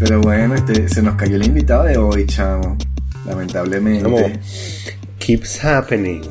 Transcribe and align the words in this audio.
Pero 0.00 0.20
bueno, 0.22 0.54
este, 0.54 0.88
se 0.88 1.02
nos 1.02 1.14
cayó 1.14 1.36
el 1.36 1.44
invitado 1.44 1.84
de 1.84 1.96
hoy, 1.96 2.26
chamo. 2.26 2.76
Lamentablemente. 3.26 4.02
Como 4.02 4.18
keeps 5.18 5.62
happening. 5.64 6.22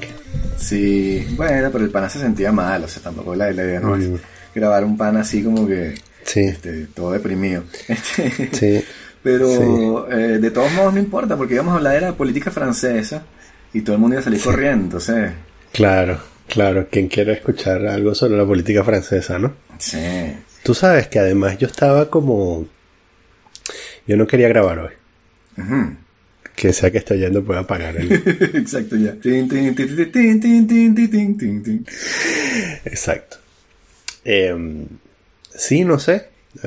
Sí, 0.57 1.25
bueno, 1.37 1.69
pero 1.71 1.85
el 1.85 1.91
pana 1.91 2.09
se 2.09 2.19
sentía 2.19 2.51
mal, 2.51 2.83
o 2.83 2.87
sea, 2.87 3.01
tampoco 3.01 3.35
la, 3.35 3.51
la 3.51 3.63
idea 3.63 3.79
no 3.79 3.95
es 3.95 4.09
grabar 4.53 4.83
un 4.83 4.97
pana 4.97 5.21
así 5.21 5.41
como 5.43 5.65
que 5.65 5.95
Sí, 6.23 6.41
este, 6.41 6.87
todo 6.87 7.11
deprimido. 7.11 7.63
Este, 7.87 8.81
sí. 8.81 8.85
Pero 9.23 10.09
eh, 10.11 10.39
de 10.39 10.51
todos 10.51 10.71
modos 10.73 10.93
no 10.93 10.99
importa, 10.99 11.35
porque 11.35 11.55
íbamos 11.55 11.73
a 11.73 11.77
hablar 11.77 11.95
de 11.95 12.01
la 12.01 12.13
política 12.13 12.51
francesa 12.51 13.23
y 13.73 13.81
todo 13.81 13.95
el 13.95 14.01
mundo 14.01 14.15
iba 14.15 14.21
a 14.21 14.23
salir 14.23 14.41
corriendo, 14.41 14.85
entonces, 14.85 15.31
Claro, 15.73 16.19
claro. 16.47 16.87
Quien 16.89 17.07
quiera 17.07 17.33
escuchar 17.33 17.85
algo 17.85 18.15
sobre 18.15 18.37
la 18.37 18.45
política 18.45 18.83
francesa, 18.83 19.37
¿no? 19.37 19.53
sí. 19.77 19.99
Tú 20.63 20.73
sabes 20.73 21.07
que 21.07 21.19
además 21.19 21.57
yo 21.57 21.67
estaba 21.67 22.09
como... 22.09 22.67
Yo 24.09 24.17
no 24.17 24.25
quería 24.25 24.47
grabar 24.49 24.79
hoy. 24.79 24.93
Que 26.55 26.73
sea 26.73 26.89
que 26.89 26.97
está 26.97 27.13
yendo 27.13 27.43
pueda 27.43 27.59
apagar 27.59 27.95
el... 27.95 28.11
Exacto, 28.55 28.95
ya. 28.95 29.15
Exacto. 32.85 33.37
Sí, 35.55 35.85
no 35.85 35.99
sé. 35.99 36.25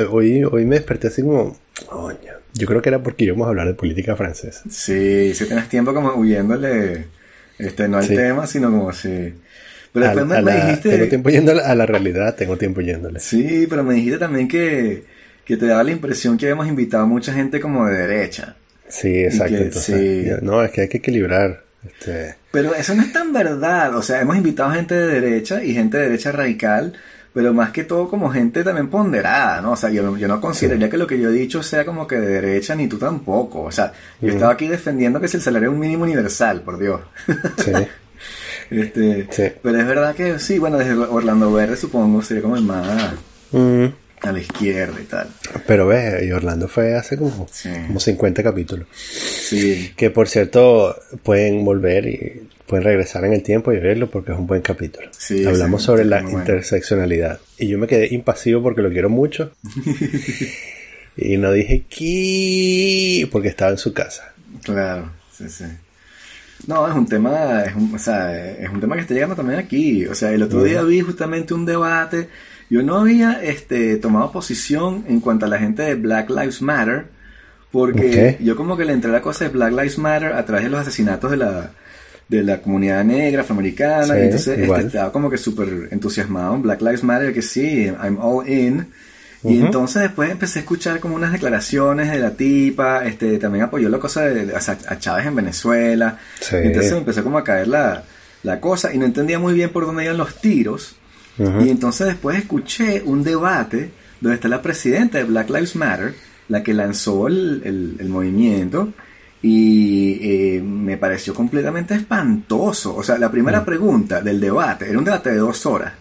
Hoy, 0.08 0.44
hoy 0.44 0.64
me 0.66 0.76
desperté 0.76 1.08
así 1.08 1.22
como... 1.22 1.58
Oh, 1.90 2.12
yo 2.54 2.66
creo 2.68 2.80
que 2.80 2.90
era 2.90 3.02
porque 3.02 3.24
íbamos 3.24 3.46
a 3.46 3.50
hablar 3.50 3.66
de 3.66 3.74
política 3.74 4.14
francesa. 4.14 4.62
Sí, 4.70 5.34
si 5.34 5.44
tienes 5.46 5.68
tiempo 5.68 5.92
como 5.92 6.14
huyéndole, 6.14 7.06
este, 7.58 7.88
no 7.88 7.96
al 7.96 8.06
sí. 8.06 8.14
tema, 8.14 8.46
sino 8.46 8.70
como 8.70 8.92
si... 8.92 9.34
Pero 9.92 10.14
después 10.14 10.44
me, 10.44 10.54
dijiste... 10.54 10.90
Tengo 10.90 11.08
tiempo 11.08 11.30
yéndole 11.30 11.62
a 11.62 11.74
la 11.74 11.86
realidad, 11.86 12.36
tengo 12.36 12.56
tiempo 12.56 12.82
yéndole. 12.82 13.18
Sí, 13.18 13.66
pero 13.68 13.82
me 13.82 13.94
dijiste 13.94 14.18
también 14.18 14.46
que 14.46 15.10
que 15.44 15.56
te 15.56 15.66
daba 15.66 15.82
la 15.84 15.90
impresión 15.90 16.36
que 16.38 16.46
habíamos 16.46 16.68
invitado 16.68 17.02
a 17.04 17.06
mucha 17.06 17.32
gente 17.32 17.60
como 17.60 17.86
de 17.86 17.96
derecha. 18.06 18.56
Sí, 18.88 19.24
exacto. 19.24 19.54
que 19.56 19.62
entonces, 19.62 20.24
sí. 20.26 20.30
no, 20.44 20.62
es 20.62 20.70
que 20.70 20.82
hay 20.82 20.88
que 20.88 20.98
equilibrar. 20.98 21.62
Este, 21.86 22.36
Pero 22.52 22.74
eso 22.74 22.94
no 22.94 23.02
es 23.02 23.12
tan 23.12 23.32
verdad. 23.32 23.96
O 23.96 24.02
sea, 24.02 24.20
hemos 24.20 24.36
invitado 24.36 24.70
gente 24.72 24.94
de 24.94 25.20
derecha 25.20 25.62
y 25.64 25.74
gente 25.74 25.96
de 25.96 26.04
derecha 26.04 26.30
radical, 26.30 26.92
pero 27.34 27.52
más 27.54 27.70
que 27.70 27.84
todo 27.84 28.08
como 28.08 28.30
gente 28.30 28.62
también 28.62 28.88
ponderada, 28.88 29.60
¿no? 29.62 29.72
O 29.72 29.76
sea, 29.76 29.88
yo, 29.90 30.02
no- 30.02 30.16
yo 30.18 30.28
no 30.28 30.40
consideraría 30.40 30.90
que 30.90 30.98
lo 30.98 31.06
que 31.06 31.18
yo 31.18 31.30
he 31.30 31.32
dicho 31.32 31.62
sea 31.62 31.84
como 31.86 32.06
que 32.06 32.16
de 32.16 32.26
derecha 32.26 32.74
ni 32.74 32.86
tú 32.86 32.98
tampoco. 32.98 33.62
O 33.62 33.72
sea, 33.72 33.92
yo 34.20 34.28
Ujú. 34.28 34.36
estaba 34.36 34.52
aquí 34.52 34.68
defendiendo 34.68 35.18
que 35.18 35.26
es 35.26 35.34
el 35.34 35.40
salario 35.40 35.72
mínimo 35.72 36.04
universal, 36.04 36.60
por 36.60 36.78
Dios. 36.78 37.00
sí, 37.64 37.72
Este, 38.70 39.26
Sí. 39.30 39.44
Pero 39.62 39.78
es 39.80 39.86
verdad 39.86 40.14
que 40.14 40.38
sí, 40.38 40.58
bueno, 40.58 40.78
desde 40.78 40.94
Orlando 40.94 41.52
Verde 41.52 41.76
supongo 41.76 42.22
sería 42.22 42.42
como 42.42 42.56
el 42.56 42.62
más 42.62 43.14
Mm, 43.50 43.86
a 44.22 44.32
la 44.32 44.38
izquierda 44.38 45.00
y 45.00 45.04
tal. 45.04 45.28
pero 45.66 45.86
ves, 45.86 46.22
y 46.24 46.30
Orlando 46.32 46.68
fue 46.68 46.94
hace 46.94 47.16
como, 47.16 47.46
Sí. 47.50 47.68
como 47.86 47.98
50 48.00 48.42
capítulos. 48.42 48.86
Sí, 48.92 49.92
Que 49.96 50.10
por 50.10 50.28
cierto, 50.28 50.96
pueden 51.22 51.64
volver 51.64 52.06
y 52.06 52.42
pueden 52.66 52.84
regresar 52.84 53.24
en 53.24 53.32
el 53.34 53.42
tiempo 53.42 53.72
y 53.72 53.78
verlo 53.78 54.08
porque 54.10 54.32
es 54.32 54.38
un 54.38 54.46
buen 54.46 54.62
capítulo. 54.62 55.08
Sí, 55.16 55.44
Hablamos 55.44 55.82
sobre 55.82 56.04
la 56.04 56.22
bueno. 56.22 56.38
interseccionalidad. 56.38 57.40
Y 57.58 57.66
yo 57.68 57.78
me 57.78 57.86
quedé 57.86 58.08
impasivo 58.14 58.62
porque 58.62 58.80
lo 58.82 58.90
quiero 58.90 59.10
mucho. 59.10 59.52
y 61.16 61.36
no 61.36 61.52
dije 61.52 61.84
¿qué? 61.88 63.28
porque 63.30 63.48
estaba 63.48 63.70
en 63.72 63.78
su 63.78 63.92
casa. 63.92 64.32
claro, 64.62 65.10
sí, 65.36 65.48
sí. 65.48 65.64
No, 66.68 66.86
es 66.88 66.94
un 66.94 67.08
tema, 67.08 67.64
es 67.64 67.74
un, 67.74 67.92
o 67.92 67.98
sea, 67.98 68.50
es 68.52 68.68
un 68.70 68.80
tema 68.80 68.94
que 68.94 69.00
está 69.02 69.14
llegando 69.14 69.34
también 69.34 69.58
aquí. 69.58 70.06
O 70.06 70.14
sea, 70.14 70.30
el 70.30 70.44
otro 70.44 70.62
día 70.62 70.80
vi 70.82 71.00
justamente 71.00 71.54
un 71.54 71.66
debate. 71.66 72.28
Yo 72.72 72.82
no 72.82 72.96
había 72.96 73.42
este, 73.42 73.98
tomado 73.98 74.32
posición 74.32 75.04
en 75.06 75.20
cuanto 75.20 75.44
a 75.44 75.48
la 75.50 75.58
gente 75.58 75.82
de 75.82 75.94
Black 75.94 76.30
Lives 76.30 76.62
Matter, 76.62 77.04
porque 77.70 78.38
yo 78.40 78.56
como 78.56 78.78
que 78.78 78.86
le 78.86 78.94
entré 78.94 79.10
a 79.10 79.12
la 79.12 79.20
cosa 79.20 79.44
de 79.44 79.50
Black 79.50 79.72
Lives 79.72 79.98
Matter 79.98 80.32
a 80.32 80.42
través 80.46 80.64
de 80.64 80.70
los 80.70 80.80
asesinatos 80.80 81.30
de 81.32 81.36
la, 81.36 81.72
de 82.28 82.42
la 82.42 82.62
comunidad 82.62 83.04
negra, 83.04 83.42
afroamericana, 83.42 84.06
Sí, 84.06 84.12
y 84.12 84.22
entonces 84.22 84.58
este, 84.58 84.80
estaba 84.86 85.12
como 85.12 85.28
que 85.28 85.36
súper 85.36 85.88
entusiasmado 85.90 86.54
en 86.54 86.62
Black 86.62 86.80
Lives 86.80 87.04
Matter, 87.04 87.34
que 87.34 87.42
sí, 87.42 87.84
I'm 87.84 88.16
all 88.18 88.48
in. 88.48 88.86
Y 89.44 89.60
entonces 89.60 90.00
después 90.00 90.30
empecé 90.30 90.60
a 90.60 90.62
escuchar 90.62 90.98
como 90.98 91.14
unas 91.14 91.32
declaraciones 91.32 92.10
de 92.10 92.20
la 92.20 92.30
tipa, 92.30 93.04
este, 93.04 93.36
también 93.36 93.64
apoyó 93.64 93.90
la 93.90 93.98
cosa 93.98 94.22
de, 94.22 94.58
sea, 94.62 94.78
a 94.88 94.98
Chávez 94.98 95.26
en 95.26 95.36
Venezuela. 95.36 96.18
Sí. 96.40 96.56
Entonces 96.56 96.92
empezó 96.92 97.22
como 97.22 97.36
a 97.36 97.44
caer 97.44 97.68
la, 97.68 98.04
la 98.44 98.60
cosa 98.60 98.94
y 98.94 98.96
no 98.96 99.04
entendía 99.04 99.38
muy 99.38 99.52
bien 99.52 99.68
por 99.68 99.84
dónde 99.84 100.04
iban 100.04 100.16
los 100.16 100.40
tiros. 100.40 100.96
Y 101.38 101.68
entonces 101.70 102.08
después 102.08 102.36
escuché 102.38 103.02
un 103.04 103.22
debate 103.22 103.90
donde 104.20 104.34
está 104.36 104.48
la 104.48 104.60
presidenta 104.62 105.18
de 105.18 105.24
Black 105.24 105.48
Lives 105.50 105.74
Matter, 105.76 106.14
la 106.48 106.62
que 106.62 106.74
lanzó 106.74 107.26
el, 107.26 107.62
el- 107.64 107.96
el 107.98 108.08
movimiento, 108.08 108.92
y 109.40 110.18
eh, 110.22 110.62
me 110.62 110.96
pareció 110.96 111.34
completamente 111.34 111.94
espantoso. 111.94 112.94
O 112.94 113.02
sea, 113.02 113.18
la 113.18 113.30
primera 113.30 113.64
pregunta 113.64 114.20
del 114.20 114.40
debate, 114.40 114.88
era 114.88 114.98
un 114.98 115.04
debate 115.04 115.30
de 115.30 115.36
dos 115.38 115.66
horas. 115.66 115.94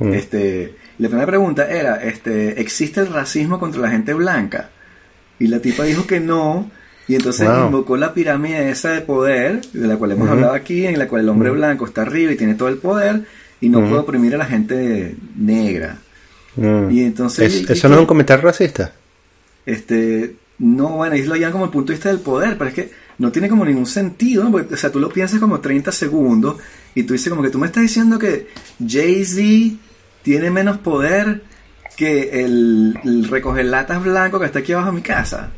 Mm. 0.00 0.12
Este, 0.12 0.74
la 0.98 1.08
primera 1.08 1.26
pregunta 1.26 1.70
era, 1.70 2.02
este, 2.02 2.60
¿existe 2.60 3.00
el 3.00 3.06
racismo 3.12 3.58
contra 3.58 3.80
la 3.80 3.90
gente 3.90 4.12
blanca? 4.12 4.70
Y 5.38 5.46
la 5.46 5.60
tipa 5.60 5.84
dijo 5.84 6.06
que 6.06 6.20
no, 6.20 6.70
y 7.08 7.14
entonces 7.14 7.48
Wow. 7.48 7.66
invocó 7.66 7.96
la 7.96 8.12
pirámide 8.12 8.70
esa 8.70 8.90
de 8.90 9.00
poder, 9.00 9.60
de 9.72 9.86
la 9.86 9.96
cual 9.96 10.12
hemos 10.12 10.28
hablado 10.28 10.52
aquí, 10.52 10.86
en 10.86 10.98
la 10.98 11.08
cual 11.08 11.22
el 11.22 11.28
hombre 11.28 11.50
blanco 11.50 11.86
está 11.86 12.02
arriba 12.02 12.32
y 12.32 12.36
tiene 12.36 12.54
todo 12.54 12.68
el 12.68 12.76
poder, 12.78 13.22
y 13.60 13.68
no 13.68 13.78
Ujú. 13.78 13.88
puede 13.88 14.00
oprimir 14.02 14.34
a 14.34 14.38
la 14.38 14.46
gente 14.46 15.16
negra. 15.36 15.98
Mm. 16.56 16.90
Y 16.90 17.02
entonces... 17.04 17.52
Es- 17.54 17.60
y- 17.68 17.72
¿Eso 17.72 17.86
y- 17.86 17.90
no 17.90 17.96
es 17.96 18.00
un 18.00 18.06
comentario 18.06 18.44
racista? 18.44 18.92
este, 19.66 20.36
no, 20.58 20.90
bueno, 20.90 21.14
ellos 21.14 21.28
lo 21.28 21.36
llaman 21.36 21.52
como 21.52 21.64
el 21.64 21.70
punto 21.70 21.88
de 21.92 21.96
vista 21.96 22.10
del 22.10 22.20
poder, 22.20 22.56
pero 22.58 22.68
es 22.68 22.74
que 22.74 22.90
no 23.18 23.32
tiene 23.32 23.48
como 23.48 23.64
ningún 23.64 23.86
sentido, 23.86 24.44
¿no? 24.44 24.50
Porque, 24.52 24.74
o 24.74 24.76
sea, 24.76 24.90
tú 24.92 25.00
lo 25.00 25.08
piensas 25.08 25.40
como 25.40 25.60
30 25.60 25.90
segundos 25.92 26.56
y 26.94 27.04
tú 27.04 27.14
dices 27.14 27.30
como 27.30 27.42
que 27.42 27.50
tú 27.50 27.58
me 27.58 27.66
estás 27.66 27.82
diciendo 27.82 28.18
que 28.18 28.48
Jay-Z 28.86 29.76
tiene 30.22 30.50
menos 30.50 30.78
poder 30.78 31.42
que 31.96 32.44
el, 32.44 32.98
el 33.04 33.28
recoger 33.28 33.64
latas 33.66 34.02
blanco 34.02 34.38
que 34.40 34.46
está 34.46 34.58
aquí 34.60 34.72
abajo 34.72 34.90
de 34.90 34.96
mi 34.96 35.02
casa. 35.02 35.50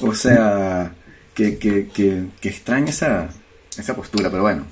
O 0.00 0.14
sea, 0.14 0.92
que, 1.34 1.56
que, 1.58 1.88
que, 1.88 2.24
que 2.40 2.48
extraña 2.48 2.90
esa, 2.90 3.28
esa 3.78 3.94
postura, 3.94 4.28
pero 4.30 4.42
bueno. 4.42 4.64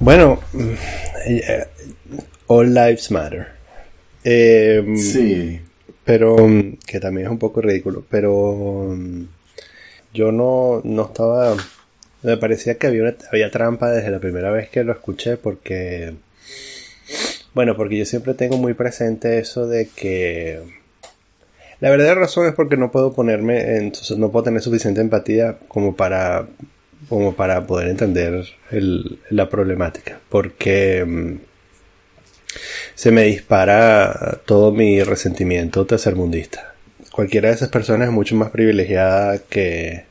Bueno, 0.00 0.40
mm, 0.52 0.70
eh, 1.26 1.66
All 2.46 2.72
Lives 2.74 3.10
Matter. 3.10 3.46
Eh, 4.24 4.82
Sí, 4.96 5.60
Pero, 6.04 6.36
mm, 6.36 6.78
que 6.86 6.98
también 7.00 7.26
es 7.26 7.30
un 7.30 7.38
poco 7.38 7.60
ridículo, 7.60 8.04
pero 8.10 8.88
mm, 8.96 9.24
yo 10.14 10.32
no, 10.32 10.80
no 10.84 11.04
estaba, 11.06 11.54
me 12.22 12.36
parecía 12.36 12.76
que 12.78 12.86
había, 12.88 13.02
una- 13.02 13.16
había 13.30 13.50
trampa 13.50 13.90
desde 13.90 14.10
la 14.10 14.18
primera 14.18 14.50
vez 14.50 14.68
que 14.70 14.82
lo 14.82 14.92
escuché 14.92 15.36
porque, 15.36 16.14
bueno, 17.54 17.76
porque 17.76 17.98
yo 17.98 18.04
siempre 18.06 18.34
tengo 18.34 18.56
muy 18.56 18.74
presente 18.74 19.38
eso 19.38 19.68
de 19.68 19.88
que 19.88 20.60
la 21.80 21.90
verdadera 21.90 22.16
razón 22.20 22.46
es 22.46 22.54
porque 22.54 22.76
no 22.76 22.90
puedo 22.90 23.12
ponerme, 23.12 23.76
en, 23.76 23.92
no 24.18 24.30
puedo 24.32 24.44
tener 24.44 24.62
suficiente 24.62 25.00
empatía 25.00 25.58
como 25.68 25.94
para, 25.94 26.46
como 27.08 27.34
para 27.34 27.66
poder 27.66 27.88
entender 27.88 28.44
el- 28.70 29.18
la 29.30 29.48
problemática, 29.48 30.20
porque 30.28 31.04
mm, 31.06 31.34
se 32.94 33.10
me 33.10 33.22
dispara 33.24 34.40
todo 34.44 34.72
mi 34.72 35.02
resentimiento 35.02 35.86
tercermundista. 35.86 36.74
Cualquiera 37.12 37.48
de 37.48 37.54
esas 37.56 37.68
personas 37.70 38.08
es 38.08 38.14
mucho 38.14 38.36
más 38.36 38.50
privilegiada 38.50 39.38
que, 39.38 40.04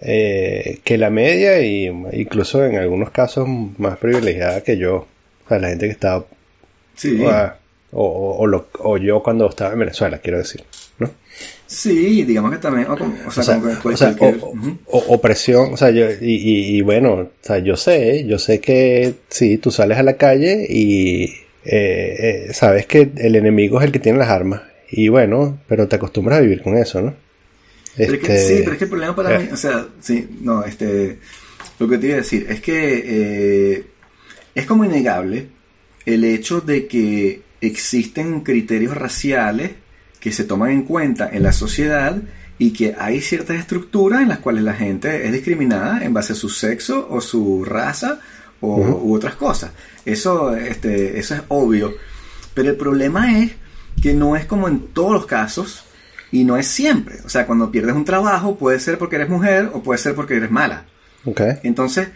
eh, 0.00 0.80
que 0.84 0.98
la 0.98 1.10
media 1.10 1.60
y 1.60 1.86
incluso 2.12 2.64
en 2.64 2.76
algunos 2.76 3.10
casos 3.10 3.46
más 3.78 3.98
privilegiada 3.98 4.62
que 4.62 4.78
yo. 4.78 5.06
O 5.44 5.48
sea, 5.48 5.58
la 5.58 5.68
gente 5.68 5.86
que 5.86 5.92
está... 5.92 6.24
sí. 6.94 7.18
o, 7.92 8.04
o- 8.04 8.38
o 8.38 8.46
lo- 8.46 8.68
o 8.78 8.96
yo 8.98 9.22
cuando 9.22 9.48
estaba 9.48 9.72
en 9.72 9.80
Venezuela, 9.80 10.18
quiero 10.18 10.38
decir. 10.38 10.64
Sí, 11.72 12.24
digamos 12.24 12.50
que 12.50 12.58
también, 12.58 12.88
o, 12.90 12.96
como- 12.98 13.14
o 13.26 13.30
sea, 13.30 13.42
O 13.42 13.44
sea, 13.44 13.54
como 13.60 13.66
que 13.80 13.88
o 13.90 13.96
sea, 13.96 14.16
cualquier- 14.16 14.40
o- 14.86 15.04
opresión, 15.14 15.72
o 15.72 15.76
sea, 15.76 15.90
yo, 15.90 16.10
y, 16.20 16.34
y- 16.34 16.76
y 16.78 16.82
bueno, 16.82 17.12
o 17.12 17.30
sea, 17.40 17.58
yo 17.60 17.76
sé, 17.76 18.24
yo 18.26 18.40
sé 18.40 18.58
que 18.60 19.14
sí, 19.28 19.58
tú 19.58 19.70
sales 19.70 19.96
a 19.96 20.02
la 20.02 20.16
calle 20.16 20.66
y 20.68 21.24
eh, 21.64 22.46
eh, 22.48 22.52
sabes 22.54 22.86
que 22.86 23.10
el 23.18 23.36
enemigo 23.36 23.78
es 23.78 23.84
el 23.86 23.92
que 23.92 24.00
tiene 24.00 24.18
las 24.18 24.30
armas. 24.30 24.62
Y 24.90 25.08
bueno, 25.08 25.60
pero 25.68 25.86
te 25.86 25.94
acostumbras 25.94 26.38
a 26.38 26.42
vivir 26.42 26.60
con 26.60 26.76
eso, 26.76 27.00
¿no? 27.02 27.14
Pero 27.96 28.14
es 28.14 28.18
que, 28.20 28.34
Este, 28.34 28.48
sí, 28.56 28.60
pero 28.64 28.72
es 28.72 28.78
que 28.78 28.84
el 28.84 28.90
problema 28.90 29.14
para 29.14 29.36
eh. 29.36 29.44
mí, 29.44 29.48
o 29.52 29.56
sea, 29.56 29.86
sí, 30.00 30.26
no, 30.40 30.64
este, 30.64 31.18
lo 31.78 31.86
que 31.86 31.98
te 31.98 32.06
iba 32.06 32.14
a 32.16 32.18
decir 32.18 32.46
es 32.48 32.60
que 32.60 33.04
eh, 33.76 33.84
es 34.56 34.66
como 34.66 34.84
innegable 34.84 35.46
el 36.04 36.24
hecho 36.24 36.60
de 36.60 36.86
que 36.88 37.42
existen 37.60 38.40
criterios 38.40 38.96
raciales 38.96 39.70
que 40.20 40.32
se 40.32 40.44
toman 40.44 40.70
en 40.70 40.82
cuenta 40.82 41.28
en 41.32 41.42
la 41.42 41.52
sociedad 41.52 42.16
y 42.58 42.72
que 42.72 42.94
hay 42.98 43.22
ciertas 43.22 43.56
estructuras 43.56 44.20
en 44.20 44.28
las 44.28 44.38
cuales 44.38 44.62
la 44.62 44.74
gente 44.74 45.26
es 45.26 45.32
discriminada 45.32 46.04
en 46.04 46.12
base 46.12 46.34
a 46.34 46.36
su 46.36 46.50
sexo 46.50 47.08
o 47.10 47.20
su 47.22 47.64
raza 47.64 48.20
o 48.60 48.76
u 48.76 49.14
otras 49.14 49.34
cosas. 49.34 49.70
Eso, 50.04 50.54
este, 50.54 51.18
eso 51.18 51.34
es 51.34 51.42
obvio. 51.48 51.94
Pero 52.52 52.70
el 52.70 52.76
problema 52.76 53.38
es 53.38 53.52
que 54.02 54.12
no 54.12 54.36
es 54.36 54.44
como 54.44 54.68
en 54.68 54.88
todos 54.88 55.12
los 55.12 55.26
casos 55.26 55.84
Y 56.32 56.44
no 56.44 56.56
es 56.56 56.68
siempre. 56.68 57.16
O 57.24 57.28
sea, 57.28 57.46
cuando 57.46 57.72
pierdes 57.72 57.96
un 57.96 58.04
trabajo 58.04 58.56
puede 58.56 58.78
ser 58.78 58.98
porque 58.98 59.16
eres 59.16 59.28
mujer 59.28 59.70
o 59.72 59.82
puede 59.82 59.98
ser 59.98 60.14
porque 60.14 60.36
eres 60.36 60.50
mala. 60.50 60.84
Okay. 61.24 61.54
Entonces, 61.64 62.08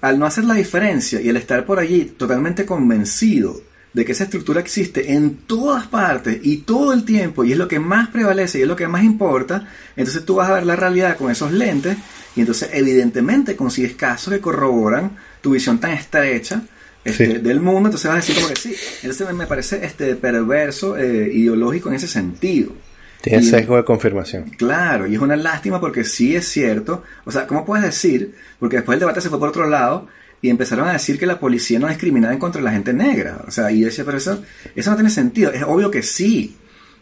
al 0.00 0.18
no 0.18 0.26
hacer 0.26 0.44
la 0.44 0.54
diferencia 0.54 1.20
y 1.20 1.28
el 1.28 1.36
estar 1.36 1.64
por 1.64 1.78
allí 1.78 2.04
totalmente 2.04 2.66
convencido 2.66 3.60
de 3.94 4.04
que 4.04 4.12
esa 4.12 4.24
estructura 4.24 4.60
existe 4.60 5.12
en 5.12 5.36
todas 5.36 5.86
partes 5.86 6.40
y 6.42 6.58
todo 6.58 6.92
el 6.92 7.04
tiempo 7.04 7.44
y 7.44 7.52
es 7.52 7.58
lo 7.58 7.68
que 7.68 7.78
más 7.78 8.08
prevalece 8.08 8.58
y 8.58 8.62
es 8.62 8.68
lo 8.68 8.76
que 8.76 8.88
más 8.88 9.04
importa, 9.04 9.68
entonces 9.96 10.24
tú 10.24 10.34
vas 10.34 10.50
a 10.50 10.54
ver 10.54 10.66
la 10.66 10.76
realidad 10.76 11.16
con 11.16 11.30
esos 11.30 11.52
lentes 11.52 11.96
y 12.34 12.40
entonces 12.40 12.70
evidentemente 12.72 13.54
consigues 13.54 13.94
casos 13.94 14.34
que 14.34 14.40
corroboran 14.40 15.16
tu 15.40 15.52
visión 15.52 15.78
tan 15.78 15.92
estrecha 15.92 16.62
este, 17.04 17.38
del 17.38 17.60
mundo, 17.60 17.88
entonces 17.88 18.10
vas 18.10 18.16
a 18.16 18.26
decir 18.26 18.34
como 18.34 18.48
que 18.48 18.56
sí, 18.56 18.74
entonces 19.02 19.32
me 19.32 19.46
parece 19.46 19.84
este 19.84 20.16
perverso, 20.16 20.98
eh, 20.98 21.30
ideológico 21.32 21.88
en 21.88 21.94
ese 21.94 22.08
sentido. 22.08 22.72
Tiene 23.20 23.42
sesgo 23.42 23.76
de 23.76 23.84
confirmación. 23.84 24.50
Claro, 24.50 25.06
y 25.06 25.14
es 25.14 25.20
una 25.20 25.36
lástima 25.36 25.80
porque 25.80 26.04
sí 26.04 26.36
es 26.36 26.46
cierto. 26.46 27.02
O 27.24 27.32
sea, 27.32 27.46
¿cómo 27.46 27.64
puedes 27.64 27.82
decir? 27.86 28.34
Porque 28.58 28.76
después 28.76 28.96
el 28.96 29.00
debate 29.00 29.22
se 29.22 29.30
fue 29.30 29.38
por 29.38 29.48
otro 29.48 29.66
lado 29.66 30.08
y 30.44 30.50
empezaron 30.50 30.86
a 30.86 30.92
decir 30.92 31.18
que 31.18 31.24
la 31.24 31.40
policía 31.40 31.78
no 31.78 31.88
discriminaba 31.88 32.34
en 32.34 32.38
contra 32.38 32.60
de 32.60 32.66
la 32.66 32.72
gente 32.72 32.92
negra. 32.92 33.42
O 33.48 33.50
sea, 33.50 33.72
y 33.72 33.80
yo 33.80 33.86
decía, 33.86 34.04
pero 34.04 34.18
eso, 34.18 34.42
eso 34.76 34.90
no 34.90 34.96
tiene 34.96 35.08
sentido. 35.08 35.50
Es 35.50 35.62
obvio 35.62 35.90
que 35.90 36.02
sí. 36.02 36.54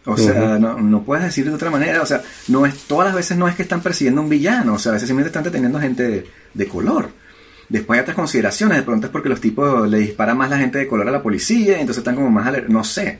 O 0.05 0.17
sea, 0.17 0.61
no, 0.61 0.79
no, 0.79 1.03
puedes 1.03 1.25
decir 1.25 1.47
de 1.47 1.53
otra 1.53 1.69
manera. 1.69 2.03
O 2.03 2.07
sea, 2.07 2.23
no 2.47 2.65
es, 2.67 2.85
todas 2.85 3.07
las 3.07 3.17
veces 3.17 3.37
no 3.37 3.49
es 3.49 3.57
que 3.57 3.63
están 3.63 3.81
persiguiendo 3.81 4.21
a 4.21 4.25
un 4.25 4.31
villano. 4.31 4.75
O 4.75 4.79
sea, 4.79 4.91
a 4.91 4.93
veces 4.93 5.09
simplemente 5.09 5.31
están 5.31 5.43
deteniendo 5.43 5.81
gente 5.81 6.25
de, 6.55 6.69
color. 6.69 7.11
Después 7.69 7.99
hay 7.99 8.03
otras 8.03 8.15
consideraciones. 8.15 8.79
De 8.79 8.85
pronto 8.85 9.09
es 9.09 9.13
porque 9.13 9.29
los 9.29 9.41
tipos 9.41 9.91
le 9.91 9.99
disparan 9.99 10.39
más 10.39 10.49
la 10.49 10.59
gente 10.59 10.79
de 10.79 10.87
color 10.87 11.09
a 11.09 11.11
la 11.11 11.21
policía 11.21 11.79
y 11.79 11.81
entonces 11.81 11.99
están 11.99 12.15
como 12.15 12.31
más... 12.31 12.49
No 12.69 12.85
sé. 12.85 13.19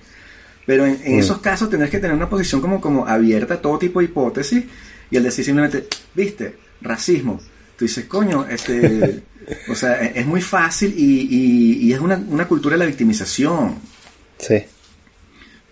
Pero 0.67 0.87
en, 0.87 1.01
esos 1.05 1.39
casos 1.39 1.69
tendrás 1.69 1.91
que 1.91 1.99
tener 1.99 2.15
una 2.15 2.31
posición 2.31 2.61
como, 2.61 2.81
como 2.81 3.09
abierta 3.09 3.55
a 3.55 3.61
todo 3.61 3.77
tipo 3.77 3.99
de 3.99 4.05
hipótesis 4.05 4.67
y 5.11 5.17
el 5.17 5.25
decir 5.25 5.45
simplemente, 5.45 5.89
viste, 6.15 6.59
racismo. 6.81 7.41
Tú 7.83 7.87
dices, 7.87 8.05
coño, 8.05 8.47
este... 8.49 9.25
O 9.69 9.75
sea, 9.75 10.01
e-, 10.01 10.21
es 10.21 10.25
muy 10.25 10.41
fácil 10.41 10.95
y, 10.97 11.93
es 11.93 11.99
una, 11.99 12.47
cultura 12.47 12.75
de 12.75 12.79
la 12.79 12.87
victimización. 12.87 13.75
Sí. 14.39 14.63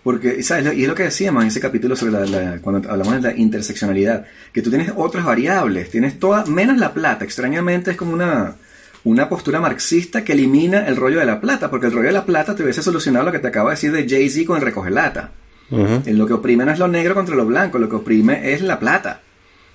Porque, 0.03 0.43
¿sabes? 0.43 0.75
Y 0.75 0.81
es 0.81 0.89
lo 0.89 0.93
que 0.93 1.03
decíamos 1.03 1.43
en 1.43 1.47
ese 1.47 1.61
capítulo 1.61 1.95
sobre 1.95 2.27
la, 2.29 2.59
cuando 2.59 2.91
hablamos 2.91 3.21
de 3.21 3.21
la 3.21 3.37
interseccionalidad, 3.37 4.25
que 4.51 4.61
tú 4.61 4.69
tienes 4.69 4.91
otras 4.93 5.23
variables, 5.23 5.89
tienes 5.89 6.19
todas, 6.19 6.49
menos 6.49 6.77
la 6.79 6.93
plata, 6.93 7.23
extrañamente 7.23 7.91
es 7.91 7.95
como 7.95 8.11
una, 8.11 8.57
una 9.05 9.29
postura 9.29 9.61
marxista 9.61 10.25
que 10.25 10.33
elimina 10.33 10.85
el 10.87 10.97
rollo 10.97 11.19
de 11.19 11.25
la 11.25 11.39
plata, 11.39 11.69
porque 11.69 11.85
el 11.85 11.93
rollo 11.93 12.07
de 12.07 12.13
la 12.13 12.25
plata 12.25 12.57
te 12.57 12.63
hubiese 12.63 12.83
solucionado 12.83 13.23
lo 13.23 13.31
que 13.31 13.39
te 13.39 13.47
acabo 13.47 13.69
de 13.69 13.75
decir 13.75 13.93
de 13.93 14.05
Jay-Z 14.05 14.45
con 14.45 14.57
el 14.57 14.63
recogelata. 14.63 15.31
En 15.71 16.17
Lo 16.17 16.27
que 16.27 16.33
oprime 16.33 16.65
no 16.65 16.73
es 16.73 16.79
lo 16.79 16.89
negro 16.89 17.13
contra 17.13 17.33
lo 17.33 17.45
blanco, 17.45 17.79
lo 17.79 17.87
que 17.87 17.95
oprime 17.95 18.51
es 18.51 18.61
la 18.61 18.77
plata, 18.77 19.21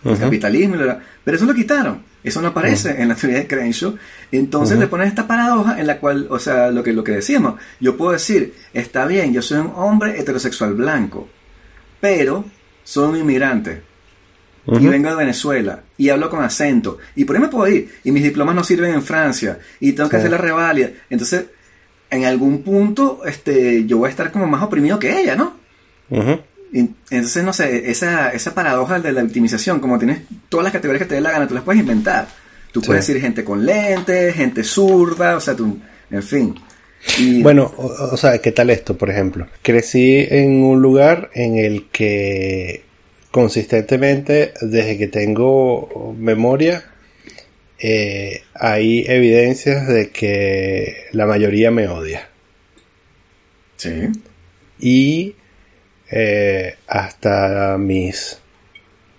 el 0.08 0.19
capitalismo. 0.19 0.76
Pero 1.25 1.37
eso 1.37 1.47
lo 1.47 1.55
quitaron. 1.55 2.03
Eso 2.23 2.43
no 2.43 2.49
aparece 2.49 3.00
en 3.00 3.08
la 3.08 3.14
teoría 3.14 3.38
de 3.38 3.47
Crenshaw. 3.47 3.97
Entonces 4.32 4.79
le 4.79 4.88
pones 4.88 5.08
esta 5.08 5.26
paradoja 5.26 5.79
en 5.79 5.87
la 5.87 5.99
cual, 5.99 6.26
o 6.29 6.38
sea, 6.38 6.70
lo 6.70 6.82
que, 6.82 6.93
lo 6.93 7.05
que 7.05 7.12
decíamos, 7.12 7.55
yo 7.79 7.97
puedo 7.97 8.12
decir, 8.12 8.55
está 8.73 9.06
bien, 9.06 9.32
yo 9.32 9.43
soy 9.43 9.58
un 9.58 9.73
hombre 9.76 10.19
heterosexual 10.19 10.75
blanco, 10.75 11.29
pero 12.00 12.44
soy 12.82 13.11
un 13.11 13.17
inmigrante. 13.19 13.82
Y 14.67 14.87
vengo 14.88 15.08
de 15.11 15.14
Venezuela 15.14 15.82
y 15.97 16.09
hablo 16.09 16.29
con 16.29 16.43
acento. 16.43 16.99
Y 17.14 17.25
por 17.25 17.37
ahí 17.37 17.43
me 17.43 17.49
puedo 17.49 17.69
ir. 17.73 17.88
Y 18.02 18.11
mis 18.11 18.25
diplomas 18.25 18.56
no 18.56 18.64
sirven 18.64 18.94
en 18.94 19.02
Francia. 19.02 19.61
Y 19.79 19.93
tengo 19.93 20.09
que 20.09 20.17
hacer 20.17 20.31
la 20.31 20.38
revalida. 20.38 20.91
Entonces, 21.09 21.47
en 22.11 22.25
algún 22.25 22.62
punto, 22.62 23.20
este, 23.25 23.87
yo 23.87 23.99
voy 23.99 24.09
a 24.09 24.11
estar 24.11 24.32
como 24.32 24.49
más 24.49 24.64
oprimido 24.64 24.99
que 24.99 25.20
ella, 25.20 25.37
¿no? 25.37 25.56
Entonces, 27.11 27.44
no 27.44 27.52
sé, 27.52 27.90
esa, 27.90 28.31
esa 28.31 28.55
paradoja 28.55 29.00
de 29.00 29.12
la 29.12 29.23
victimización, 29.23 29.81
como 29.81 29.99
tienes 29.99 30.20
todas 30.49 30.64
las 30.64 30.73
categorías 30.73 31.02
que 31.02 31.08
te 31.08 31.14
dé 31.14 31.20
la 31.20 31.31
gana, 31.31 31.49
tú 31.49 31.55
las 31.55 31.64
puedes 31.64 31.81
inventar. 31.81 32.28
Tú 32.73 32.82
puedes 32.82 33.06
decir 33.06 33.23
gente 33.23 33.43
con 33.43 33.64
lentes, 33.64 34.34
gente 34.34 34.62
zurda, 34.62 35.37
o 35.37 35.40
sea, 35.40 35.55
tú, 35.55 35.78
en 36.11 36.23
fin. 36.23 36.55
Bueno, 37.43 37.73
o, 37.76 38.17
sea, 38.17 38.38
¿qué 38.38 38.52
tal 38.52 38.69
esto, 38.70 38.99
por 38.99 39.08
ejemplo? 39.08 39.46
Crecí 39.62 40.26
en 40.28 40.62
un 40.62 40.82
lugar 40.82 41.31
en 41.34 41.56
el 41.56 41.87
que 41.90 42.82
consistentemente, 43.31 44.52
desde 44.61 44.99
que 44.99 45.08
tengo 45.08 46.14
memoria, 46.19 46.84
eh, 47.78 48.43
hay 48.55 49.05
evidencias 49.06 49.87
de 49.88 50.11
que 50.11 51.06
la 51.12 51.26
mayoría 51.26 51.70
me 51.70 51.88
odia. 51.88 52.28
Sí. 53.76 54.08
Y 54.78 55.34
eh, 56.11 56.76
hasta 56.87 57.76
mis 57.79 58.38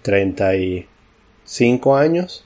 35 0.03 1.97
años 1.97 2.45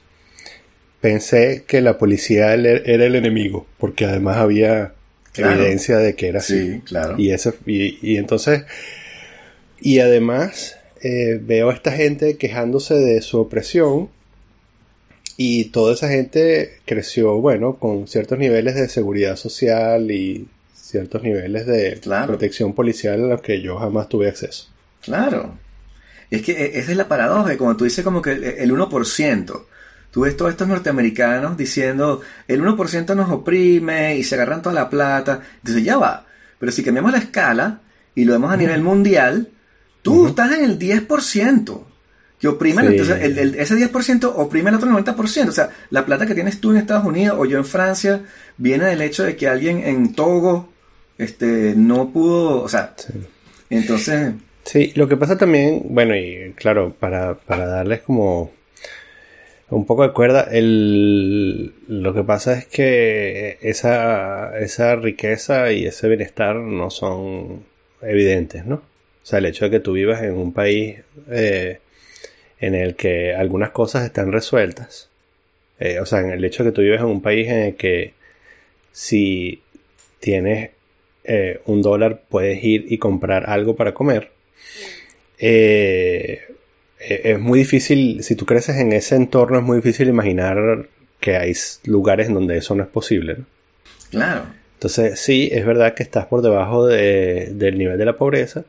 pensé 1.00 1.64
que 1.68 1.82
la 1.82 1.98
policía 1.98 2.54
era 2.54 3.06
el 3.06 3.16
enemigo, 3.16 3.66
porque 3.78 4.06
además 4.06 4.38
había 4.38 4.94
evidencia 5.36 5.98
de 5.98 6.16
que 6.16 6.28
era 6.28 6.40
así. 6.40 6.74
Sí, 6.74 6.82
claro. 6.82 7.16
Y, 7.18 8.18
entonces, 8.18 8.64
y 9.80 10.00
además 10.00 10.78
eh, 11.02 11.40
veo 11.42 11.70
a 11.70 11.74
esta 11.74 11.92
gente 11.92 12.38
quejándose 12.38 12.96
de 12.96 13.22
su 13.22 13.40
opresión 13.40 14.10
y 15.38 15.66
toda 15.66 15.94
esa 15.94 16.08
gente 16.08 16.80
creció, 16.86 17.40
bueno, 17.42 17.78
con 17.78 18.08
ciertos 18.08 18.38
niveles 18.38 18.76
de 18.76 18.88
seguridad 18.88 19.36
social 19.38 20.12
y 20.12 20.48
ciertos 20.92 21.24
niveles 21.24 21.66
de 21.66 22.00
protección 22.28 22.74
policial 22.74 23.24
a 23.24 23.28
los 23.28 23.42
que 23.42 23.62
yo 23.62 23.78
jamás 23.78 24.10
tuve 24.10 24.28
acceso. 24.28 24.68
Claro. 25.02 25.58
Es 26.30 26.42
que 26.42 26.52
e, 26.52 26.80
esa 26.80 26.92
es 26.92 26.98
la 26.98 27.08
paradoja, 27.08 27.58
como 27.58 27.76
tú 27.76 27.86
dices 27.86 28.04
como 28.04 28.22
que 28.22 28.32
el 28.32 28.72
1%. 28.72 29.66
Tú 30.12 30.22
ves 30.22 30.36
todos 30.36 30.52
estos 30.52 30.68
norteamericanos 30.68 31.56
diciendo, 31.56 32.22
el 32.48 32.62
1% 32.62 33.16
nos 33.16 33.30
oprime 33.32 34.18
y 34.18 34.24
se 34.24 34.36
agarran 34.36 34.62
toda 34.62 34.76
la 34.76 34.90
plata. 34.90 35.42
Entonces 35.58 35.84
ya 35.84 35.98
va. 35.98 36.26
Pero 36.60 36.72
si 36.72 36.84
cambiamos 36.84 37.14
la 37.14 37.20
escala 37.20 37.82
y 38.14 38.26
lo 38.26 38.34
vemos 38.34 38.52
a 38.52 38.58
nivel 38.58 38.82
mundial, 38.82 39.50
tú 40.02 40.28
estás 40.28 40.52
en 40.52 40.66
el 40.66 40.78
10% 40.78 41.86
que 42.42 42.48
oprime, 42.48 42.84
entonces 42.84 43.22
el, 43.22 43.54
ese 43.54 43.76
10% 43.76 44.34
oprime 44.36 44.72
el 44.72 44.78
otro 44.78 44.90
90%. 44.90 45.48
O 45.48 45.52
sea, 45.52 45.70
la 45.92 46.06
plata 46.08 46.26
que 46.26 46.34
tienes 46.34 46.60
tú 46.60 46.72
en 46.72 46.78
Estados 46.78 47.06
Unidos 47.06 47.38
o 47.40 47.46
yo 47.46 47.60
en 47.60 47.66
Francia 47.66 48.24
viene 48.58 48.86
del 48.86 49.02
hecho 49.04 49.24
de 49.24 49.36
que 49.36 49.48
alguien 49.48 49.84
en 49.86 50.14
Togo 50.14 50.71
este, 51.22 51.74
no 51.76 52.10
pudo, 52.10 52.64
o 52.64 52.70
sea, 52.70 52.96
entonces... 53.70 54.34
Sí, 54.64 54.92
lo 54.96 55.08
que 55.08 55.18
pasa 55.18 55.38
también, 55.38 55.84
bueno, 55.90 56.16
y 56.16 56.54
claro, 56.56 56.96
para, 57.00 57.36
para 57.36 57.68
darles 57.68 58.02
como 58.02 58.52
un 59.70 59.86
poco 59.86 60.04
de 60.04 60.14
cuerda, 60.14 60.48
el, 60.52 61.74
lo 61.88 62.14
que 62.14 62.24
pasa 62.24 62.58
es 62.58 62.66
que 62.66 63.58
esa, 63.62 64.58
esa 64.60 64.96
riqueza 64.96 65.72
y 65.72 65.86
ese 65.86 66.08
bienestar 66.08 66.56
no 66.56 66.90
son 66.90 67.66
evidentes, 68.02 68.66
¿no? 68.66 68.76
O 68.76 69.26
sea, 69.26 69.40
el 69.40 69.46
hecho 69.46 69.66
de 69.66 69.72
que 69.72 69.80
tú 69.80 69.94
vivas 69.94 70.24
en 70.24 70.34
un 70.34 70.54
país 70.54 71.00
eh, 71.30 71.80
en 72.60 72.76
el 72.76 72.96
que 72.96 73.36
algunas 73.36 73.70
cosas 73.70 74.06
están 74.06 74.32
resueltas, 74.32 75.10
eh, 75.80 76.00
o 76.00 76.06
sea, 76.06 76.20
en 76.20 76.32
el 76.32 76.44
hecho 76.44 76.64
de 76.64 76.72
que 76.72 76.76
tú 76.76 76.82
vives 76.82 77.00
en 77.00 77.06
un 77.06 77.22
país 77.22 77.48
en 77.48 77.60
el 77.60 77.76
que 77.76 78.14
si 78.92 79.62
tienes 80.20 80.72
eh, 81.24 81.62
un 81.66 81.82
dólar 81.82 82.24
puedes 82.30 82.64
ir 82.64 82.86
y 82.90 82.98
comprar 82.98 83.50
algo 83.50 83.76
para 83.76 83.94
comer. 83.94 84.32
Eh, 85.38 86.42
eh, 87.00 87.22
es 87.24 87.40
muy 87.40 87.60
difícil, 87.60 88.24
si 88.24 88.36
tú 88.36 88.46
creces 88.46 88.78
en 88.78 88.94
ese 88.94 89.16
entorno, 89.16 89.60
es 89.60 89.64
muy 89.64 89.78
difícil 89.78 90.08
imaginar 90.08 90.88
que 91.20 91.36
hay 91.36 91.54
lugares 91.86 92.28
en 92.28 92.34
donde 92.34 92.58
eso 92.58 92.76
no 92.76 92.84
es 92.84 92.90
posible. 92.90 93.38
Claro. 94.10 94.46
Entonces, 94.74 95.20
sí, 95.20 95.50
es 95.52 95.66
verdad 95.66 95.94
que 95.94 96.04
estás 96.04 96.26
por 96.26 96.42
debajo 96.42 96.88
del 96.88 97.78
nivel 97.78 97.98
de 97.98 98.06
la 98.06 98.18
pobreza. 98.18 98.66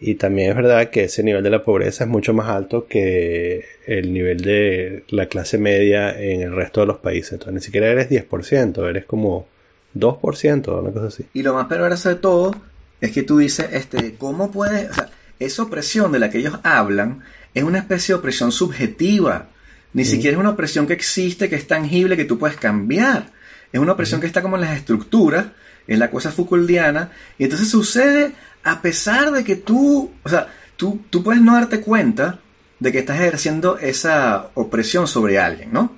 Y 0.00 0.16
también 0.16 0.50
es 0.50 0.56
verdad 0.56 0.90
que 0.90 1.04
ese 1.04 1.22
nivel 1.22 1.44
de 1.44 1.50
la 1.50 1.62
pobreza 1.62 2.04
es 2.04 2.10
mucho 2.10 2.34
más 2.34 2.48
alto 2.48 2.86
que 2.86 3.64
el 3.86 4.12
nivel 4.12 4.42
de 4.42 5.04
la 5.08 5.26
clase 5.26 5.56
media 5.56 6.10
en 6.20 6.42
el 6.42 6.54
resto 6.54 6.80
de 6.80 6.88
los 6.88 6.98
países. 6.98 7.34
Entonces, 7.34 7.54
ni 7.54 7.60
siquiera 7.60 7.86
eres 7.86 8.10
10%, 8.10 8.88
eres 8.88 9.04
como 9.04 9.46
2%, 9.94 10.80
una 10.80 10.92
cosa 10.92 11.06
así. 11.06 11.26
Y 11.34 11.42
lo 11.42 11.54
más 11.54 11.66
perverso 11.66 12.08
de 12.08 12.16
todo 12.16 12.54
es 13.00 13.12
que 13.12 13.22
tú 13.22 13.38
dices, 13.38 13.68
este, 13.72 14.14
¿cómo 14.16 14.50
puedes...? 14.50 14.90
O 14.90 14.94
sea, 14.94 15.10
esa 15.38 15.62
opresión 15.62 16.12
de 16.12 16.18
la 16.18 16.30
que 16.30 16.38
ellos 16.38 16.58
hablan 16.62 17.22
es 17.54 17.64
una 17.64 17.78
especie 17.78 18.14
de 18.14 18.18
opresión 18.18 18.52
subjetiva. 18.52 19.48
Ni 19.92 20.04
siquiera 20.04 20.36
es 20.36 20.40
una 20.40 20.50
opresión 20.50 20.86
que 20.86 20.92
existe, 20.92 21.48
que 21.48 21.56
es 21.56 21.66
tangible, 21.66 22.16
que 22.16 22.24
tú 22.24 22.38
puedes 22.38 22.56
cambiar. 22.56 23.30
Es 23.72 23.80
una 23.80 23.92
opresión 23.92 24.20
que 24.20 24.26
está 24.26 24.42
como 24.42 24.56
en 24.56 24.62
las 24.62 24.76
estructuras, 24.76 25.46
en 25.86 25.98
la 25.98 26.10
cosa 26.10 26.32
Foucauldiana. 26.32 27.10
Y 27.38 27.44
entonces 27.44 27.68
sucede 27.68 28.32
a 28.64 28.80
pesar 28.80 29.30
de 29.30 29.44
que 29.44 29.56
tú, 29.56 30.10
o 30.22 30.28
sea, 30.28 30.48
tú, 30.76 31.00
tú 31.10 31.22
puedes 31.22 31.42
no 31.42 31.54
darte 31.54 31.80
cuenta 31.80 32.40
de 32.80 32.92
que 32.92 32.98
estás 33.00 33.20
ejerciendo 33.20 33.78
esa 33.78 34.50
opresión 34.54 35.06
sobre 35.06 35.38
alguien, 35.38 35.72
¿no? 35.72 35.92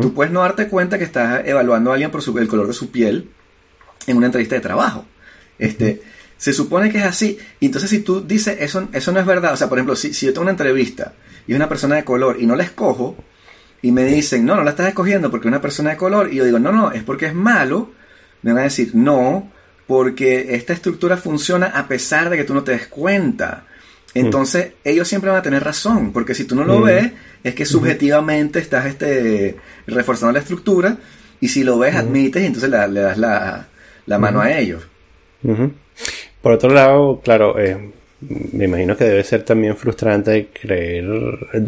Tú 0.00 0.14
puedes 0.14 0.32
no 0.32 0.42
darte 0.42 0.68
cuenta 0.68 0.96
que 0.96 1.02
estás 1.02 1.42
evaluando 1.44 1.90
a 1.90 1.94
alguien 1.94 2.12
por 2.12 2.22
el 2.38 2.46
color 2.46 2.68
de 2.68 2.72
su 2.72 2.92
piel 2.92 3.30
en 4.06 4.16
una 4.16 4.26
entrevista 4.26 4.54
de 4.54 4.60
trabajo. 4.60 5.04
Este, 5.58 6.02
se 6.38 6.52
supone 6.52 6.90
que 6.90 6.98
es 6.98 7.04
así. 7.04 7.38
Y 7.60 7.66
entonces 7.66 7.90
si 7.90 8.00
tú 8.00 8.20
dices, 8.20 8.56
eso, 8.60 8.88
eso 8.92 9.12
no 9.12 9.20
es 9.20 9.26
verdad, 9.26 9.52
o 9.52 9.56
sea, 9.56 9.68
por 9.68 9.78
ejemplo, 9.78 9.94
si, 9.96 10.12
si 10.12 10.26
yo 10.26 10.32
tengo 10.32 10.42
una 10.42 10.50
entrevista 10.52 11.12
y 11.46 11.52
es 11.52 11.56
una 11.56 11.68
persona 11.68 11.96
de 11.96 12.04
color 12.04 12.36
y 12.40 12.46
no 12.46 12.56
la 12.56 12.64
escojo, 12.64 13.16
y 13.80 13.90
me 13.92 14.04
dicen, 14.04 14.44
no, 14.44 14.54
no 14.56 14.62
la 14.64 14.70
estás 14.70 14.88
escogiendo 14.88 15.30
porque 15.30 15.48
es 15.48 15.50
una 15.52 15.60
persona 15.60 15.90
de 15.90 15.96
color, 15.96 16.32
y 16.32 16.36
yo 16.36 16.44
digo, 16.44 16.58
no, 16.60 16.70
no, 16.72 16.92
es 16.92 17.02
porque 17.02 17.26
es 17.26 17.34
malo, 17.34 17.90
me 18.42 18.52
van 18.52 18.60
a 18.60 18.64
decir, 18.64 18.90
no, 18.94 19.50
porque 19.88 20.54
esta 20.54 20.72
estructura 20.72 21.16
funciona 21.16 21.66
a 21.66 21.88
pesar 21.88 22.30
de 22.30 22.36
que 22.36 22.44
tú 22.44 22.54
no 22.54 22.62
te 22.62 22.72
des 22.72 22.86
cuenta. 22.86 23.66
Entonces, 24.14 24.72
ellos 24.84 25.08
siempre 25.08 25.30
van 25.30 25.40
a 25.40 25.42
tener 25.42 25.64
razón, 25.64 26.12
porque 26.12 26.34
si 26.34 26.44
tú 26.44 26.54
no 26.54 26.64
lo 26.64 26.78
Mm. 26.78 26.84
ves, 26.84 27.12
es 27.42 27.54
que 27.54 27.64
subjetivamente 27.66 28.58
estás 28.60 28.86
este, 28.86 29.56
reforzando 29.86 30.32
la 30.32 30.38
estructura, 30.40 30.98
y 31.40 31.48
si 31.48 31.64
lo 31.64 31.78
ves, 31.78 31.96
admites, 31.96 32.42
y 32.42 32.46
entonces 32.46 32.70
la- 32.70 32.86
le 32.86 33.00
das 33.00 33.18
la, 33.18 33.66
la 34.06 34.18
mano 34.18 34.40
a 34.40 34.58
ellos. 34.58 34.86
Por 36.40 36.52
otro 36.52 36.70
lado, 36.70 37.20
claro, 37.22 37.58
eh, 37.58 37.90
me 38.52 38.64
imagino 38.64 38.96
que 38.96 39.04
debe 39.04 39.24
ser 39.24 39.42
también 39.42 39.76
frustrante 39.76 40.48
creer, 40.52 41.04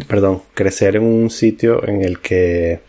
perdón, 0.07 0.41
crecer 0.53 0.95
en 0.95 1.03
un 1.03 1.29
sitio 1.29 1.85
en 1.87 2.01
el 2.01 2.19
que 2.19 2.79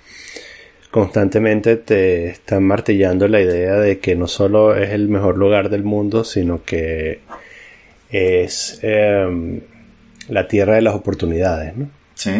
constantemente 0.91 1.76
te 1.76 2.29
están 2.29 2.65
martillando 2.65 3.29
la 3.29 3.41
idea 3.41 3.75
de 3.75 3.99
que 3.99 4.15
no 4.15 4.29
solo 4.29 4.76
es 4.76 4.91
el 4.91 5.09
mejor 5.09 5.37
lugar 5.37 5.69
del 5.69 5.83
mundo, 5.83 6.25
sino 6.25 6.65
que 6.65 7.21
es 8.11 8.79
eh, 8.83 9.61
la 10.29 10.49
tierra 10.49 10.76
de 10.76 10.83
las 10.83 10.95
oportunidades, 10.95 11.76
¿no? 11.76 11.91
Sí, 12.15 12.31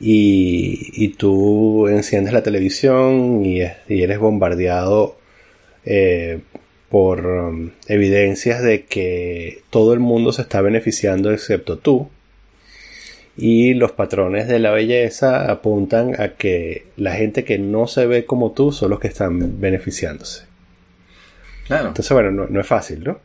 y, 0.00 0.92
y 0.94 1.08
tú 1.08 1.88
enciendes 1.88 2.32
la 2.32 2.42
televisión 2.42 3.44
y, 3.44 3.60
y 3.86 4.02
eres 4.02 4.18
bombardeado 4.18 5.18
eh, 5.84 6.40
por 6.88 7.26
um, 7.26 7.70
evidencias 7.88 8.62
de 8.62 8.84
que 8.84 9.62
todo 9.70 9.92
el 9.92 10.00
mundo 10.00 10.32
se 10.32 10.42
está 10.42 10.60
beneficiando 10.60 11.32
excepto 11.32 11.78
tú. 11.78 12.08
Y 13.36 13.74
los 13.74 13.92
patrones 13.92 14.48
de 14.48 14.58
la 14.58 14.70
belleza 14.70 15.50
apuntan 15.50 16.18
a 16.20 16.28
que 16.36 16.86
la 16.96 17.12
gente 17.14 17.44
que 17.44 17.58
no 17.58 17.86
se 17.86 18.06
ve 18.06 18.24
como 18.24 18.52
tú 18.52 18.72
son 18.72 18.90
los 18.90 18.98
que 19.00 19.08
están 19.08 19.60
beneficiándose. 19.60 20.44
claro. 21.66 21.88
Entonces, 21.88 22.12
bueno, 22.12 22.30
no, 22.30 22.46
no 22.46 22.60
es 22.60 22.66
fácil, 22.66 23.04
¿no? 23.04 23.18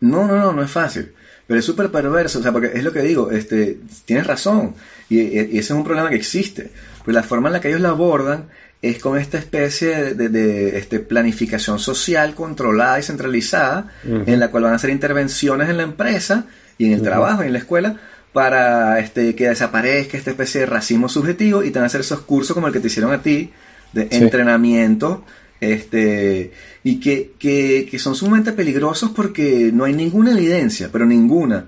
No, 0.00 0.26
no, 0.28 0.36
no, 0.36 0.52
no 0.52 0.62
es 0.62 0.70
fácil. 0.70 1.12
Pero 1.48 1.58
es 1.58 1.64
súper 1.66 1.90
perverso, 1.90 2.38
o 2.38 2.42
sea, 2.42 2.52
porque 2.52 2.70
es 2.74 2.84
lo 2.84 2.92
que 2.92 3.00
digo, 3.00 3.30
este, 3.32 3.78
tienes 4.04 4.26
razón, 4.26 4.74
y, 5.08 5.18
y- 5.22 5.38
ese 5.38 5.58
es 5.58 5.70
un 5.70 5.82
problema 5.82 6.10
que 6.10 6.16
existe. 6.16 6.70
Pues 7.04 7.14
la 7.14 7.22
forma 7.22 7.48
en 7.48 7.54
la 7.54 7.60
que 7.60 7.68
ellos 7.68 7.80
lo 7.80 7.88
abordan 7.88 8.48
es 8.80 8.98
con 9.00 9.18
esta 9.18 9.38
especie 9.38 9.88
de, 9.88 10.14
de- 10.14 10.28
de, 10.28 10.78
este, 10.78 11.00
planificación 11.00 11.78
social 11.78 12.34
controlada 12.34 12.98
y 12.98 13.02
centralizada, 13.02 13.88
en 14.04 14.38
la 14.38 14.50
cual 14.50 14.64
van 14.64 14.72
a 14.72 14.76
hacer 14.76 14.90
intervenciones 14.90 15.68
en 15.68 15.76
la 15.78 15.82
empresa 15.82 16.46
y 16.78 16.86
en 16.86 16.92
el 16.92 17.02
trabajo 17.02 17.42
y 17.42 17.46
en 17.48 17.52
la 17.54 17.58
escuela 17.58 17.96
para 18.32 19.00
este, 19.00 19.34
que 19.34 19.48
desaparezca 19.48 20.16
esta 20.16 20.30
especie 20.30 20.60
de 20.60 20.66
racismo 20.66 21.08
subjetivo 21.08 21.64
y 21.64 21.70
te 21.70 21.78
van 21.78 21.84
a 21.84 21.86
hacer 21.86 22.02
esos 22.02 22.20
cursos 22.20 22.54
como 22.54 22.68
el 22.68 22.72
que 22.72 22.78
te 22.80 22.86
hicieron 22.86 23.12
a 23.12 23.20
ti, 23.22 23.50
de 23.92 24.02
Sí. 24.10 24.16
entrenamiento 24.16 25.24
este 25.60 26.52
y 26.84 27.00
que, 27.00 27.32
que, 27.38 27.88
que 27.90 27.98
son 27.98 28.14
sumamente 28.14 28.52
peligrosos 28.52 29.10
porque 29.10 29.70
no 29.72 29.84
hay 29.84 29.92
ninguna 29.94 30.32
evidencia, 30.32 30.88
pero 30.92 31.04
ninguna, 31.04 31.66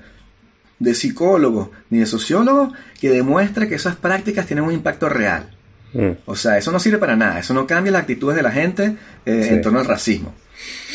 de 0.79 0.95
psicólogos 0.95 1.71
ni 1.91 1.99
de 1.99 2.07
sociólogos 2.07 2.73
que 3.01 3.11
demuestre 3.11 3.69
que 3.69 3.75
esas 3.75 3.97
prácticas 3.97 4.47
tienen 4.47 4.65
un 4.65 4.73
impacto 4.73 5.09
real. 5.09 5.51
Mm. 5.93 6.11
O 6.27 6.37
sea, 6.37 6.57
eso 6.59 6.71
no 6.73 6.79
sirve 6.79 6.99
para 6.99 7.17
nada, 7.17 7.41
eso 7.41 7.53
no 7.55 7.67
cambia 7.67 7.93
las 7.93 8.03
actitudes 8.03 8.37
de 8.37 8.43
la 8.43 8.53
gente 8.53 8.97
eh, 9.27 9.45
Sí. 9.49 9.55
en 9.55 9.63
torno 9.63 9.81
al 9.81 9.87
racismo. 9.87 10.35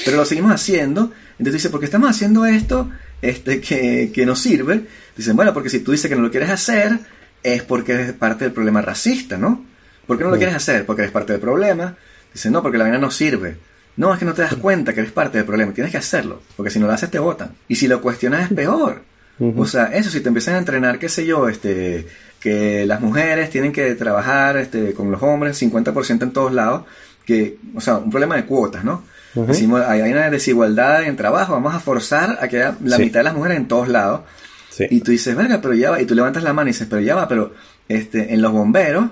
Pero 0.05 0.17
lo 0.17 0.25
seguimos 0.25 0.51
haciendo, 0.51 1.11
entonces 1.39 1.53
dice, 1.63 1.69
¿por 1.69 1.79
qué 1.79 1.85
estamos 1.87 2.09
haciendo 2.09 2.45
esto 2.45 2.89
este, 3.21 3.59
que, 3.59 4.11
que 4.13 4.25
no 4.25 4.35
sirve? 4.35 4.81
Dicen, 5.17 5.35
bueno, 5.35 5.53
porque 5.53 5.69
si 5.69 5.79
tú 5.79 5.91
dices 5.91 6.09
que 6.09 6.15
no 6.15 6.21
lo 6.21 6.31
quieres 6.31 6.49
hacer, 6.49 6.99
es 7.43 7.63
porque 7.63 7.93
eres 7.93 8.13
parte 8.13 8.45
del 8.45 8.53
problema 8.53 8.81
racista, 8.81 9.37
¿no? 9.37 9.65
¿Por 10.07 10.17
qué 10.17 10.23
no 10.23 10.29
lo 10.29 10.35
Mm. 10.35 10.39
quieres 10.39 10.55
hacer? 10.55 10.85
Porque 10.85 11.01
eres 11.01 11.11
parte 11.11 11.33
del 11.33 11.41
problema. 11.41 11.95
Dicen, 12.33 12.51
no, 12.51 12.61
porque 12.61 12.77
la 12.77 12.83
vaina 12.83 12.99
no 12.99 13.09
sirve. 13.11 13.57
No, 13.97 14.13
es 14.13 14.19
que 14.19 14.25
no 14.25 14.33
te 14.33 14.41
das 14.41 14.55
cuenta 14.55 14.93
que 14.93 14.99
eres 14.99 15.11
parte 15.13 15.37
del 15.37 15.45
problema, 15.47 15.73
tienes 15.73 15.91
que 15.91 15.97
hacerlo, 15.97 16.41
porque 16.57 16.69
si 16.69 16.79
no 16.79 16.85
lo 16.87 16.91
haces 16.93 17.09
te 17.09 17.17
votan. 17.17 17.51
Y 17.67 17.75
si 17.77 17.87
lo 17.87 18.01
cuestionas 18.01 18.43
es 18.49 18.55
peor. 18.55 19.03
O 19.39 19.65
sea, 19.65 19.85
eso, 19.87 20.09
si 20.09 20.21
te 20.21 20.27
empiezan 20.29 20.55
a 20.55 20.57
entrenar, 20.59 20.97
qué 20.99 21.09
sé 21.09 21.25
yo, 21.25 21.49
este, 21.49 22.07
que 22.45 22.85
las 22.85 23.01
mujeres 23.01 23.49
tienen 23.49 23.71
que 23.71 23.95
trabajar 23.95 24.55
este, 24.57 24.93
con 24.93 25.09
los 25.09 25.23
hombres 25.23 25.59
50% 25.59 26.21
en 26.21 26.31
todos 26.31 26.53
lados, 26.53 26.83
que, 27.25 27.57
o 27.73 27.81
sea, 27.81 27.97
un 27.97 28.11
problema 28.11 28.35
de 28.35 28.45
cuotas, 28.45 28.83
¿no? 28.83 29.03
Decimos, 29.33 29.81
hay, 29.81 30.01
hay 30.01 30.11
una 30.11 30.29
desigualdad 30.29 31.01
en 31.05 31.15
trabajo, 31.15 31.53
vamos 31.53 31.73
a 31.73 31.79
forzar 31.79 32.37
a 32.39 32.47
que 32.47 32.57
haya 32.57 32.77
la 32.83 32.97
Sí. 32.97 33.01
mitad 33.05 33.21
de 33.21 33.23
las 33.23 33.33
mujeres 33.33 33.57
en 33.57 33.67
todos 33.67 33.87
lados. 33.87 34.21
Sí. 34.69 34.85
Y 34.91 35.01
tú 35.01 35.09
dices, 35.09 35.35
verga, 35.35 35.59
pero 35.59 35.73
ya 35.73 35.89
va, 35.89 35.99
y 35.99 36.05
tú 36.05 36.13
levantas 36.13 36.43
la 36.43 36.53
mano 36.53 36.69
y 36.69 36.73
dices, 36.73 36.85
pero 36.87 37.01
ya 37.01 37.15
va, 37.15 37.27
pero 37.27 37.51
este, 37.89 38.31
en 38.31 38.43
los 38.43 38.51
bomberos 38.51 39.05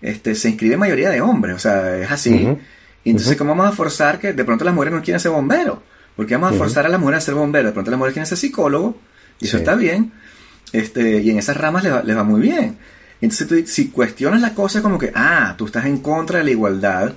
este, 0.00 0.34
se 0.34 0.48
inscribe 0.48 0.78
mayoría 0.78 1.10
de 1.10 1.20
hombres, 1.20 1.56
o 1.56 1.58
sea, 1.58 1.94
es 1.98 2.10
así. 2.10 2.48
Y 3.04 3.10
entonces. 3.10 3.36
¿cómo 3.36 3.50
vamos 3.54 3.70
a 3.70 3.76
forzar 3.76 4.18
que 4.18 4.32
de 4.32 4.44
pronto 4.46 4.64
las 4.64 4.72
mujeres 4.72 4.94
no 4.94 5.02
quieren 5.02 5.20
ser 5.20 5.30
bomberos? 5.30 5.80
Porque 6.16 6.36
vamos 6.36 6.54
a 6.54 6.56
forzar 6.56 6.86
a 6.86 6.88
las 6.88 6.98
mujeres 6.98 7.22
a 7.22 7.26
ser 7.26 7.34
bomberos, 7.34 7.66
de 7.66 7.72
pronto 7.74 7.90
las 7.90 7.98
mujeres 7.98 8.14
quieren 8.14 8.26
ser 8.26 8.38
psicólogos, 8.38 8.94
y 9.40 9.44
eso 9.46 9.58
está 9.58 9.74
bien, 9.76 10.10
este, 10.72 11.20
y 11.22 11.30
en 11.30 11.38
esas 11.38 11.56
ramas 11.56 11.84
les 11.84 11.92
va, 11.92 12.02
les 12.02 12.16
va 12.16 12.24
muy 12.24 12.40
bien. 12.40 12.76
Entonces, 13.20 13.48
tú, 13.48 13.56
si 13.66 13.88
cuestionas 13.88 14.40
la 14.40 14.54
cosa 14.54 14.80
como 14.82 14.98
que, 14.98 15.10
ah, 15.14 15.54
tú 15.58 15.66
estás 15.66 15.86
en 15.86 15.98
contra 15.98 16.38
de 16.38 16.44
la 16.44 16.50
igualdad 16.50 17.12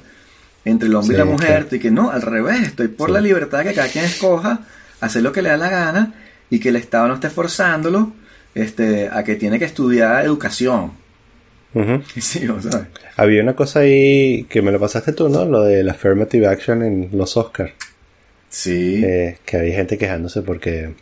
entre 0.66 0.88
el 0.90 0.96
hombre 0.96 1.16
y 1.16 1.18
la 1.18 1.26
mujer, 1.26 1.68
y 1.72 1.80
que 1.80 1.92
no, 1.92 2.12
al 2.12 2.22
revés, 2.22 2.62
estoy 2.68 2.88
por 2.88 3.10
Sí. 3.10 3.14
la 3.14 3.22
libertad 3.22 3.64
que 3.64 3.74
cada 3.74 3.88
quien 3.88 4.06
escoja, 4.06 4.62
hacer 5.00 5.22
lo 5.24 5.32
que 5.32 5.42
le 5.42 5.50
da 5.50 5.58
la 5.58 5.70
gana 5.70 6.14
y 6.50 6.60
que 6.60 6.70
el 6.70 6.76
Estado 6.76 7.08
no 7.08 7.16
esté 7.16 7.30
forzándolo 7.30 8.14
este, 8.54 9.10
a 9.12 9.24
que 9.24 9.36
tiene 9.36 9.58
que 9.60 9.66
estudiar 9.66 10.24
educación. 10.26 10.92
O 11.74 12.02
sea, 12.20 12.90
Había 13.16 13.42
una 13.42 13.56
cosa 13.56 13.80
ahí 13.80 14.46
que 14.50 14.62
me 14.62 14.72
lo 14.72 14.80
pasaste 14.80 15.14
tú, 15.14 15.30
¿no? 15.30 15.46
Lo 15.46 15.62
de 15.64 15.84
la 15.84 15.94
affirmative 15.94 16.48
action 16.48 16.84
en 16.84 17.10
los 17.14 17.38
Oscars. 17.38 17.72
sí. 18.50 19.02
Eh, 19.04 19.38
que 19.46 19.58
hay 19.58 19.72
gente 19.72 19.98
quejándose 19.98 20.42
porque 20.42 20.94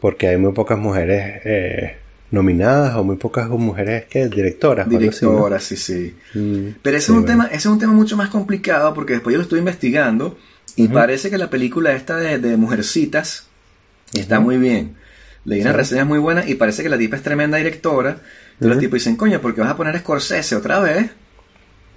porque 0.00 0.28
hay 0.28 0.36
muy 0.36 0.52
pocas 0.52 0.78
mujeres 0.78 1.40
eh, 1.44 1.96
nominadas 2.30 2.94
o 2.96 3.04
muy 3.04 3.16
pocas 3.16 3.48
mujeres 3.48 4.04
que 4.06 4.28
directoras. 4.28 4.86
o 4.86 4.90
algo 4.96 5.10
así, 5.10 5.24
¿no? 5.24 5.30
Directora, 5.32 5.60
sí, 5.60 5.76
sí. 5.76 6.14
Mm, 6.34 6.68
Pero 6.82 6.96
ese 6.96 7.06
sí, 7.06 7.12
es 7.12 7.16
un 7.18 7.24
bueno. 7.24 7.26
tema, 7.26 7.46
ese 7.48 7.56
es 7.56 7.66
un 7.66 7.78
tema 7.78 7.92
mucho 7.92 8.16
más 8.16 8.28
complicado 8.30 8.94
porque 8.94 9.14
después 9.14 9.32
yo 9.32 9.38
lo 9.38 9.42
estuve 9.42 9.58
investigando 9.58 10.38
y 10.76 10.88
parece 10.88 11.30
que 11.30 11.38
la 11.38 11.50
película 11.50 11.92
esta 11.92 12.16
de, 12.16 12.38
de 12.38 12.56
Mujercitas 12.56 13.46
está 14.14 14.40
muy 14.40 14.56
bien. 14.56 14.96
Leí 15.44 15.60
unas 15.62 15.72
Sí. 15.72 15.76
reseñas 15.78 16.06
muy 16.06 16.18
buenas 16.18 16.48
y 16.48 16.54
parece 16.54 16.82
que 16.82 16.88
la 16.88 16.98
tipa 16.98 17.16
es 17.16 17.22
tremenda 17.22 17.56
directora. 17.58 18.10
Entonces 18.10 18.26
los 18.60 18.70
Ujú. 18.72 18.80
tipos 18.80 18.94
dicen, 18.94 19.16
coño, 19.16 19.40
¿por 19.40 19.54
qué 19.54 19.60
vas 19.62 19.70
a 19.70 19.76
poner 19.76 19.96
a 19.96 19.98
Scorsese 19.98 20.54
otra 20.56 20.80
vez? 20.80 21.10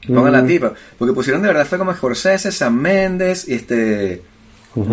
Ponga 0.08 0.32
la 0.32 0.46
tipa. 0.46 0.74
Porque 0.98 1.14
pusieron 1.14 1.42
de 1.42 1.48
verdad 1.50 1.66
fue 1.66 1.78
como 1.78 1.94
Scorsese, 1.94 2.52
Sam 2.52 2.76
Méndez 2.76 3.48
y 3.48 3.54
este 3.54 4.22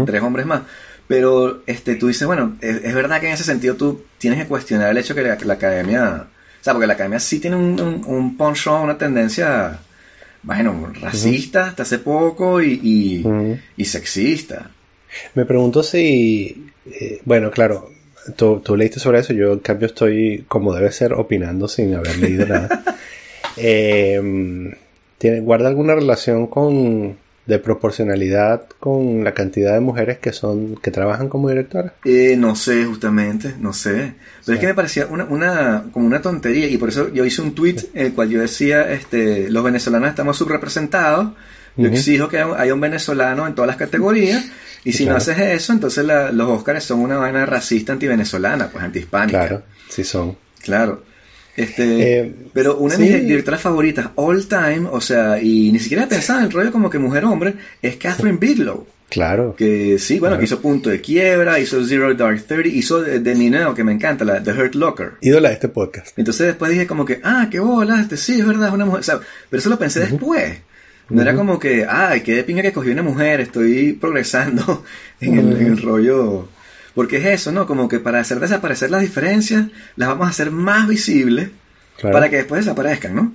tres 0.05 0.23
hombres 0.23 0.47
más. 0.47 0.63
Pero 1.11 1.65
este, 1.67 1.97
tú 1.97 2.07
dices, 2.07 2.25
bueno, 2.25 2.57
es, 2.61 2.85
es 2.85 2.95
verdad 2.95 3.21
que 3.21 3.27
en 3.27 3.33
ese 3.33 3.43
sentido 3.43 3.75
tú 3.75 4.05
tienes 4.19 4.39
que 4.39 4.47
cuestionar 4.47 4.93
el 4.93 4.97
hecho 4.97 5.13
que 5.13 5.23
la, 5.23 5.37
la 5.45 5.55
academia, 5.55 6.27
o 6.61 6.63
sea, 6.65 6.73
porque 6.73 6.87
la 6.87 6.93
academia 6.93 7.19
sí 7.19 7.41
tiene 7.41 7.57
un, 7.57 7.81
un, 7.81 8.05
un 8.07 8.37
penchant, 8.37 8.85
una 8.85 8.97
tendencia, 8.97 9.81
bueno, 10.45 10.93
racista 11.01 11.67
hasta 11.67 11.83
hace 11.83 11.99
poco 11.99 12.63
y, 12.63 13.25
y, 13.77 13.85
sexista. 13.85 14.71
Me 15.35 15.45
pregunto 15.45 15.83
si, 15.83 16.71
eh, 16.87 17.21
bueno, 17.25 17.51
claro, 17.51 17.91
tú, 18.37 18.61
tú 18.61 18.77
leíste 18.77 19.01
sobre 19.01 19.19
eso, 19.19 19.33
yo 19.33 19.55
en 19.55 19.59
cambio 19.59 19.89
estoy 19.89 20.45
como 20.47 20.73
debe 20.73 20.93
ser 20.93 21.15
opinando 21.15 21.67
sin 21.67 21.93
haber 21.93 22.19
leído 22.19 22.47
nada. 22.47 22.85
Eh, 23.57 24.73
¿tiene, 25.19 25.41
¿Guarda 25.41 25.69
alguna 25.69 25.97
relación 25.97 26.47
con 26.47 27.19
de 27.47 27.59
proporcionalidad 27.59 28.63
con 28.79 29.25
la 29.25 29.35
cantidad 29.35 29.75
de 29.75 29.81
mujeres 29.81 30.19
que 30.19 30.33
son 30.33 30.77
que 30.77 30.91
trabajan 30.91 31.29
como 31.29 31.49
directoras? 31.49 31.93
Eh, 32.05 32.37
no 32.39 32.55
sé, 32.55 32.85
justamente, 32.85 33.55
no 33.59 33.73
sé. 33.73 34.15
Pero 34.47 34.55
es 34.55 34.61
que 34.61 34.67
me 34.69 34.75
parecía 34.75 35.07
una, 35.07 35.25
una, 35.25 35.85
como 35.93 36.07
una 36.07 36.23
tontería 36.23 36.67
y 36.69 36.77
por 36.77 36.89
eso 36.91 37.13
yo 37.13 37.25
hice 37.25 37.43
un 37.43 37.55
tweet 37.55 37.77
en 37.95 38.07
el 38.07 38.13
cual 38.15 38.29
yo 38.31 38.41
decía, 38.41 38.93
este, 38.93 39.51
los 39.51 39.65
venezolanos 39.65 40.09
estamos 40.11 40.37
subrepresentados. 40.39 41.33
Yo 41.77 41.87
exijo 41.89 42.29
que 42.29 42.39
haya 42.39 42.75
un 42.75 42.81
venezolano 42.81 43.47
en 43.47 43.55
todas 43.55 43.69
las 43.69 43.77
categorías 43.77 44.45
y 44.85 44.93
si 44.93 45.05
no 45.07 45.17
haces 45.17 45.39
eso, 45.39 45.73
entonces 45.73 46.05
la- 46.05 46.31
los 46.33 46.49
Óscares 46.49 46.85
son 46.85 47.01
una 47.01 47.17
vaina 47.17 47.47
racista 47.47 47.93
antivenezolana, 47.93 48.69
pues 48.69 48.85
antihispánica. 48.85 49.39
Claro, 49.47 49.63
sí 49.89 50.05
son. 50.05 50.37
Claro. 50.63 51.05
Este, 51.57 52.21
Eh, 52.21 52.35
pero 52.53 52.77
una 52.79 52.97
de 52.97 53.07
sí. 53.07 53.13
mis 53.13 53.27
directoras 53.27 53.61
favoritas, 53.61 54.09
all 54.15 54.47
time, 54.47 54.87
o 54.91 55.01
sea, 55.01 55.41
y 55.43 55.71
ni 55.73 55.79
siquiera 55.79 56.09
pensaba 56.09 56.41
en 56.41 56.47
el 56.47 56.53
rollo 56.53 56.73
como 56.73 56.89
que 56.91 56.99
mujer-hombre, 56.99 57.55
es 57.83 57.97
Catherine 57.97 58.39
Bigelow. 58.39 58.87
Claro. 59.09 59.57
Que 59.57 59.99
sí, 59.99 60.21
bueno, 60.21 60.35
Claro. 60.35 60.39
que 60.39 60.45
hizo 60.45 60.61
Punto 60.61 60.89
de 60.89 61.01
Quiebra, 61.01 61.59
hizo 61.59 61.85
Zero 61.85 62.15
Dark 62.15 62.43
Thirty, 62.47 62.69
hizo 62.71 63.03
de, 63.03 63.19
de 63.19 63.35
Mineo, 63.35 63.75
que 63.75 63.83
me 63.83 63.93
encanta, 63.93 64.25
la 64.25 64.41
The 64.41 64.53
Hurt 64.53 64.75
Locker. 64.77 65.13
Ídola 65.21 65.49
de 65.49 65.55
este 65.55 65.69
podcast. 65.69 66.17
Entonces 66.17 66.47
después 66.47 66.71
dije 66.71 66.87
como 66.87 67.05
que, 67.05 67.21
ah, 67.25 67.49
qué 67.51 67.59
bola, 67.59 68.01
este 68.01 68.17
sí, 68.17 68.39
es 68.39 68.47
verdad, 68.47 68.69
es 68.69 68.75
una 68.75 68.85
mujer. 68.87 69.01
O 69.01 69.03
sea, 69.03 69.19
pero 69.49 69.59
eso 69.61 69.69
lo 69.69 69.79
pensé 69.79 70.01
después. 70.01 70.59
No 71.09 71.23
era 71.23 71.35
como 71.35 71.59
que, 71.59 71.85
ay, 71.91 72.21
qué 72.21 72.37
de 72.37 72.45
pinga 72.45 72.63
que 72.63 72.73
cogí 72.73 72.91
una 72.91 73.03
mujer, 73.03 73.41
estoy 73.41 73.95
progresando 73.95 74.85
en, 75.21 75.39
el, 75.41 75.57
en 75.61 75.67
el 75.67 75.83
rollo. 75.83 76.49
Porque 77.01 77.17
es 77.17 77.25
eso, 77.25 77.51
¿no? 77.51 77.67
Como 77.67 77.89
que 77.89 77.99
para 77.99 78.21
hacer 78.21 78.41
desaparecer 78.41 78.91
las 78.91 79.01
diferencias, 79.01 79.69
las 79.97 80.11
vamos 80.11 80.27
a 80.27 80.31
hacer 80.33 80.51
más 80.51 80.87
visibles 80.87 81.49
para 82.03 82.29
que 82.29 82.37
después 82.37 82.63
desaparezcan, 82.63 83.15
¿no? 83.15 83.33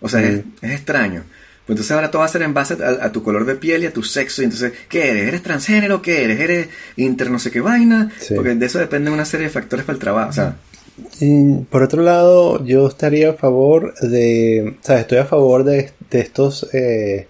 O 0.00 0.08
sea, 0.08 0.20
es, 0.22 0.44
extraño. 0.62 1.24
Pues 1.66 1.74
entonces 1.74 1.90
ahora 1.90 2.12
todo 2.12 2.20
va 2.20 2.26
a 2.26 2.28
ser 2.28 2.42
en 2.42 2.54
base 2.54 2.76
a, 2.80 3.10
tu 3.10 3.24
color 3.24 3.44
de 3.44 3.56
piel 3.56 3.82
y 3.82 3.86
a 3.86 3.92
tu 3.92 4.04
sexo. 4.04 4.42
Y 4.42 4.44
entonces, 4.44 4.72
¿qué 4.88 5.10
eres? 5.10 5.26
¿Eres 5.26 5.42
transgénero? 5.42 6.00
¿Qué 6.00 6.22
eres? 6.22 6.38
¿Eres 6.38 6.68
inter 6.94 7.28
no 7.28 7.40
sé 7.40 7.50
qué 7.50 7.60
vaina? 7.60 8.08
Porque 8.36 8.54
de 8.54 8.66
eso 8.66 8.78
depende 8.78 9.10
una 9.10 9.24
serie 9.24 9.48
de 9.48 9.52
factores 9.52 9.84
para 9.84 9.94
el 9.94 10.00
trabajo. 10.00 10.30
O 10.30 10.32
sea, 10.32 10.54
por 11.70 11.82
otro 11.82 12.02
lado, 12.02 12.64
yo 12.64 12.86
estaría 12.86 13.30
a 13.30 13.34
favor 13.34 13.94
de, 13.98 14.76
o 14.80 14.86
sea, 14.86 15.00
estoy 15.00 15.18
a 15.18 15.24
favor 15.24 15.64
de, 15.64 15.90
estos 16.12 16.72
eh, 16.72 17.26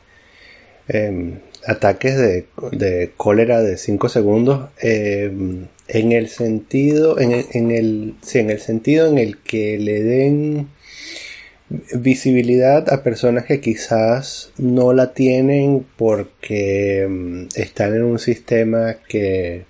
em, 0.87 1.39
ataques 1.67 2.19
de, 2.19 3.13
cólera 3.17 3.63
de 3.63 3.79
5 3.79 4.11
segundos 4.11 4.69
em, 4.81 5.67
en 5.89 6.13
el 6.13 6.29
sentido, 6.29 7.19
en, 7.19 7.47
en, 7.53 7.71
el, 7.71 8.15
sí, 8.23 8.39
en 8.39 8.51
el 8.51 8.61
sentido 8.61 9.09
en 9.09 9.19
el 9.19 9.39
que 9.39 9.79
le 9.79 10.03
den 10.03 10.69
visibilidad 11.95 12.91
a 12.93 13.03
personas 13.03 13.45
que 13.45 13.61
quizás 13.61 14.53
no 14.57 14.93
la 14.93 15.13
tienen 15.13 15.85
porque 15.97 17.03
em, 17.03 17.49
están 17.55 17.95
en 17.95 18.05
un 18.05 18.19
sistema 18.19 18.97
que, 19.07 19.65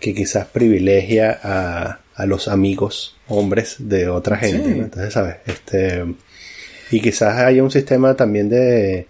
que 0.00 0.14
quizás 0.14 0.46
privilegia 0.46 1.38
a 1.42 2.02
a 2.14 2.26
los 2.26 2.48
amigos 2.48 3.16
hombres 3.28 3.76
de 3.78 4.08
otra 4.08 4.36
gente. 4.36 4.70
Entonces, 4.70 5.12
¿sabes? 5.12 5.36
Este, 5.46 6.04
y 6.90 7.00
quizás 7.00 7.38
haya 7.38 7.62
un 7.62 7.70
sistema 7.70 8.14
también 8.14 8.48
de, 8.48 9.06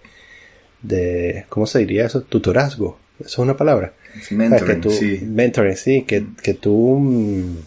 de, 0.81 1.45
¿cómo 1.49 1.65
se 1.65 1.79
diría 1.79 2.05
eso? 2.05 2.21
Tutorazgo. 2.21 2.97
Eso 3.19 3.27
es 3.27 3.39
una 3.39 3.57
palabra. 3.57 3.93
Mentoring, 4.31 4.91
sí. 4.91 5.19
Mentoring, 5.25 5.75
sí, 5.75 6.03
que, 6.03 6.25
que 6.41 6.53
tú, 6.53 6.97
mm, 6.99 7.57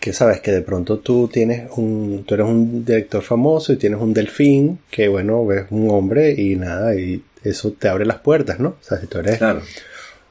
que 0.00 0.12
sabes 0.12 0.40
que 0.40 0.52
de 0.52 0.62
pronto 0.62 0.98
tú 0.98 1.28
tienes 1.28 1.70
un, 1.76 2.24
tú 2.26 2.34
eres 2.34 2.46
un 2.46 2.84
director 2.84 3.22
famoso 3.22 3.72
y 3.72 3.76
tienes 3.76 4.00
un 4.00 4.14
delfín 4.14 4.78
que, 4.90 5.08
bueno, 5.08 5.44
ves 5.44 5.66
un 5.70 5.90
hombre 5.90 6.32
y 6.32 6.56
nada, 6.56 6.94
y 6.94 7.22
eso 7.42 7.72
te 7.72 7.88
abre 7.88 8.06
las 8.06 8.18
puertas, 8.18 8.60
¿no? 8.60 8.68
O 8.68 8.82
sea, 8.82 8.98
si 8.98 9.06
tú 9.06 9.18
eres 9.18 9.40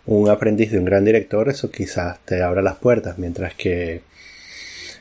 un 0.05 0.29
aprendiz 0.29 0.71
de 0.71 0.79
un 0.79 0.85
gran 0.85 1.03
director, 1.03 1.49
eso 1.49 1.71
quizás 1.71 2.19
te 2.25 2.41
abra 2.41 2.61
las 2.61 2.75
puertas, 2.75 3.17
mientras 3.17 3.53
que 3.55 4.01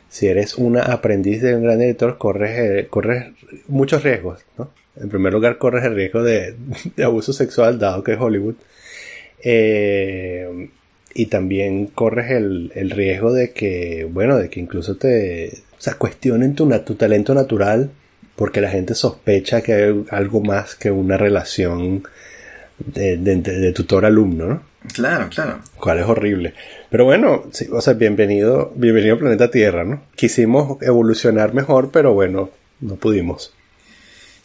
si 0.08 0.28
eres 0.28 0.54
una 0.54 0.82
aprendiz 0.82 1.42
de 1.42 1.56
un 1.56 1.64
gran 1.64 1.82
editor, 1.82 2.18
corres, 2.18 2.58
eh, 2.58 2.86
corres 2.88 3.32
muchos 3.66 4.04
riesgos, 4.04 4.44
¿no? 4.56 4.70
En 4.96 5.08
primer 5.08 5.32
lugar, 5.32 5.58
corres 5.58 5.84
el 5.84 5.96
riesgo 5.96 6.22
de, 6.22 6.54
abuso 7.04 7.32
sexual, 7.32 7.78
dado 7.78 8.04
que 8.04 8.12
es 8.12 8.20
Hollywood. 8.20 8.54
Eh, 9.44 10.70
y 11.14 11.26
también 11.26 11.86
corres 11.86 12.30
el, 12.32 12.90
riesgo 12.90 13.32
de 13.32 13.52
que, 13.52 14.08
bueno, 14.10 14.36
de 14.36 14.50
que 14.50 14.58
incluso 14.58 14.96
te, 14.96 15.52
o 15.78 15.80
sea, 15.80 15.94
cuestionen 15.94 16.54
tu, 16.54 16.68
tu 16.80 16.94
talento 16.96 17.34
natural 17.34 17.90
porque 18.34 18.60
la 18.60 18.70
gente 18.70 18.94
sospecha 18.94 19.62
que 19.62 19.74
hay 19.74 20.04
algo 20.10 20.40
más 20.40 20.74
que 20.74 20.90
una 20.90 21.16
relación 21.16 22.02
de, 22.78 23.16
de 23.16 23.72
tutor-alumno, 23.72 24.46
¿no? 24.46 24.74
Claro, 24.92 25.28
claro. 25.30 25.60
Cuál 25.78 26.00
es 26.00 26.06
horrible. 26.06 26.54
Pero 26.90 27.04
bueno, 27.04 27.44
sí, 27.52 27.66
o 27.72 27.80
sea, 27.80 27.94
bienvenido, 27.94 28.72
bienvenido 28.74 29.18
planeta 29.18 29.50
Tierra, 29.50 29.84
¿no? 29.84 30.02
Quisimos 30.14 30.82
evolucionar 30.82 31.54
mejor, 31.54 31.90
pero 31.90 32.12
bueno, 32.12 32.50
no 32.80 32.96
pudimos. 32.96 33.54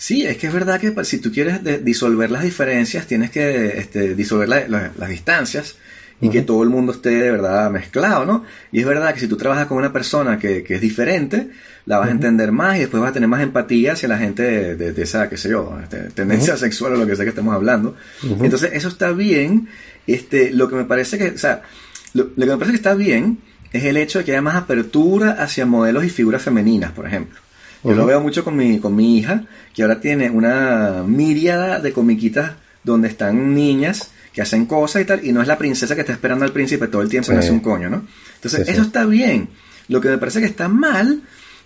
Sí, 0.02 0.26
es 0.26 0.38
que 0.38 0.48
es 0.48 0.54
verdad 0.54 0.80
que 0.80 0.96
si 1.04 1.18
tú 1.18 1.30
quieres 1.30 1.60
disolver 1.84 2.32
las 2.32 2.44
diferencias, 2.44 3.06
tienes 3.06 3.32
que 3.32 3.78
este, 3.78 4.16
disolver 4.16 4.48
las 4.48 5.10
distancias 5.10 5.76
y 6.22 6.30
que 6.30 6.42
todo 6.42 6.64
el 6.64 6.70
mundo 6.70 6.94
esté 6.94 7.10
de 7.10 7.32
verdad 7.32 7.70
mezclado, 7.70 8.26
¿no? 8.26 8.46
Y 8.72 8.80
es 8.80 8.86
verdad 8.86 9.14
que 9.14 9.20
si 9.20 9.28
tú 9.28 9.36
trabajas 9.36 9.68
con 9.68 9.78
una 9.78 9.92
persona 9.92 10.40
que, 10.40 10.64
es 10.66 10.80
diferente, 10.80 11.50
la 11.86 12.00
vas 12.00 12.08
a 12.08 12.12
entender 12.12 12.54
más 12.54 12.78
y 12.78 12.80
después 12.80 13.02
vas 13.02 13.10
a 13.10 13.14
tener 13.14 13.28
más 13.28 13.44
empatía 13.44 13.92
hacia 13.92 14.08
la 14.08 14.18
gente 14.18 14.76
de, 14.78 15.02
esa, 15.02 15.28
qué 15.28 15.36
sé 15.36 15.50
yo, 15.50 15.78
este, 15.84 15.98
tendencia 16.12 16.56
sexual 16.56 16.94
o 16.94 16.96
lo 16.96 17.06
que 17.06 17.18
sea 17.18 17.26
que 17.26 17.32
estemos 17.32 17.54
hablando. 17.54 17.98
Entonces, 18.42 18.72
eso 18.72 18.88
está 18.88 19.12
bien 19.12 19.68
este, 20.08 20.52
lo 20.52 20.70
que 20.70 20.76
me 20.76 20.86
parece 20.86 21.18
que, 21.18 21.32
o 21.32 21.38
sea, 21.38 21.64
lo, 22.14 22.34
que 22.34 22.46
me 22.46 22.58
parece 22.58 22.72
que 22.72 22.78
está 22.78 22.96
bien 22.96 23.40
es 23.74 23.84
el 23.84 23.98
hecho 23.98 24.20
de 24.20 24.26
que 24.26 24.32
haya 24.32 24.42
más 24.42 24.56
apertura 24.56 25.32
hacia 25.32 25.66
modelos 25.66 26.06
y 26.06 26.10
figuras 26.10 26.42
femeninas, 26.42 26.94
por 26.94 27.06
ejemplo. 27.06 27.38
Yo 27.84 27.94
lo 27.94 28.06
veo 28.06 28.20
mucho 28.20 28.44
con 28.44 28.56
mi, 28.56 28.80
con 28.80 28.96
mi 28.96 29.18
hija, 29.18 29.46
que 29.74 29.84
ahora 29.84 30.02
tiene 30.02 30.30
una 30.30 31.04
miriada 31.06 31.80
de 31.80 31.94
comiquitas 31.94 32.54
donde 32.84 33.08
están 33.08 33.54
niñas 33.54 34.12
que 34.34 34.42
hacen 34.42 34.66
cosas 34.66 35.02
y 35.02 35.06
tal, 35.06 35.26
y 35.26 35.32
no 35.32 35.42
es 35.42 35.48
la 35.48 35.58
princesa 35.58 35.96
que 35.96 36.02
está 36.02 36.14
esperando 36.14 36.46
al 36.46 36.52
príncipe 36.52 36.88
todo 36.88 37.02
el 37.02 37.10
tiempo 37.10 37.34
y 37.34 37.38
hace 37.38 37.52
un 37.52 37.62
coño, 37.62 37.90
¿no? 37.90 38.06
Entonces, 38.36 38.68
eso 38.68 38.82
está 38.82 39.06
bien. 39.06 39.50
Lo 39.88 40.02
que 40.02 40.10
me 40.10 40.18
parece 40.18 40.40
que 40.40 40.46
está 40.46 40.68
mal 40.68 41.24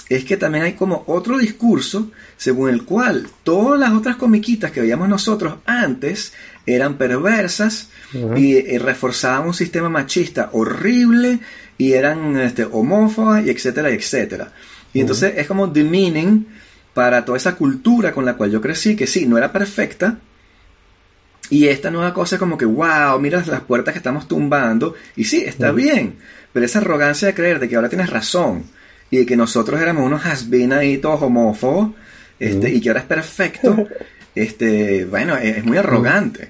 es 0.10 0.26
que 0.26 0.38
también 0.38 0.64
hay 0.64 0.74
como 0.74 1.04
otro 1.08 1.38
discurso 1.38 2.12
según 2.38 2.70
el 2.70 2.84
cual 2.84 3.28
todas 3.44 3.80
las 3.80 3.94
otras 3.94 4.16
comiquitas 4.18 4.72
que 4.72 4.82
veíamos 4.82 5.10
nosotros 5.10 5.56
antes 5.66 6.34
eran 6.66 6.98
perversas 6.98 7.90
y, 8.36 8.78
reforzaban 8.78 9.48
un 9.48 9.54
sistema 9.54 9.90
machista 9.90 10.50
horrible 10.54 11.40
y 11.78 11.94
eran 11.94 12.38
este, 12.38 12.66
homófobas 12.66 13.46
y 13.46 13.50
etcétera, 13.50 13.92
y 13.92 13.96
etcétera. 13.96 14.52
Y 14.94 15.02
entonces 15.02 15.34
es 15.38 15.48
como 15.48 15.68
demeaning 15.68 16.48
para 16.94 17.26
toda 17.26 17.38
esa 17.38 17.56
cultura 17.56 18.14
con 18.14 18.26
la 18.26 18.36
cual 18.36 18.52
yo 18.52 18.62
crecí, 18.62 18.96
que 18.96 19.08
sí, 19.08 19.26
no 19.26 19.38
era 19.38 19.52
perfecta. 19.52 20.20
Y 21.50 21.68
esta 21.68 21.92
nueva 21.92 22.14
cosa 22.14 22.36
es 22.36 22.40
como 22.40 22.58
que, 22.58 22.66
wow, 22.66 23.20
mira 23.20 23.44
las 23.46 23.62
puertas 23.62 23.94
que 23.94 23.98
estamos 23.98 24.28
tumbando. 24.28 24.96
Y 25.16 25.26
sí, 25.26 25.44
está 25.46 25.72
bien. 25.72 26.16
Pero 26.54 26.66
esa 26.66 26.80
arrogancia 26.80 27.28
de 27.28 27.34
creer 27.34 27.60
de 27.60 27.68
que 27.68 27.76
ahora 27.76 27.90
tienes 27.90 28.10
razón 28.10 28.64
y 29.10 29.18
de 29.18 29.26
que 29.26 29.36
nosotros 29.36 29.82
éramos 29.82 30.06
unos 30.06 30.26
has 30.26 30.48
ahí 30.72 30.98
todos 30.98 31.22
homófobos 31.22 31.92
este, 32.40 32.72
y 32.72 32.82
que 32.82 32.90
ahora 32.90 33.02
es 33.02 33.06
perfecto, 33.06 33.88
este, 34.36 35.06
bueno, 35.06 35.38
es, 35.38 35.64
muy 35.64 35.78
arrogante. 35.78 36.50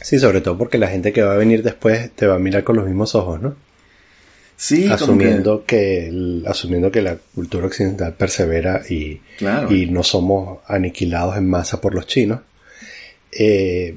Sí, 0.00 0.18
sobre 0.18 0.40
todo 0.40 0.56
porque 0.56 0.78
la 0.78 0.88
gente 0.88 1.12
que 1.12 1.22
va 1.22 1.32
a 1.32 1.36
venir 1.36 1.62
después 1.62 2.10
te 2.12 2.26
va 2.26 2.36
a 2.36 2.38
mirar 2.38 2.64
con 2.64 2.76
los 2.76 2.86
mismos 2.86 3.14
ojos, 3.14 3.40
¿no? 3.40 3.54
Sí, 4.60 4.88
asumiendo 4.88 5.64
que, 5.64 6.42
asumiendo 6.44 6.90
que 6.90 7.00
la 7.00 7.16
cultura 7.32 7.66
occidental 7.66 8.14
persevera 8.14 8.82
y, 8.90 9.20
y 9.70 9.86
no 9.86 10.02
somos 10.02 10.58
aniquilados 10.66 11.36
en 11.36 11.48
masa 11.48 11.80
por 11.80 11.94
los 11.94 12.08
chinos. 12.08 12.40
Eh, 13.30 13.96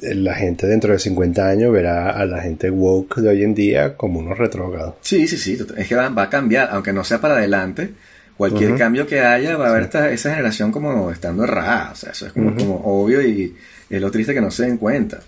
la 0.00 0.34
gente 0.34 0.66
dentro 0.66 0.92
de 0.92 0.98
50 0.98 1.48
años 1.48 1.72
verá 1.72 2.10
a 2.10 2.26
la 2.26 2.42
gente 2.42 2.68
woke 2.68 3.22
de 3.22 3.30
hoy 3.30 3.42
en 3.42 3.54
día 3.54 3.96
como 3.96 4.18
unos 4.20 4.36
retrógrados. 4.36 4.96
Sí, 5.00 5.26
sí, 5.26 5.38
sí, 5.38 5.58
es 5.78 5.88
que 5.88 5.94
va, 5.94 6.12
a 6.14 6.28
cambiar, 6.28 6.68
aunque 6.72 6.92
no 6.92 7.04
sea 7.04 7.18
para 7.18 7.36
adelante. 7.36 7.94
Cualquier 8.36 8.76
cambio 8.76 9.06
que 9.06 9.20
haya 9.20 9.56
va 9.56 9.68
a 9.68 9.70
haber 9.70 9.84
esa 10.12 10.30
generación 10.30 10.72
como 10.72 11.10
estando 11.10 11.44
errada, 11.44 11.92
o 11.92 11.94
sea, 11.94 12.10
eso 12.10 12.26
es 12.26 12.32
como, 12.34 12.54
como 12.54 12.74
obvio 12.84 13.22
y 13.22 13.54
es 13.88 14.00
lo 14.00 14.10
triste 14.10 14.34
que 14.34 14.42
no 14.42 14.50
se 14.50 14.64
den 14.64 14.76
cuenta. 14.76 15.20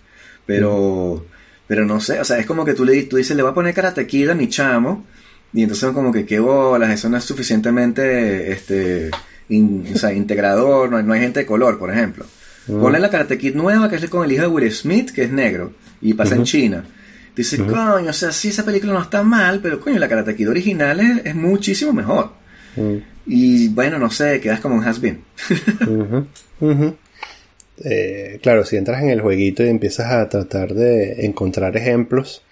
Pero, 0.45 1.25
pero 1.67 1.85
no 1.85 2.01
sé, 2.01 2.21
o 2.21 2.25
sea, 2.25 2.39
es 2.39 2.47
como 2.47 2.65
que 2.65 2.75
tú 2.75 2.85
le 2.85 3.03
tú 3.05 3.17
dices, 3.17 3.37
le 3.37 3.43
voy 3.43 3.53
a 3.53 3.55
poner 3.55 3.75
Karate 3.75 4.07
Kid 4.07 4.31
a 4.31 4.35
mi 4.35 4.49
chamo, 4.49 5.05
y 5.53 5.63
entonces 5.63 5.91
como 5.93 6.13
que 6.13 6.27
qué 6.27 6.41
bolas, 6.41 6.91
eso 6.91 7.09
no 7.09 7.17
es 7.17 7.25
suficientemente 7.25 8.53
este, 8.53 9.11
o 9.51 9.99
sea, 9.99 10.13
integrador, 10.13 10.91
no 10.91 10.97
hay, 10.97 11.05
no 11.05 11.13
hay 11.13 11.21
gente 11.21 11.41
de 11.41 11.47
color, 11.47 11.79
por 11.79 11.91
ejemplo. 11.91 12.27
Ponle 12.67 12.99
la 12.99 13.11
Karate 13.11 13.37
Kid 13.37 13.55
nueva, 13.55 13.91
que 13.91 13.97
es 13.97 14.09
con 14.09 14.25
el 14.25 14.33
hijo 14.33 14.43
de 14.43 14.49
Will 14.49 14.73
Smith, 14.73 15.11
que 15.11 15.25
es 15.25 15.31
negro, 15.31 15.75
y 16.01 16.15
pasa 16.15 16.35
en 16.35 16.45
China. 16.45 16.85
Dice, 17.37 17.59
coño, 17.59 18.11
o 18.11 18.13
sea, 18.13 18.33
sí, 18.33 18.49
esa 18.49 18.65
película 18.65 18.93
no 18.93 19.03
está 19.03 19.23
mal, 19.23 19.61
pero 19.61 19.81
coño, 19.81 19.99
la 19.99 20.09
Karate 20.09 20.35
Kid 20.35 20.49
original 20.49 21.01
es, 21.25 21.35
muchísimo 21.35 21.93
mejor. 21.93 22.33
Y 23.27 23.69
bueno, 23.69 23.99
no 23.99 24.11
sé, 24.11 24.41
quedas 24.41 24.61
como 24.61 24.77
un 24.77 24.85
has-been. 24.85 25.21
Eh, 27.83 28.39
claro, 28.43 28.65
si 28.65 28.77
entras 28.77 29.03
en 29.03 29.11
el 29.11 29.21
jueguito 29.21 29.65
y 29.65 29.69
empiezas 29.69 30.13
a 30.13 30.29
tratar 30.29 30.75
de 30.75 31.27
encontrar 31.27 31.77
ejemplos, 31.77 32.43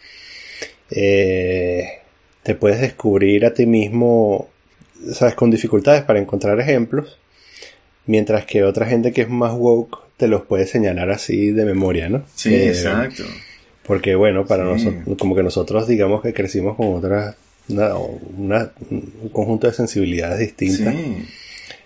eh, 0.91 1.85
te 2.43 2.55
puedes 2.55 2.81
descubrir 2.81 3.47
a 3.47 3.55
ti 3.55 3.67
mismo, 3.67 4.49
sabes, 5.13 5.35
con 5.35 5.51
dificultades 5.51 6.03
para 6.03 6.19
encontrar 6.19 6.59
ejemplos, 6.61 7.19
mientras 8.07 8.47
que 8.47 8.65
otra 8.65 8.87
gente 8.87 9.13
que 9.13 9.23
es 9.23 9.29
más 9.29 9.53
woke 9.55 9.99
te 10.17 10.27
los 10.27 10.43
puede 10.43 10.67
señalar 10.67 11.11
así 11.11 11.51
de 11.51 11.65
memoria, 11.65 12.09
¿no? 12.09 12.25
Sí, 12.35 12.55
eh, 12.55 12.69
exacto. 12.69 13.25
Porque 13.85 14.15
bueno, 14.15 14.47
para 14.47 14.65
nosotros, 14.65 15.03
como 15.19 15.35
que 15.35 15.43
nosotros 15.43 15.89
digamos 15.89 16.23
que 16.23 16.33
crecimos 16.33 16.77
con 16.77 16.95
otra, 16.95 17.37
una, 17.69 18.71
un 18.91 19.31
conjunto 19.33 19.67
de 19.67 19.73
sensibilidades 19.73 20.39
distintas. 20.39 20.95
Sí. 20.95 21.27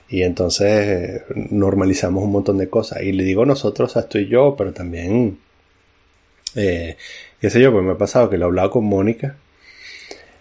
Y 0.09 0.23
entonces 0.23 1.23
normalizamos 1.35 2.23
un 2.23 2.33
montón 2.33 2.59
de 2.59 2.69
cosas. 2.69 3.03
Y 3.03 3.13
le 3.13 3.25
digo 3.25 3.45
nosotros, 3.45 3.91
o 3.91 3.93
sea, 3.93 4.03
estoy 4.03 4.29
yo, 4.29 4.55
pero 4.57 4.73
también, 4.73 5.39
eh, 6.55 6.97
qué 7.41 7.51
sé 7.51 7.61
yo, 7.61 7.73
pues 7.73 7.85
me 7.85 7.93
ha 7.93 7.99
pasado 7.99 8.31
que 8.31 8.39
lo 8.39 8.45
he 8.45 8.49
hablado 8.49 8.71
con 8.71 8.85
Mónica. 8.85 9.37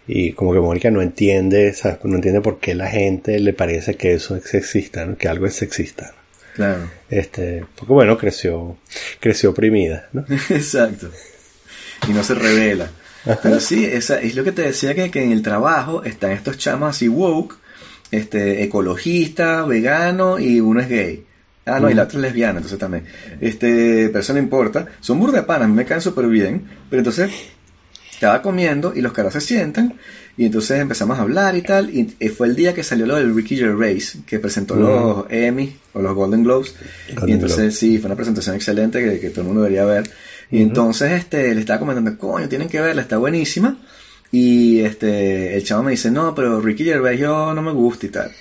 Y 0.08 0.34
como 0.34 0.54
que 0.54 0.60
Mónica 0.60 0.92
no 0.92 1.02
entiende, 1.02 1.74
¿sabes? 1.74 1.98
no 2.04 2.16
entiende 2.16 2.42
por 2.42 2.60
qué 2.60 2.76
la 2.76 2.88
gente 2.88 3.40
le 3.40 3.54
parece 3.54 3.96
que 3.96 4.14
eso 4.14 4.36
es 4.36 4.44
sexista, 4.44 5.06
¿no? 5.06 5.18
que 5.18 5.28
algo 5.28 5.48
es 5.48 5.56
sexista. 5.56 6.14
Claro. 6.54 6.90
Este, 7.10 7.66
porque 7.76 7.92
bueno, 7.92 8.18
creció, 8.18 8.78
creció 9.20 9.50
oprimida, 9.50 10.08
¿no? 10.14 10.24
Exacto. 10.50 11.10
Y 12.08 12.14
no 12.14 12.24
se 12.24 12.36
revela. 12.36 12.92
Pero 13.42 13.60
sí, 13.60 13.84
esa, 13.84 14.22
es 14.22 14.36
lo 14.36 14.44
que 14.44 14.52
te 14.52 14.62
decía 14.62 14.94
que, 14.94 15.10
que 15.10 15.24
en 15.24 15.32
el 15.32 15.42
trabajo 15.42 16.04
están 16.04 16.32
estos 16.32 16.60
chamos 16.60 16.92
así 16.92 17.10
woke, 17.10 17.58
este, 18.12 18.64
ecologista, 18.64 19.64
vegano 19.66 20.40
y 20.40 20.60
uno 20.60 20.80
es 20.80 20.90
gay. 20.90 21.26
Ah, 21.66 21.80
no, 21.80 21.90
y 21.90 21.96
la 21.96 22.04
otra 22.04 22.18
es 22.20 22.22
lesbiana, 22.22 22.58
entonces 22.58 22.78
también. 22.78 23.06
Este, 23.42 24.10
pero 24.10 24.20
eso 24.20 24.34
no 24.34 24.40
importa. 24.40 24.86
Son 25.00 25.20
burda 25.20 25.40
de 25.40 25.44
panas, 25.44 25.68
me 25.68 25.86
caen 25.86 26.02
súper 26.02 26.28
bien. 26.28 26.64
Pero 26.90 27.00
entonces, 27.00 27.32
estaba 28.12 28.42
comiendo 28.42 28.94
y 28.96 29.02
los 29.02 29.14
caras 29.14 29.34
se 29.34 29.42
sientan. 29.42 29.96
Y 30.38 30.46
entonces 30.46 30.80
empezamos 30.80 31.18
a 31.18 31.24
hablar 31.24 31.56
y 31.56 31.64
tal. 31.64 31.90
Y 31.90 32.06
fue 32.30 32.48
el 32.48 32.56
día 32.56 32.74
que 32.74 32.84
salió 32.84 33.08
lo 33.08 33.16
del 33.16 33.34
Ricky 33.34 33.58
Gervais, 33.58 34.18
que 34.28 34.38
presentó 34.40 34.76
los 34.76 35.26
Emmy 35.30 35.76
o 35.94 36.02
los 36.02 36.14
Golden 36.14 36.44
Globes. 36.44 36.76
y 37.26 37.32
entonces, 37.32 37.76
sí, 37.78 37.98
fue 37.98 38.08
una 38.08 38.16
presentación 38.16 38.56
excelente 38.56 39.04
que, 39.04 39.20
que 39.20 39.30
todo 39.32 39.42
el 39.42 39.48
mundo 39.48 39.64
debería 39.64 39.86
ver. 39.86 40.08
Y 40.52 40.62
entonces 40.62 41.14
este, 41.14 41.56
le 41.56 41.62
estaba 41.62 41.80
comentando, 41.80 42.16
coño, 42.18 42.48
tienen 42.48 42.70
que 42.70 42.80
verla, 42.80 43.02
está 43.02 43.18
buenísima. 43.18 43.78
Y 44.32 44.80
este, 44.80 45.56
el 45.56 45.64
chavo 45.64 45.84
me 45.84 45.92
dice, 45.92 46.12
no, 46.12 46.36
pero 46.36 46.60
Ricky 46.60 46.84
Gervais 46.84 47.20
yo 47.20 47.54
no 47.54 47.62
me 47.62 47.72
gusta 47.72 48.06
y 48.06 48.10
tal. 48.10 48.32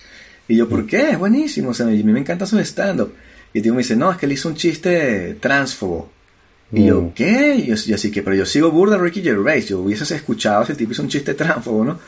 Y 0.48 0.56
yo, 0.56 0.68
¿por 0.68 0.86
qué? 0.86 1.10
Es 1.10 1.18
buenísimo, 1.18 1.70
o 1.70 1.74
sea, 1.74 1.86
a 1.86 1.90
mí 1.90 2.02
me 2.02 2.20
encanta 2.20 2.46
su 2.46 2.58
stand-up. 2.58 3.14
Y 3.52 3.58
el 3.58 3.62
tío 3.62 3.72
me 3.72 3.78
dice, 3.78 3.96
no, 3.96 4.10
es 4.10 4.18
que 4.18 4.26
él 4.26 4.32
hizo 4.32 4.48
un 4.48 4.56
chiste 4.56 5.36
transfobo. 5.40 6.10
Y 6.72 6.86
yo, 6.86 7.12
¿qué? 7.14 7.54
Y 7.56 7.66
yo, 7.66 7.94
así 7.94 8.10
que, 8.10 8.22
pero 8.22 8.34
yo 8.34 8.44
sigo 8.44 8.70
burda 8.70 8.98
Ricky 8.98 9.22
Gervais, 9.22 9.68
yo 9.68 9.80
hubiese 9.80 10.12
escuchado 10.14 10.64
ese 10.64 10.74
tipo 10.74 10.92
hizo 10.92 11.02
un 11.02 11.08
chiste 11.08 11.34
transfobo, 11.34 11.84
¿no? 11.84 12.00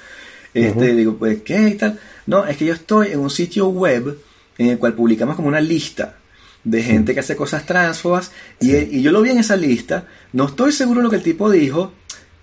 Este, 0.53 0.95
digo, 0.95 1.17
pues, 1.17 1.43
¿qué? 1.43 1.69
Y 1.69 1.75
tal. 1.75 1.99
No, 2.27 2.47
es 2.47 2.57
que 2.57 2.65
yo 2.65 2.75
estoy 2.75 3.13
en 3.13 3.21
un 3.21 3.31
sitio 3.31 3.69
web 3.69 4.19
en 4.59 4.71
el 4.71 4.79
cual 4.79 4.95
publicamos 4.95 5.37
como 5.37 5.49
una 5.49 5.61
lista 5.61 6.17
de 6.65 6.83
gente 6.83 7.15
que 7.15 7.21
hace 7.21 7.37
cosas 7.37 7.65
transfobas 7.65 8.33
y, 8.61 9.01
yo 9.01 9.13
lo 9.13 9.23
vi 9.23 9.31
en 9.31 9.39
esa 9.39 9.55
lista, 9.55 10.09
no 10.33 10.47
estoy 10.47 10.73
seguro 10.73 10.99
de 10.99 11.05
lo 11.05 11.11
que 11.11 11.17
el 11.17 11.23
tipo 11.23 11.49
dijo, 11.49 11.93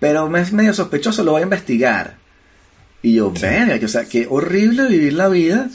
pero 0.04 0.28
me 0.28 0.42
es 0.42 0.52
medio 0.52 0.74
sospechoso, 0.74 1.24
lo 1.24 1.30
voy 1.30 1.40
a 1.40 1.44
investigar. 1.44 2.16
Y 3.00 3.14
yo, 3.14 3.30
venga, 3.30 3.78
o 3.82 3.88
sea, 3.88 4.04
qué 4.04 4.26
horrible 4.28 4.86
vivir 4.86 5.14
la 5.14 5.28
vida. 5.28 5.70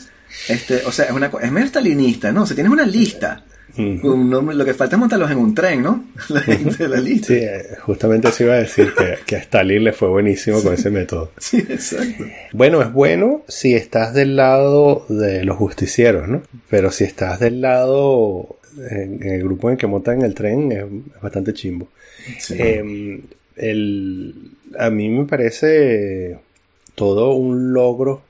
Este, 0.47 0.85
o 0.85 0.91
sea, 0.91 1.05
es, 1.05 1.11
una, 1.13 1.31
es 1.41 1.51
medio 1.51 1.65
stalinista, 1.65 2.31
¿no? 2.31 2.43
O 2.43 2.45
sea, 2.45 2.53
tienes 2.53 2.71
una 2.71 2.85
lista. 2.85 3.43
lo 3.75 4.65
que 4.65 4.75
falta 4.75 4.97
es 4.97 4.99
montarlos 4.99 5.31
en 5.31 5.39
un 5.39 5.55
tren, 5.55 5.81
¿no? 5.81 6.05
La 6.29 6.41
gente 6.41 6.83
de 6.83 6.89
la 6.89 7.01
lista. 7.01 7.29
Sí, 7.29 7.39
eh, 7.41 7.75
justamente 7.81 8.31
se 8.31 8.43
iba 8.43 8.53
a 8.53 8.57
decir 8.57 8.93
que, 9.25 9.35
a 9.35 9.39
Stalin 9.39 9.83
le 9.83 9.93
fue 9.93 10.09
buenísimo 10.09 10.61
con 10.61 10.75
ese 10.75 10.91
método. 10.91 11.31
Sí, 11.39 11.57
exacto. 11.57 12.25
Bueno, 12.53 12.83
es 12.83 12.93
bueno 12.93 13.41
si 13.47 13.73
estás 13.73 14.13
del 14.13 14.35
lado 14.35 15.07
de 15.09 15.43
los 15.43 15.57
justicieros, 15.57 16.27
¿no? 16.27 16.43
Pero 16.69 16.91
si 16.91 17.03
estás 17.03 17.39
del 17.39 17.61
lado 17.61 18.59
en, 18.91 19.23
el 19.23 19.41
grupo 19.41 19.71
en 19.71 19.77
que 19.77 19.87
montan 19.87 20.21
el 20.21 20.35
tren, 20.35 20.71
es, 20.71 20.85
bastante 21.19 21.51
chimbo. 21.51 21.87
Em, 23.59 24.33
a 24.77 24.89
mí 24.89 25.09
me 25.09 25.25
parece 25.25 26.39
todo 26.95 27.33
un 27.33 27.73
logro 27.73 28.21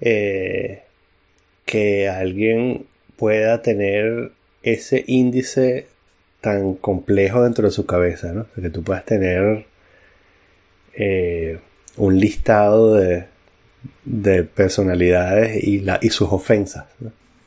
eh, 0.00 0.82
que 1.64 2.08
alguien 2.08 2.86
pueda 3.16 3.62
tener 3.62 4.32
ese 4.62 5.04
índice 5.06 5.86
tan 6.40 6.74
complejo 6.74 7.42
dentro 7.42 7.66
de 7.66 7.70
su 7.70 7.86
cabeza, 7.86 8.32
¿no? 8.32 8.46
que 8.54 8.70
tú 8.70 8.82
puedas 8.82 9.04
tener 9.04 9.66
eh, 10.94 11.58
un 11.96 12.18
listado 12.18 12.94
de, 12.96 13.26
de 14.04 14.42
personalidades 14.42 15.62
y, 15.62 15.80
la, 15.80 15.98
y 16.02 16.10
sus 16.10 16.28
ofensas. 16.32 16.86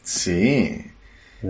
Sí. 0.03 0.85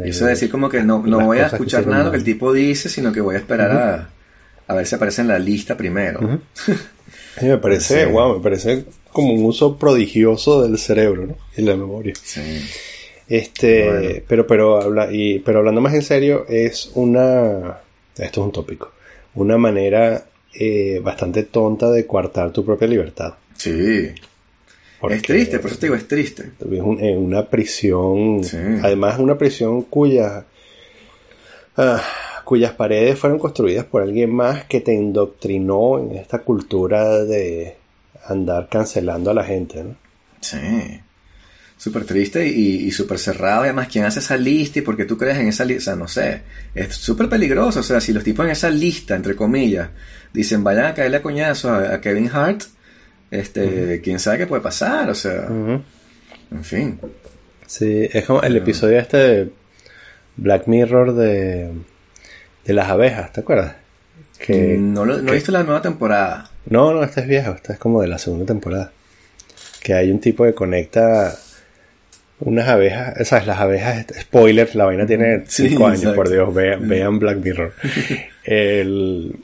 Eso 0.04 0.26
es 0.26 0.32
decir 0.32 0.50
como 0.50 0.68
que 0.68 0.84
no, 0.84 1.02
no 1.06 1.26
voy 1.26 1.40
a 1.40 1.46
escuchar 1.46 1.88
nada 1.88 2.12
que 2.12 2.18
el 2.18 2.24
tipo 2.24 2.52
dice, 2.52 2.90
sino 2.90 3.14
que 3.14 3.22
voy 3.22 3.36
a 3.36 3.40
esperar 3.40 3.72
a, 3.72 4.10
a, 4.68 4.74
ver 4.74 4.86
si 4.86 4.96
aparece 4.96 5.22
en 5.22 5.30
la 5.30 5.40
lista 5.40 5.76
primero. 5.76 6.20
me 7.42 7.58
parece, 7.58 8.06
wow, 8.06 8.38
me 8.38 8.44
parece 8.44 8.86
como 9.12 9.34
un 9.34 9.46
uso 9.46 9.78
prodigioso 9.78 10.62
del 10.62 10.78
cerebro, 10.78 11.28
¿no? 11.28 11.38
Y 11.56 11.62
la 11.62 11.76
memoria. 11.76 12.14
Sí. 12.22 12.62
Este, 13.28 14.24
pero, 14.28 14.48
pero, 14.48 14.82
habla, 14.82 15.10
y, 15.12 15.40
pero 15.40 15.60
hablando 15.60 15.82
más 15.82 15.94
en 15.94 16.02
serio, 16.02 16.46
es 16.48 16.92
una, 16.96 17.80
esto 18.18 18.42
es 18.42 18.46
un 18.46 18.52
tópico, 18.52 18.94
una 19.36 19.58
manera 19.58 20.26
eh, 20.54 21.02
bastante 21.04 21.44
tonta 21.44 21.92
de 21.92 22.06
coartar 22.06 22.52
tu 22.52 22.64
propia 22.64 22.88
libertad. 22.88 23.34
Sí. 23.58 24.12
es 25.10 25.22
triste, 25.24 25.60
por 25.60 25.72
eso 25.72 25.80
te 25.80 25.88
digo, 25.88 25.96
es 25.96 26.08
triste. 26.08 26.52
Es 26.60 27.16
una 27.16 27.50
prisión, 27.50 28.42
además 28.82 29.20
una 29.20 29.38
prisión 29.38 29.82
cuya, 29.84 30.46
ah, 31.76 32.02
cuyas 32.48 32.72
paredes 32.72 33.20
fueron 33.20 33.40
construidas 33.40 33.84
por 33.84 34.02
alguien 34.02 34.34
más 34.34 34.64
que 34.64 34.80
te 34.80 34.94
indoctrinó 34.94 36.00
en 36.00 36.16
esta 36.16 36.40
cultura 36.40 37.26
de 37.26 37.76
andar 38.26 38.70
cancelando 38.70 39.32
a 39.32 39.34
la 39.34 39.44
gente, 39.44 39.84
¿no? 39.84 39.98
Sí. 40.40 41.02
Súper 41.76 42.06
triste 42.06 42.48
y, 42.48 42.90
súper 42.92 43.20
cerrado. 43.20 43.64
además, 43.64 43.90
¿quién 43.92 44.06
hace 44.06 44.20
esa 44.20 44.38
lista 44.38 44.80
y 44.80 44.82
por 44.82 44.96
qué 44.96 45.04
tú 45.04 45.18
crees 45.18 45.38
en 45.40 45.50
esa 45.50 45.66
lista? 45.66 45.82
O 45.82 45.84
sea, 45.84 45.96
no 45.98 46.08
sé. 46.08 46.42
Es 46.74 46.96
súper 46.96 47.28
peligroso. 47.28 47.82
O 47.82 47.84
sea, 47.84 48.00
si 48.00 48.14
los 48.14 48.24
tipos 48.24 48.46
en 48.46 48.54
esa 48.54 48.70
lista, 48.70 49.14
entre 49.18 49.36
comillas, 49.36 49.90
dicen 50.32 50.64
vayan 50.64 50.86
a 50.86 50.94
caerle 50.94 51.18
a 51.18 51.22
coñazo 51.22 51.74
a, 51.74 52.00
Kevin 52.00 52.30
Hart, 52.32 52.64
este, 53.30 54.00
quién 54.02 54.20
sabe 54.20 54.38
qué 54.38 54.48
puede 54.48 54.62
pasar. 54.62 55.10
O 55.10 55.16
sea, 55.16 55.48
en 55.50 56.64
fin. 56.64 56.98
Sí, 57.66 58.08
es 58.10 58.24
como 58.24 58.42
el 58.42 58.56
episodio 58.56 59.00
este 59.00 59.18
de 59.18 59.50
Black 60.38 60.66
Mirror 60.68 61.14
de 61.14 61.72
de 62.68 62.74
las 62.74 62.90
abejas, 62.90 63.32
¿te 63.32 63.40
acuerdas? 63.40 63.76
Que, 64.38 64.78
no, 64.78 65.06
lo, 65.06 65.18
no 65.20 65.32
he 65.32 65.36
visto 65.36 65.54
la 65.54 65.64
nueva 65.64 65.82
temporada. 65.82 66.52
No, 66.66 66.94
no, 66.94 67.02
esta 67.02 67.22
es 67.22 67.28
vieja, 67.28 67.52
esta 67.56 67.74
es 67.74 67.80
como 67.80 68.02
de 68.02 68.10
la 68.10 68.18
segunda 68.20 68.46
temporada. 68.46 68.92
Que 69.82 69.94
hay 69.94 70.12
un 70.12 70.20
tipo 70.20 70.44
que 70.44 70.54
conecta 70.54 71.34
unas 72.42 72.68
abejas, 72.68 73.26
¿sabes? 73.26 73.48
Las 73.48 73.60
abejas, 73.60 74.06
spoiler, 74.20 74.76
la 74.76 74.86
vaina 74.86 75.06
tiene 75.08 75.44
5 75.48 75.88
años, 75.88 76.14
por 76.14 76.30
Dios, 76.30 76.54
vean, 76.54 77.20
Black 77.20 77.38
Mirror. 77.38 77.74
El, 78.44 79.38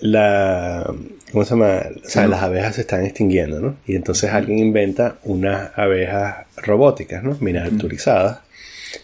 la, 0.00 0.92
¿cómo 1.30 1.44
se 1.44 1.50
llama? 1.50 1.82
O 2.04 2.08
sea, 2.08 2.26
las 2.26 2.42
abejas 2.42 2.76
se 2.76 2.80
están 2.80 3.04
extinguiendo, 3.04 3.60
¿no? 3.60 3.76
Y 3.86 3.94
entonces 3.94 4.32
alguien 4.32 4.58
inventa 4.58 5.18
unas 5.22 5.70
abejas 5.76 6.46
robóticas, 6.56 7.22
¿no? 7.22 7.36
Miniaturizadas, 7.40 8.38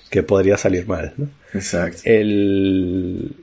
que 0.08 0.22
podría 0.22 0.56
salir 0.56 0.86
mal, 0.88 1.12
¿no? 1.18 1.28
Exacto. 1.52 2.00
El, 2.04 3.36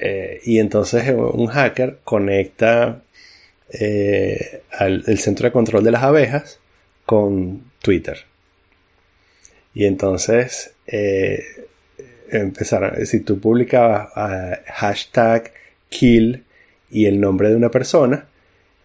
eh, 0.00 0.40
y 0.44 0.58
entonces 0.58 1.08
eh, 1.08 1.14
un 1.14 1.46
hacker 1.46 2.00
conecta 2.04 3.02
eh, 3.70 4.62
al, 4.72 5.04
el 5.06 5.18
centro 5.18 5.46
de 5.46 5.52
control 5.52 5.82
de 5.84 5.90
las 5.90 6.02
abejas 6.02 6.60
con 7.06 7.62
Twitter. 7.80 8.18
Y 9.74 9.86
entonces 9.86 10.74
empezaron, 12.30 13.06
si 13.06 13.20
tú 13.20 13.40
publicabas 13.40 14.10
hashtag 14.66 15.52
kill 15.88 16.44
y 16.90 17.06
el 17.06 17.18
nombre 17.20 17.48
de 17.50 17.56
una 17.56 17.70
persona, 17.70 18.26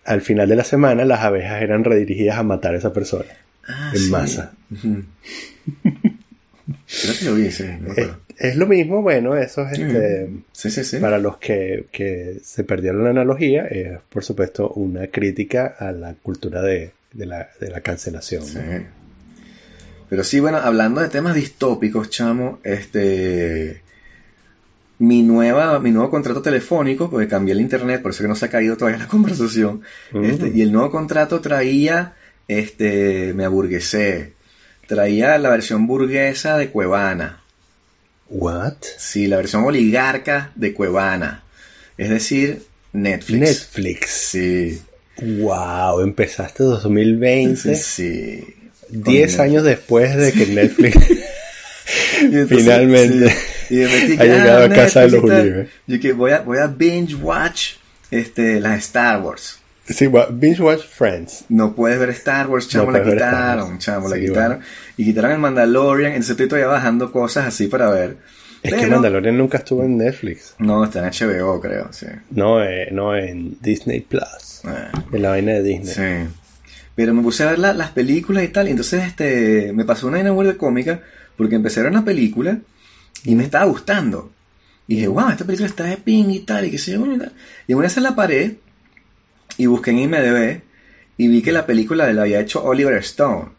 al 0.05 0.21
final 0.21 0.47
de 0.49 0.55
la 0.55 0.63
semana 0.63 1.05
las 1.05 1.21
abejas 1.21 1.61
eran 1.61 1.83
redirigidas 1.83 2.39
a 2.39 2.43
matar 2.43 2.73
a 2.73 2.79
esa 2.79 2.91
persona 2.91 3.29
ah, 3.67 3.91
en 3.93 4.09
masa. 4.09 4.53
Creo 4.71 5.03
que 7.19 7.25
lo 7.25 7.35
vi, 7.35 7.51
sí, 7.51 7.65
es 8.39 8.55
lo 8.55 8.67
mismo, 8.67 9.01
bueno, 9.01 9.35
eso 9.35 9.67
es 9.67 9.77
este, 10.63 10.99
para 10.99 11.19
los 11.19 11.37
que, 11.37 12.39
se 12.41 12.63
perdieron 12.63 13.03
la 13.03 13.09
analogía, 13.09 13.65
es 13.65 13.99
por 14.09 14.23
supuesto 14.23 14.69
una 14.69 15.07
crítica 15.07 15.75
a 15.77 15.91
la 15.91 16.13
cultura 16.13 16.61
de, 16.61 16.93
la, 17.13 17.49
cancelación. 17.83 18.43
Pero 20.09 20.23
sí, 20.23 20.39
bueno, 20.39 20.57
hablando 20.57 21.01
de 21.01 21.09
temas 21.09 21.35
distópicos, 21.35 22.09
chamo, 22.09 22.59
este 22.63 23.81
mi 24.99 25.23
nueva, 25.23 25.79
mi 25.79 25.91
nuevo 25.91 26.09
contrato 26.09 26.41
telefónico, 26.41 27.09
porque 27.09 27.27
cambié 27.27 27.53
el 27.53 27.61
internet, 27.61 28.01
por 28.01 28.11
eso 28.11 28.21
que 28.21 28.27
no 28.27 28.35
se 28.35 28.45
ha 28.45 28.49
caído 28.49 28.77
todavía 28.77 28.99
la 28.99 29.07
conversación. 29.09 29.81
Este, 30.13 30.51
y 30.53 30.61
el 30.61 30.71
nuevo 30.71 30.91
contrato 30.91 31.39
traía, 31.39 32.15
este, 32.47 33.33
me 33.33 33.45
aburguesé, 33.45 34.33
traía 34.87 35.37
la 35.37 35.49
versión 35.49 35.87
burguesa 35.87 36.57
de 36.57 36.69
Cuevana. 36.69 37.38
What? 38.29 38.75
Sí, 38.97 39.27
la 39.27 39.37
versión 39.37 39.63
oligarca 39.63 40.51
de 40.55 40.73
Cuevana. 40.73 41.43
Es 41.97 42.09
decir, 42.09 42.63
Netflix. 42.93 43.39
Netflix. 43.39 44.09
Sí. 44.09 44.81
Wow, 45.21 46.01
empezaste 46.01 46.63
2020. 46.63 47.75
Sí. 47.75 48.43
Diez 48.89 49.39
años 49.39 49.63
después 49.63 50.15
de 50.15 50.31
que 50.31 50.47
Netflix 50.47 50.97
finalmente 52.47 53.35
ha 54.17 54.23
llegado 54.23 54.65
a 54.65 54.69
casa 54.69 55.01
de 55.01 55.11
los 55.11 55.23
Uribe. 55.23 55.69
Yo 55.87 55.99
que 55.99 56.13
voy 56.13 56.31
a, 56.31 56.41
voy 56.41 56.57
a 56.57 56.67
binge 56.67 57.15
watch 57.15 57.73
este, 58.11 58.59
las 58.59 58.79
Star 58.79 59.21
Wars. 59.21 59.58
Sí, 59.89 60.07
binge 60.31 60.61
watch 60.61 60.83
Friends. 60.85 61.45
No 61.49 61.73
puedes 61.75 61.99
ver 61.99 62.09
Star 62.11 62.47
Wars, 62.47 62.67
chamo, 62.69 62.91
la 62.91 63.03
quitaron, 63.03 63.77
chamo, 63.79 64.07
la 64.07 64.19
quitaron. 64.19 64.59
Y 64.97 65.05
quitaron 65.05 65.31
el 65.31 65.39
Mandalorian, 65.39 66.11
entonces 66.11 66.31
estoy 66.31 66.47
todavía 66.47 66.67
bajando 66.67 67.11
cosas 67.11 67.47
así 67.47 67.67
para 67.67 67.89
ver. 67.89 68.17
Es 68.61 68.73
que 68.73 68.79
Pero- 68.81 68.91
Mandalorian 68.93 69.37
nunca 69.37 69.57
estuvo 69.59 69.83
en 69.83 69.97
Netflix. 69.97 70.53
No, 70.59 70.83
está 70.83 70.99
en 70.99 71.05
HBO, 71.05 71.59
creo, 71.61 71.91
sí. 71.91 72.05
No, 72.31 72.63
eh, 72.63 72.89
no 72.91 73.15
en 73.15 73.57
Disney 73.61 74.01
Plus. 74.01 74.61
Eh, 74.65 74.89
En 75.13 75.21
la 75.21 75.29
vaina 75.29 75.53
de 75.53 75.63
Disney. 75.63 75.93
sí. 76.27 76.29
Pero 76.95 77.13
me 77.13 77.21
puse 77.21 77.43
a 77.43 77.51
ver 77.51 77.59
la- 77.59 77.73
las 77.73 77.91
películas 77.91 78.43
y 78.43 78.49
tal, 78.49 78.67
y 78.67 78.71
entonces 78.71 79.03
este, 79.05 79.71
me 79.73 79.85
pasó 79.85 80.07
una 80.07 80.17
vaina 80.17 80.31
burda 80.31 80.55
cómica, 80.55 80.99
porque 81.37 81.55
empecé 81.55 81.79
a 81.79 81.83
ver 81.83 81.91
una 81.93 82.03
película 82.03 82.59
y 83.23 83.35
me 83.35 83.43
estaba 83.45 83.63
gustando. 83.65 84.31
Y 84.87 84.95
dije, 84.95 85.07
wow, 85.07 85.29
esta 85.29 85.45
película 85.45 85.67
está 85.67 85.85
de 85.85 85.95
ping 85.97 86.29
y 86.31 86.39
tal, 86.39 86.65
y 86.65 86.71
qué 86.71 86.77
sé 86.77 86.91
yo, 86.93 87.05
y 87.13 87.17
tal. 87.17 87.31
Y 87.67 87.73
una 87.73 87.83
vez 87.83 87.95
en 87.95 88.03
la 88.03 88.15
pared, 88.15 88.53
y 89.59 89.67
busqué 89.67 89.91
en 89.91 89.99
IMDB, 89.99 90.61
y 91.17 91.27
vi 91.27 91.41
que 91.43 91.51
la 91.51 91.65
película 91.67 92.11
la 92.11 92.23
había 92.23 92.39
hecho 92.39 92.63
Oliver 92.63 92.95
Stone. 92.95 93.49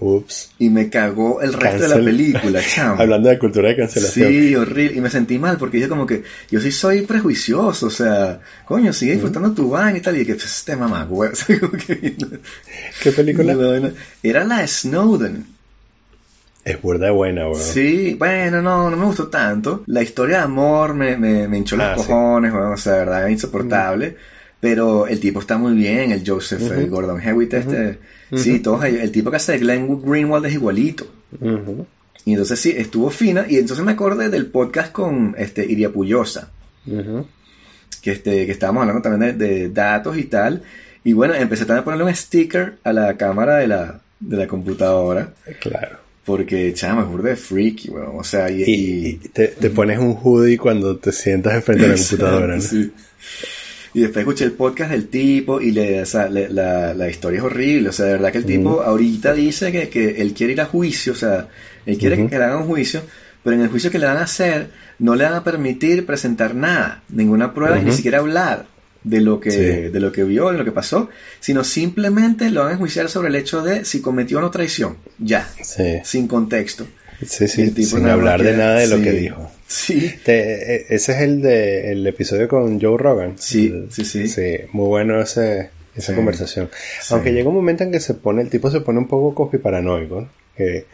Ups. 0.00 0.50
Y 0.58 0.68
me 0.70 0.88
cagó 0.90 1.40
el 1.42 1.52
resto 1.52 1.82
de 1.82 1.88
la 1.88 1.94
película, 2.04 2.60
chamo. 2.74 3.00
Hablando 3.00 3.28
de 3.28 3.38
cultura 3.38 3.68
de 3.68 3.76
cancelación. 3.76 4.28
Sí, 4.28 4.54
horrible. 4.56 4.96
Y 4.96 5.00
me 5.00 5.10
sentí 5.10 5.38
mal 5.38 5.58
porque 5.58 5.76
dije 5.76 5.88
como 5.88 6.06
que 6.06 6.24
yo 6.50 6.60
sí 6.60 6.72
soy 6.72 7.02
prejuicioso, 7.02 7.86
o 7.86 7.90
sea, 7.90 8.40
coño, 8.64 8.92
sigue 8.92 9.12
disfrutando 9.12 9.52
tu 9.52 9.68
vaina 9.70 9.98
y 9.98 10.00
tal. 10.00 10.16
Y 10.20 10.24
que 10.26 10.34
"Pues, 10.34 10.46
este 10.46 10.74
mamá, 10.74 11.04
güey. 11.04 11.30
¿Qué 13.02 13.12
película? 13.12 13.54
No, 13.54 13.78
no. 13.78 13.90
Era 14.22 14.42
la 14.44 14.60
de 14.62 14.68
Snowden. 14.68 15.46
Es 16.64 16.80
burda 16.80 17.10
buena, 17.10 17.48
weón. 17.48 17.60
Sí, 17.60 18.14
bueno, 18.18 18.62
no, 18.62 18.88
no 18.90 18.96
me 18.96 19.04
gustó 19.04 19.28
tanto. 19.28 19.82
La 19.86 20.02
historia 20.02 20.38
de 20.38 20.42
amor 20.44 20.94
me, 20.94 21.16
me, 21.16 21.46
me 21.48 21.58
hinchó 21.58 21.76
los 21.76 21.86
Ah, 21.86 21.94
sí. 21.96 22.06
cojones, 22.06 22.52
weón, 22.52 22.72
o 22.72 22.76
sea, 22.76 22.92
de 22.94 22.98
verdad, 23.00 23.28
insoportable. 23.28 24.16
Pero 24.62 25.06
el 25.08 25.18
tipo 25.20 25.40
está 25.40 25.58
muy 25.58 25.74
bien, 25.74 26.12
el 26.12 26.22
Joseph 26.26 26.62
el 26.70 26.88
Gordon 26.88 27.20
Hewitt, 27.20 27.52
este. 27.52 27.98
Sí, 28.34 28.60
todos, 28.60 28.84
ellos- 28.84 29.02
el 29.02 29.10
tipo 29.10 29.28
que 29.30 29.36
hace 29.36 29.52
de 29.52 29.58
Glenn 29.58 30.00
Greenwald 30.00 30.46
es 30.46 30.54
igualito. 30.54 31.04
Y 32.24 32.30
entonces 32.32 32.60
sí, 32.60 32.72
estuvo 32.74 33.10
fina. 33.10 33.44
Y 33.48 33.56
entonces 33.58 33.84
me 33.84 33.92
acordé 33.92 34.28
del 34.30 34.46
podcast 34.46 34.92
con 34.92 35.34
este 35.36 35.66
Iria 35.70 35.90
Puyosa. 35.90 36.48
que, 38.00 38.12
este, 38.12 38.46
que 38.46 38.52
estábamos 38.52 38.82
hablando 38.82 39.02
también 39.02 39.36
de, 39.36 39.48
de 39.48 39.68
datos 39.68 40.16
y 40.16 40.24
tal. 40.24 40.62
Y 41.04 41.12
bueno, 41.12 41.34
empecé 41.34 41.64
también 41.64 41.80
a 41.82 41.84
ponerle 41.84 42.04
un 42.04 42.14
sticker 42.14 42.74
a 42.84 42.92
la 42.92 43.16
cámara 43.16 43.56
de 43.56 43.66
la, 43.66 44.00
de 44.20 44.36
la 44.36 44.46
computadora. 44.46 45.34
Claro. 45.60 45.98
Porque, 46.24 46.72
chama, 46.72 47.02
es 47.02 47.08
burda 47.08 47.30
de 47.30 47.36
freaky, 47.36 47.90
weón. 47.90 48.12
O 48.16 48.22
sea, 48.22 48.48
y... 48.48 48.62
Y, 48.62 49.06
y 49.08 49.14
te, 49.28 49.48
te 49.48 49.70
pones 49.70 49.98
un 49.98 50.16
hoodie 50.22 50.56
cuando 50.56 50.96
te 50.96 51.10
sientas 51.10 51.54
enfrente 51.54 51.82
de 51.88 51.88
la 51.88 51.96
computadora, 52.08 52.54
¿no? 52.54 52.62
Sí. 52.62 52.92
Y 53.94 54.00
después 54.00 54.22
escuché 54.22 54.44
el 54.44 54.52
podcast 54.52 54.90
del 54.90 55.08
tipo 55.08 55.60
y 55.60 55.70
le, 55.70 56.00
o 56.02 56.06
sea, 56.06 56.28
le- 56.28 56.48
la, 56.48 56.94
la 56.94 57.08
historia 57.10 57.38
es 57.38 57.44
horrible. 57.44 57.90
O 57.90 57.92
sea, 57.92 58.06
de 58.06 58.12
verdad 58.12 58.32
que 58.32 58.38
el 58.38 58.44
tipo 58.46 58.82
ahorita 58.82 59.34
dice 59.34 59.70
que, 59.70 59.88
que 59.90 60.20
él 60.22 60.32
quiere 60.32 60.54
ir 60.54 60.60
a 60.62 60.66
juicio, 60.66 61.12
o 61.12 61.16
sea, 61.16 61.48
él 61.84 61.98
quiere 61.98 62.16
que 62.26 62.38
le 62.38 62.44
hagan 62.44 62.58
un 62.62 62.66
juicio, 62.68 63.02
pero 63.44 63.54
en 63.56 63.62
el 63.62 63.68
juicio 63.68 63.90
que 63.90 63.98
le 63.98 64.06
van 64.06 64.16
a 64.16 64.22
hacer 64.22 64.68
no 64.98 65.14
le 65.14 65.24
van 65.24 65.34
a 65.34 65.44
permitir 65.44 66.06
presentar 66.06 66.54
nada, 66.54 67.02
ninguna 67.10 67.52
prueba, 67.52 67.78
ni 67.80 67.92
siquiera 67.92 68.18
hablar 68.18 68.66
de 69.04 69.20
lo 69.20 69.40
que 69.40 69.50
Sí. 69.50 69.58
de 69.58 70.00
lo 70.00 70.12
que 70.12 70.22
vio, 70.24 70.52
de 70.52 70.58
lo 70.58 70.64
que 70.64 70.70
pasó, 70.72 71.10
sino 71.40 71.64
simplemente 71.64 72.48
lo 72.50 72.60
van 72.60 72.70
a 72.70 72.72
enjuiciar 72.74 73.08
sobre 73.10 73.28
el 73.28 73.34
hecho 73.34 73.60
de 73.62 73.84
si 73.84 74.00
cometió 74.00 74.38
o 74.38 74.40
no 74.40 74.50
traición, 74.52 74.96
ya, 75.18 75.46
Sí, 75.60 75.98
sin 76.04 76.28
contexto. 76.28 76.86
sí, 77.26 77.48
sí, 77.48 77.70
sin 77.84 78.06
hablar 78.06 78.42
de 78.42 78.56
nada 78.56 78.76
de 78.78 78.86
lo 78.86 79.02
que 79.02 79.10
dijo. 79.12 79.50
Sí, 79.72 80.14
Te- 80.24 80.74
e- 80.76 80.86
ese 80.90 81.12
es 81.12 81.20
el 81.20 81.40
de 81.42 81.92
el 81.92 82.06
episodio 82.06 82.46
con 82.48 82.80
Joe 82.80 82.98
Rogan. 82.98 83.34
Sí, 83.38 83.66
El- 83.66 83.90
sí, 83.92 84.04
sí. 84.04 84.28
Sí, 84.28 84.56
muy 84.72 84.86
bueno 84.88 85.20
ese, 85.20 85.70
esa 85.96 86.12
Sí, 86.12 86.16
conversación. 86.16 86.68
sí. 87.00 87.14
Aunque 87.14 87.32
llega 87.32 87.48
un 87.48 87.54
momento 87.54 87.82
en 87.84 87.90
que 87.92 88.00
se 88.00 88.14
pone, 88.14 88.42
el 88.42 88.50
tipo 88.50 88.70
se 88.70 88.80
pone 88.80 88.98
un 88.98 89.08
poco 89.08 89.34
cospi 89.34 89.58
paranoico, 89.58 90.20
¿no? 90.22 90.28
que 90.56 90.84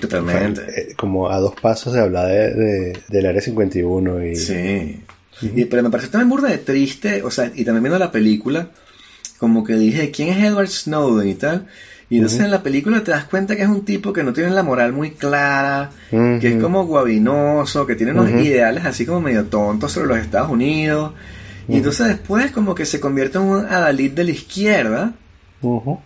totalmente. 0.00 0.62
eh, 0.74 0.94
como 0.96 1.28
a 1.30 1.38
dos 1.38 1.54
pasos 1.60 1.92
de 1.92 2.00
hablar 2.00 2.26
de, 2.28 2.54
de- 2.54 2.98
del 3.08 3.26
área 3.26 3.40
51 3.42 4.24
y 4.24 4.36
Sí. 4.36 5.00
Y, 5.42 5.64
pero 5.66 5.82
me 5.82 5.90
pareció 5.90 6.10
también 6.10 6.28
burda 6.30 6.48
de 6.48 6.58
triste, 6.58 7.22
o 7.22 7.30
sea, 7.30 7.50
y 7.54 7.64
también 7.64 7.82
viendo 7.82 7.98
la 7.98 8.12
película, 8.12 8.70
como 9.38 9.64
que 9.64 9.74
dije, 9.74 10.10
¿quién 10.10 10.28
es 10.28 10.44
Edward 10.44 10.68
Snowden 10.68 11.28
y 11.28 11.34
tal? 11.34 11.66
Y 12.12 12.16
entonces 12.16 12.40
en 12.40 12.50
la 12.50 12.62
película 12.62 13.02
te 13.02 13.10
das 13.10 13.24
cuenta 13.24 13.56
que 13.56 13.62
es 13.62 13.68
un 13.68 13.86
tipo 13.86 14.12
que 14.12 14.22
no 14.22 14.34
tiene 14.34 14.50
la 14.50 14.62
moral 14.62 14.92
muy 14.92 15.12
clara, 15.12 15.92
que 16.10 16.46
es 16.46 16.62
como 16.62 16.84
guabinoso, 16.84 17.86
que 17.86 17.94
tiene 17.94 18.12
unos 18.12 18.28
ideales 18.28 18.84
así 18.84 19.06
como 19.06 19.22
medio 19.22 19.46
tontos 19.46 19.92
sobre 19.92 20.08
los 20.08 20.18
Estados 20.18 20.50
Unidos. 20.50 21.14
Y 21.68 21.78
entonces 21.78 22.08
después 22.08 22.50
como 22.50 22.74
que 22.74 22.84
se 22.84 23.00
convierte 23.00 23.38
en 23.38 23.44
un 23.44 23.64
adalid 23.64 24.10
de 24.12 24.24
la 24.24 24.30
izquierda, 24.30 25.14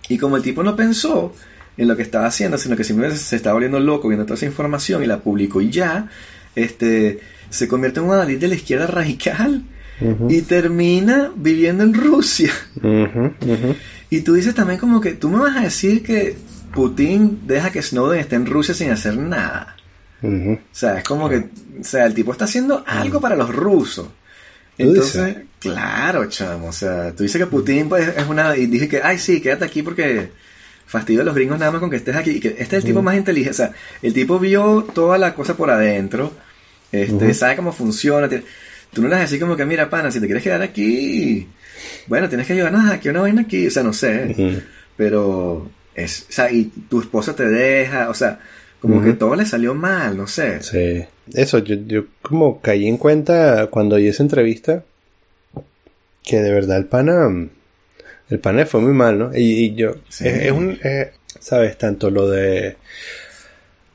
y 0.08 0.16
como 0.16 0.36
el 0.36 0.44
tipo 0.44 0.62
no 0.62 0.76
pensó 0.76 1.34
en 1.76 1.88
lo 1.88 1.96
que 1.96 2.02
estaba 2.02 2.26
haciendo, 2.26 2.56
sino 2.56 2.76
que 2.76 2.84
simplemente 2.84 3.18
se 3.18 3.34
estaba 3.34 3.54
volviendo 3.54 3.80
loco 3.80 4.06
viendo 4.06 4.26
toda 4.26 4.36
esa 4.36 4.46
información 4.46 5.02
y 5.02 5.06
la 5.06 5.18
publicó 5.18 5.60
y 5.60 5.70
ya, 5.70 6.08
este, 6.54 7.18
se 7.50 7.66
convierte 7.66 7.98
en 7.98 8.06
un 8.06 8.12
adalid 8.12 8.38
de 8.38 8.46
la 8.46 8.54
izquierda 8.54 8.86
radical 8.86 9.64
Y 10.28 10.42
termina 10.42 11.32
viviendo 11.36 11.84
en 11.84 11.94
Rusia. 11.94 12.50
Y 14.10 14.20
tú 14.20 14.34
dices 14.34 14.54
también 14.54 14.78
como 14.78 15.00
que 15.00 15.12
tú 15.14 15.28
me 15.30 15.38
vas 15.38 15.56
a 15.56 15.60
decir 15.62 16.02
que 16.02 16.36
Putin 16.74 17.40
deja 17.46 17.70
que 17.70 17.82
Snowden 17.82 18.20
esté 18.20 18.36
en 18.36 18.46
Rusia 18.46 18.74
sin 18.74 18.90
hacer 18.90 19.16
nada. 19.16 19.76
O 20.54 20.58
sea, 20.72 20.98
es 20.98 21.04
como 21.04 21.28
que, 21.28 21.36
o 21.80 21.84
sea, 21.84 22.06
el 22.06 22.14
tipo 22.14 22.32
está 22.32 22.44
haciendo 22.44 22.84
algo 22.86 23.20
para 23.20 23.36
los 23.36 23.54
rusos. 23.54 24.06
¿Tú 24.76 24.82
Entonces, 24.82 25.36
claro, 25.58 26.26
chamo, 26.28 26.68
o 26.68 26.72
sea, 26.72 27.12
tú 27.12 27.22
dices 27.22 27.38
que 27.40 27.46
Putin 27.46 27.88
pues, 27.88 28.08
es 28.16 28.26
una... 28.28 28.56
Y 28.56 28.66
dije 28.66 28.88
que, 28.88 29.00
ay, 29.02 29.18
sí, 29.18 29.40
quédate 29.40 29.64
aquí 29.64 29.82
porque 29.82 30.30
fastidio 30.86 31.22
a 31.22 31.24
los 31.24 31.34
gringos 31.34 31.58
nada 31.58 31.72
más 31.72 31.80
con 31.80 31.90
que 31.90 31.96
estés 31.96 32.14
aquí. 32.16 32.30
Y 32.32 32.40
que 32.40 32.48
este 32.48 32.62
es 32.62 32.72
el 32.74 32.84
tipo 32.84 33.00
más 33.02 33.16
inteligente. 33.16 33.50
O 33.52 33.54
sea, 33.56 33.72
el 34.02 34.12
tipo 34.12 34.38
vio 34.38 34.86
toda 34.94 35.16
la 35.18 35.34
cosa 35.34 35.56
por 35.56 35.70
adentro, 35.70 36.32
este, 36.92 37.32
sabe 37.34 37.56
cómo 37.56 37.72
funciona. 37.72 38.28
tiene- 38.28 38.44
Tú 38.96 39.02
no 39.02 39.08
le 39.08 39.14
vas 39.14 39.20
a 39.20 39.24
decir 39.26 39.38
como 39.38 39.56
que, 39.56 39.64
mira, 39.66 39.88
pana, 39.90 40.10
si 40.10 40.18
te 40.20 40.24
quieres 40.26 40.42
quedar 40.42 40.62
aquí, 40.62 41.46
bueno, 42.06 42.28
tienes 42.28 42.46
que 42.46 42.54
ayudarnos 42.54 42.90
aquí, 42.90 43.10
una 43.10 43.20
vaina 43.20 43.42
aquí. 43.42 43.66
O 43.66 43.70
sea, 43.70 43.82
no 43.82 43.92
sé, 43.92 44.62
pero... 44.96 45.70
Es, 45.94 46.26
o 46.28 46.32
sea, 46.32 46.50
y 46.50 46.64
tu 46.90 47.00
esposa 47.00 47.34
te 47.36 47.46
deja, 47.46 48.10
o 48.10 48.14
sea, 48.14 48.38
como 48.80 49.02
que 49.02 49.12
todo 49.14 49.34
le 49.34 49.46
salió 49.46 49.74
mal, 49.74 50.16
no 50.16 50.26
sé. 50.26 50.62
Sí. 50.62 51.04
Eso, 51.34 51.58
yo, 51.58 51.74
yo 51.86 52.04
como 52.22 52.60
caí 52.60 52.86
en 52.86 52.96
cuenta 52.98 53.66
cuando 53.68 53.96
oí 53.96 54.06
esa 54.08 54.22
entrevista 54.22 54.82
que 56.22 56.40
de 56.40 56.52
verdad 56.52 56.76
el 56.76 56.84
pana, 56.84 57.28
el 58.28 58.38
pana 58.40 58.58
le 58.58 58.66
fue 58.66 58.80
muy 58.82 58.92
mal, 58.92 59.18
¿no? 59.18 59.30
Y, 59.34 59.64
y 59.64 59.74
yo, 59.74 59.94
Sí. 60.10 60.28
es, 60.28 60.34
es 60.46 60.52
un, 60.52 60.78
es- 60.82 61.08
¿sabes? 61.40 61.78
Tanto 61.78 62.10
lo 62.10 62.28
de, 62.28 62.76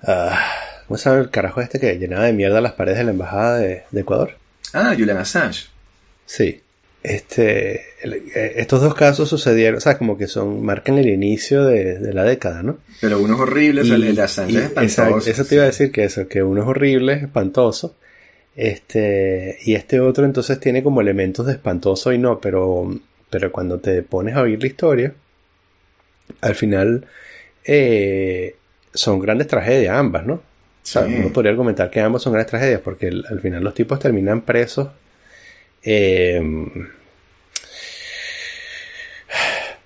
ah, 0.04 0.40
¿cómo 0.88 0.98
se 0.98 1.10
llama 1.10 1.22
el 1.22 1.30
carajo 1.30 1.62
este 1.62 1.80
que 1.80 1.98
llenaba 2.00 2.26
de 2.26 2.34
mierda 2.34 2.62
las 2.62 2.74
paredes 2.74 2.98
de 3.00 3.04
la 3.06 3.12
embajada 3.12 3.58
de, 3.60 3.84
de 3.92 4.02
Ecuador? 4.02 4.38
Ah, 4.74 4.94
Julian 4.98 5.18
Assange. 5.18 5.68
Sí. 6.26 6.62
Este, 7.04 7.82
eh, 8.04 8.54
estos 8.58 8.80
dos 8.82 8.94
casos 8.94 9.28
sucedieron, 9.28 9.78
o 9.78 9.82
sea, 9.82 9.98
como 9.98 10.18
que 10.20 10.28
son, 10.28 10.64
marcan 10.64 11.00
el 11.00 11.10
inicio 11.10 11.64
de, 11.66 11.98
de 11.98 12.14
la 12.14 12.24
década, 12.24 12.62
¿no? 12.62 12.78
Pero 13.02 13.20
uno 13.20 13.34
es 13.36 13.40
horrible, 13.42 13.82
Y- 13.84 13.92
el 13.92 14.16
de 14.16 14.22
Assange 14.22 14.58
es 14.60 14.64
espantoso. 14.66 15.30
eso 15.30 15.46
te 15.46 15.56
iba 15.56 15.64
a 15.64 15.68
decir 15.68 15.92
que 15.92 16.04
eso, 16.04 16.28
que 16.28 16.44
uno 16.44 16.62
es 16.62 16.68
horrible, 16.68 17.14
es 17.14 17.24
espantoso. 17.24 17.96
Este, 18.56 19.58
y 19.64 19.74
este 19.76 20.00
otro 20.00 20.26
entonces 20.26 20.60
tiene 20.60 20.84
como 20.84 21.02
elementos 21.02 21.48
de 21.48 21.54
espantoso 21.54 22.12
y 22.14 22.18
no, 22.20 22.40
pero, 22.40 22.94
pero 23.32 23.52
cuando 23.52 23.80
te 23.80 24.04
pones 24.04 24.36
a 24.36 24.42
oír 24.42 24.60
la 24.62 24.68
historia, 24.68 25.14
al 26.42 26.54
final 26.56 27.06
eh, 27.64 28.56
son 28.94 29.20
grandes 29.20 29.48
tragedias 29.48 29.96
ambas, 29.96 30.26
¿no? 30.26 30.44
O 30.84 30.86
sea, 30.86 31.06
Sí. 31.06 31.16
uno 31.20 31.32
podría 31.32 31.52
argumentar 31.52 31.90
que 31.92 32.00
ambas 32.02 32.22
son 32.24 32.34
grandes 32.34 32.50
tragedias 32.52 32.82
porque 32.82 33.08
el- 33.08 33.26
al 33.30 33.40
final 33.40 33.64
los 33.64 33.74
tipos 33.74 34.00
terminan 34.00 34.42
presos. 34.42 34.90
eh, 35.84 36.40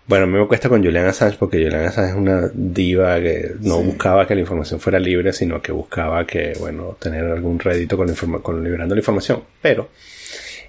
bueno, 0.08 0.26
a 0.26 0.28
mí 0.28 0.38
me 0.38 0.48
cuesta 0.48 0.70
con 0.70 0.84
Julian 0.84 1.06
Assange 1.08 1.38
porque 1.40 1.58
Julian 1.64 1.86
Assange 1.86 2.12
es 2.12 2.16
una 2.16 2.50
diva 2.54 3.20
que 3.20 3.54
no 3.62 3.80
Sí. 3.80 3.86
buscaba 3.86 4.28
que 4.28 4.36
la 4.36 4.42
información 4.42 4.80
fuera 4.80 5.00
libre, 5.00 5.34
sino 5.34 5.62
que 5.64 5.72
buscaba 5.72 6.28
que, 6.28 6.54
bueno, 6.60 6.96
tener 7.00 7.24
algún 7.26 7.58
rédito 7.60 7.98
con, 7.98 8.06
la 8.08 8.14
informa- 8.14 8.42
con 8.42 8.64
liberando 8.64 8.94
la 8.94 9.00
información. 9.00 9.44
Pero 9.62 9.90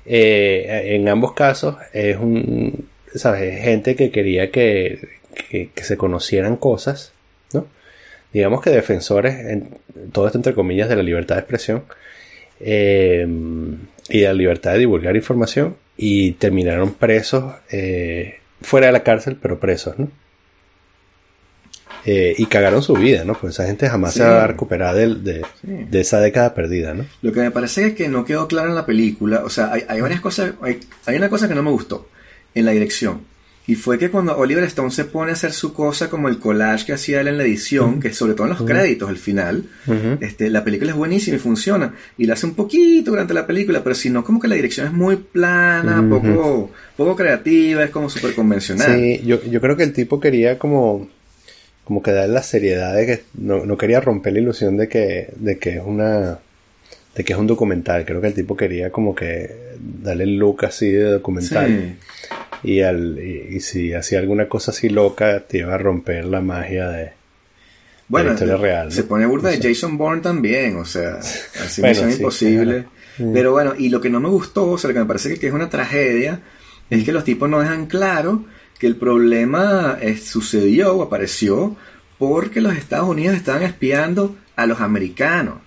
eh, 0.06 0.94
en 0.94 1.06
ambos 1.08 1.32
casos 1.34 1.76
es 1.92 2.16
un, 2.16 2.88
¿sabes? 3.14 3.56
Es 3.58 3.64
gente 3.64 3.94
que 3.96 4.10
quería 4.10 4.50
que, 4.50 5.06
que, 5.50 5.70
que 5.74 5.84
se 5.84 5.96
conocieran 5.98 6.56
cosas, 6.56 7.12
¿no? 7.52 7.66
Digamos 8.32 8.60
que 8.60 8.70
defensores, 8.70 9.34
en, 9.46 9.78
todo 10.12 10.26
esto 10.26 10.38
entre 10.38 10.54
comillas, 10.54 10.88
de 10.88 10.96
la 10.96 11.02
libertad 11.02 11.36
de 11.36 11.40
expresión 11.40 11.84
eh, 12.60 13.26
y 14.08 14.20
de 14.20 14.26
la 14.26 14.34
libertad 14.34 14.72
de 14.72 14.78
divulgar 14.80 15.16
información 15.16 15.76
y 15.96 16.32
terminaron 16.32 16.92
presos, 16.94 17.54
eh, 17.70 18.40
fuera 18.62 18.86
de 18.86 18.92
la 18.92 19.02
cárcel, 19.02 19.36
pero 19.40 19.58
presos, 19.58 19.98
¿no? 19.98 20.10
Eh, 22.04 22.34
y 22.38 22.46
cagaron 22.46 22.82
su 22.82 22.94
vida, 22.94 23.24
¿no? 23.24 23.34
Pues 23.34 23.54
esa 23.54 23.66
gente 23.66 23.88
jamás 23.88 24.12
Sí. 24.12 24.20
se 24.20 24.24
va 24.26 24.44
a 24.44 24.46
recuperar 24.46 24.94
de, 24.94 25.42
Sí. 25.60 25.66
de 25.90 26.00
esa 26.00 26.20
década 26.20 26.54
perdida, 26.54 26.94
¿no? 26.94 27.04
Lo 27.22 27.32
que 27.32 27.40
me 27.40 27.50
parece 27.50 27.94
que 27.96 28.08
no 28.08 28.24
quedó 28.24 28.46
claro 28.46 28.68
en 28.68 28.76
la 28.76 28.86
película, 28.86 29.42
o 29.44 29.50
sea, 29.50 29.72
hay, 29.72 29.82
hay 29.88 30.00
varias 30.00 30.20
cosas, 30.20 30.52
hay, 30.62 30.78
hay 31.06 31.16
una 31.16 31.28
cosa 31.28 31.48
que 31.48 31.56
no 31.56 31.64
me 31.64 31.70
gustó 31.70 32.08
en 32.54 32.64
la 32.64 32.70
dirección, 32.70 33.22
Y 33.68 33.74
fue 33.74 33.98
que 33.98 34.11
cuando 34.11 34.37
Oliver 34.37 34.62
Stone 34.64 34.92
se 34.92 35.05
pone 35.05 35.33
a 35.33 35.35
hacer 35.35 35.52
su 35.52 35.72
cosa 35.72 36.09
como 36.09 36.29
el 36.29 36.38
collage 36.38 36.87
que 36.87 36.92
hacía 36.92 37.20
él 37.20 37.29
en 37.29 37.38
la 37.38 37.44
edición, 37.44 37.98
que 37.98 38.12
sobre 38.12 38.35
todo 38.35 38.46
en 38.46 38.52
los 38.52 38.62
créditos 38.62 39.09
al 39.09 39.16
final, 39.16 39.64
este, 40.20 40.50
la 40.50 40.62
película 40.62 40.92
es 40.92 40.96
buenísima 40.96 41.37
y 41.37 41.40
funciona. 41.40 41.92
Y 42.16 42.26
la 42.26 42.35
hace 42.35 42.46
un 42.46 42.55
poquito 42.55 43.11
durante 43.11 43.35
la 43.35 43.46
película, 43.46 43.83
pero 43.83 43.96
si 43.96 44.09
no, 44.09 44.22
como 44.22 44.38
que 44.38 44.46
la 44.46 44.55
dirección 44.55 44.87
es 44.87 44.92
muy 44.92 45.16
plana, 45.16 46.05
poco, 46.09 46.70
poco 46.96 47.16
creativa, 47.16 47.83
es 47.83 47.90
como 47.90 48.09
súper 48.09 48.35
convencional. 48.35 48.94
Sí, 48.94 49.22
yo, 49.24 49.42
yo 49.42 49.61
creo 49.61 49.76
que 49.76 49.83
el 49.83 49.92
tipo 49.92 50.20
quería 50.20 50.59
como 50.59 51.09
como 51.87 52.02
que 52.02 52.11
darle 52.11 52.35
la 52.35 52.42
seriedad 52.42 52.96
de 52.96 53.07
que 53.07 53.22
no, 53.35 53.64
no, 53.64 53.79
quería 53.79 54.00
romper 54.00 54.33
la 54.33 54.40
ilusión 54.40 54.76
de 54.76 54.88
que, 54.88 55.29
de 55.37 55.57
que 55.57 55.76
es 55.76 55.83
una 55.85 56.40
de 57.14 57.24
que 57.24 57.33
es 57.33 57.38
un 57.38 57.46
documental. 57.46 58.05
Creo 58.05 58.20
que 58.20 58.26
el 58.26 58.35
tipo 58.35 58.57
quería 58.57 58.90
como 58.90 59.14
que 59.14 59.76
darle 60.02 60.24
el 60.24 60.37
look 60.37 60.64
así 60.64 60.90
de 60.90 61.05
documental. 61.05 61.96
Y, 62.62 62.80
al, 62.80 63.18
y, 63.18 63.60
si 63.60 63.92
hacía 63.92 64.18
alguna 64.18 64.48
cosa 64.48 64.70
así 64.70 64.88
loca, 64.88 65.40
te 65.46 65.58
iba 65.58 65.74
a 65.74 65.78
romper 65.78 66.24
la 66.24 66.40
magia 66.40 66.88
de, 66.88 67.12
bueno, 68.08 68.28
la 68.28 68.34
historia 68.34 68.56
real. 68.56 68.92
Se 68.92 69.04
pone 69.04 69.26
burda 69.26 69.50
de 69.50 69.60
Jason 69.60 69.98
Bourne 69.98 70.22
también, 70.22 70.76
o 70.76 70.84
sea, 70.84 71.16
así 71.64 71.80
bueno, 71.80 72.10
imposible. 72.10 72.86
Mm. 73.18 73.32
Pero 73.32 73.52
bueno, 73.52 73.74
y 73.76 73.88
lo 73.88 74.00
que 74.00 74.10
no 74.10 74.20
me 74.20 74.28
gustó, 74.28 74.70
o 74.70 74.78
sea, 74.78 74.88
lo 74.88 74.94
que 74.94 75.00
me 75.00 75.06
parece 75.06 75.38
que 75.38 75.46
es 75.46 75.52
una 75.52 75.70
tragedia, 75.70 76.40
es 76.90 77.04
que 77.04 77.12
los 77.12 77.24
tipos 77.24 77.48
no 77.48 77.60
dejan 77.60 77.86
claro 77.86 78.44
que 78.78 78.86
el 78.86 78.96
problema 78.96 79.98
eh, 80.00 80.16
sucedió 80.16 80.94
o 80.94 81.02
apareció 81.02 81.76
porque 82.18 82.60
los 82.60 82.76
Estados 82.76 83.08
Unidos 83.08 83.36
estaban 83.36 83.62
espiando 83.62 84.36
a 84.54 84.66
los 84.66 84.80
americanos. 84.80 85.58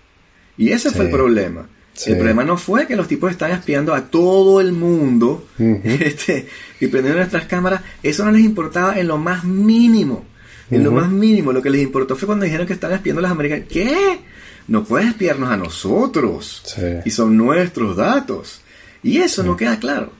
Y 0.58 0.71
ese 0.71 0.91
fue 0.91 1.06
el 1.06 1.12
problema. 1.12 1.69
El 2.06 2.16
problema 2.16 2.44
no 2.44 2.58
fue 2.58 2.88
que 2.88 2.96
los 2.96 3.08
tipos 3.08 3.32
estaban 3.32 3.58
espiando 3.58 3.94
a 3.94 4.10
todo 4.10 4.62
el 4.62 4.72
mundo 4.72 5.48
este, 5.58 6.48
y 6.80 6.88
prendiendo 6.88 7.20
nuestras 7.20 7.46
cámaras. 7.46 7.82
Eso 8.02 8.24
no 8.26 8.32
les 8.32 8.44
importaba 8.44 8.98
en 8.98 9.08
lo 9.08 9.18
más 9.18 9.44
mínimo. 9.44 10.26
En 10.72 10.84
lo 10.84 10.92
más 10.92 11.10
mínimo. 11.10 11.52
Lo 11.52 11.62
que 11.62 11.70
les 11.70 11.82
importó 11.82 12.16
fue 12.16 12.28
cuando 12.28 12.46
dijeron 12.46 12.68
que 12.68 12.74
estaban 12.74 12.96
espiando 12.96 13.20
a 13.20 13.24
los 13.24 13.32
americanos. 13.32 13.66
¿Qué? 13.70 14.20
No 14.68 14.84
puedes 14.84 15.10
espiarnos 15.10 15.50
a 15.50 15.58
nosotros. 15.58 16.64
Y 17.04 17.10
son 17.10 17.36
nuestros 17.36 17.98
datos. 17.98 18.62
Y 19.04 19.18
eso 19.18 19.44
no 19.44 19.58
queda 19.58 19.80
claro. 19.80 20.12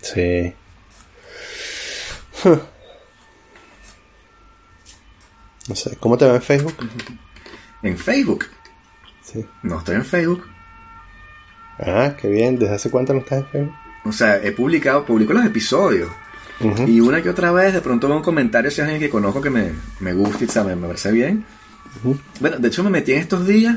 Sí. 0.00 0.52
No 5.66 5.74
sé, 5.74 5.96
¿cómo 5.96 6.18
te 6.18 6.26
va 6.26 6.34
en 6.34 6.42
Facebook? 6.42 6.74
En 7.82 7.96
Facebook. 7.96 8.44
Sí. 9.22 9.44
No 9.62 9.78
estoy 9.78 9.94
en 9.96 10.04
Facebook. 10.04 10.44
Ah, 11.78 12.14
qué 12.20 12.28
bien. 12.28 12.58
¿Desde 12.58 12.74
hace 12.74 12.90
cuánto 12.90 13.12
no 13.12 13.20
estás 13.20 13.38
en 13.38 13.46
Facebook? 13.46 13.74
O 14.04 14.12
sea, 14.12 14.36
he 14.36 14.52
publicado, 14.52 15.04
publico 15.04 15.32
los 15.32 15.44
episodios. 15.44 16.10
Y 16.86 17.00
una 17.00 17.20
que 17.20 17.30
otra 17.30 17.50
vez 17.52 17.74
de 17.74 17.80
pronto 17.80 18.06
veo 18.06 18.16
un 18.16 18.22
comentario 18.22 18.70
si 18.70 18.80
alguien 18.80 19.00
que 19.00 19.10
conozco 19.10 19.40
que 19.40 19.50
me, 19.50 19.72
me 20.00 20.12
gusta 20.12 20.44
y 20.44 20.46
sabe, 20.46 20.76
me 20.76 20.86
parece 20.86 21.10
bien. 21.10 21.44
Bueno, 22.40 22.58
de 22.58 22.68
hecho 22.68 22.84
me 22.84 22.90
metí 22.90 23.12
en 23.12 23.18
estos 23.18 23.46
días 23.46 23.76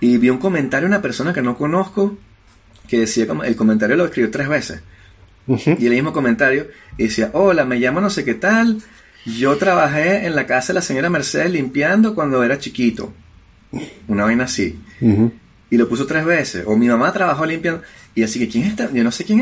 y 0.00 0.18
vi 0.18 0.30
un 0.30 0.38
comentario 0.38 0.88
de 0.88 0.94
una 0.94 1.02
persona 1.02 1.32
que 1.32 1.42
no 1.42 1.56
conozco 1.56 2.16
que 2.88 3.00
decía, 3.00 3.26
como 3.26 3.44
el 3.44 3.56
comentario 3.56 3.96
lo 3.96 4.04
escribió 4.04 4.30
tres 4.30 4.48
veces. 4.48 4.82
Y 5.46 5.86
el 5.86 5.92
mismo 5.94 6.12
comentario 6.12 6.68
y 6.96 7.04
decía, 7.04 7.30
hola, 7.32 7.64
me 7.64 7.76
llamo 7.76 8.00
no 8.00 8.10
sé 8.10 8.24
qué 8.24 8.34
tal, 8.34 8.78
yo 9.24 9.56
trabajé 9.56 10.26
en 10.26 10.36
la 10.36 10.46
casa 10.46 10.68
de 10.68 10.74
la 10.74 10.82
señora 10.82 11.10
Mercedes 11.10 11.50
limpiando 11.50 12.14
cuando 12.14 12.42
era 12.44 12.58
chiquito. 12.58 13.12
Una 14.08 14.24
vaina 14.24 14.44
así. 14.44 14.78
Y 15.72 15.78
lo 15.78 15.88
puso 15.88 16.06
tres 16.06 16.26
veces. 16.26 16.64
O 16.66 16.76
mi 16.76 16.86
mamá 16.86 17.10
trabajó 17.14 17.46
limpiando. 17.46 17.80
Y 18.14 18.22
así 18.22 18.38
que, 18.38 18.46
¿quién 18.46 18.64
está? 18.64 18.92
Yo 18.92 19.02
no 19.02 19.10
sé 19.10 19.24
quién 19.24 19.40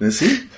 es. 0.00 0.16
Sí. 0.16 0.48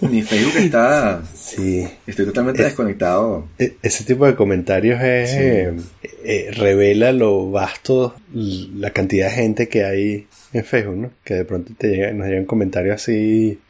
Mi 0.00 0.22
Facebook 0.22 0.56
está. 0.56 1.22
Sí. 1.34 1.86
Estoy 2.06 2.24
totalmente 2.24 2.62
desconectado. 2.62 3.48
E, 3.58 3.76
ese 3.82 4.04
tipo 4.04 4.24
de 4.24 4.34
comentarios 4.34 4.98
es, 5.02 5.30
eh, 5.34 5.76
eh, 6.24 6.50
revela 6.52 7.12
lo 7.12 7.50
vasto, 7.50 8.16
la 8.32 8.90
cantidad 8.92 9.28
de 9.28 9.34
gente 9.34 9.68
que 9.68 9.84
hay 9.84 10.26
en 10.54 10.64
Facebook, 10.64 10.96
¿no? 10.96 11.10
Que 11.22 11.34
de 11.34 11.44
pronto 11.44 11.74
te 11.76 11.88
llegan, 11.88 12.16
nos 12.16 12.28
llegan 12.28 12.46
comentarios 12.46 12.94
así 12.94 13.60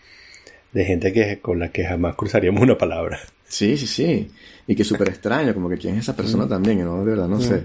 de 0.72 0.84
gente 0.84 1.12
que 1.12 1.40
con 1.40 1.58
la 1.58 1.72
que 1.72 1.84
jamás 1.84 2.14
cruzaríamos 2.14 2.62
una 2.62 2.78
palabra. 2.78 3.18
Sí, 3.48 3.76
sí, 3.76 3.88
sí. 3.88 4.30
Y 4.68 4.76
que 4.76 4.82
es 4.82 4.88
súper 4.88 5.08
extraño, 5.10 5.52
como 5.52 5.68
que 5.68 5.78
quién 5.78 5.96
es 5.96 6.02
esa 6.02 6.14
persona 6.14 6.46
mm. 6.46 6.48
también, 6.48 6.84
¿no? 6.84 7.04
De 7.04 7.10
verdad, 7.10 7.26
no 7.26 7.38
mm. 7.38 7.42
sé. 7.42 7.64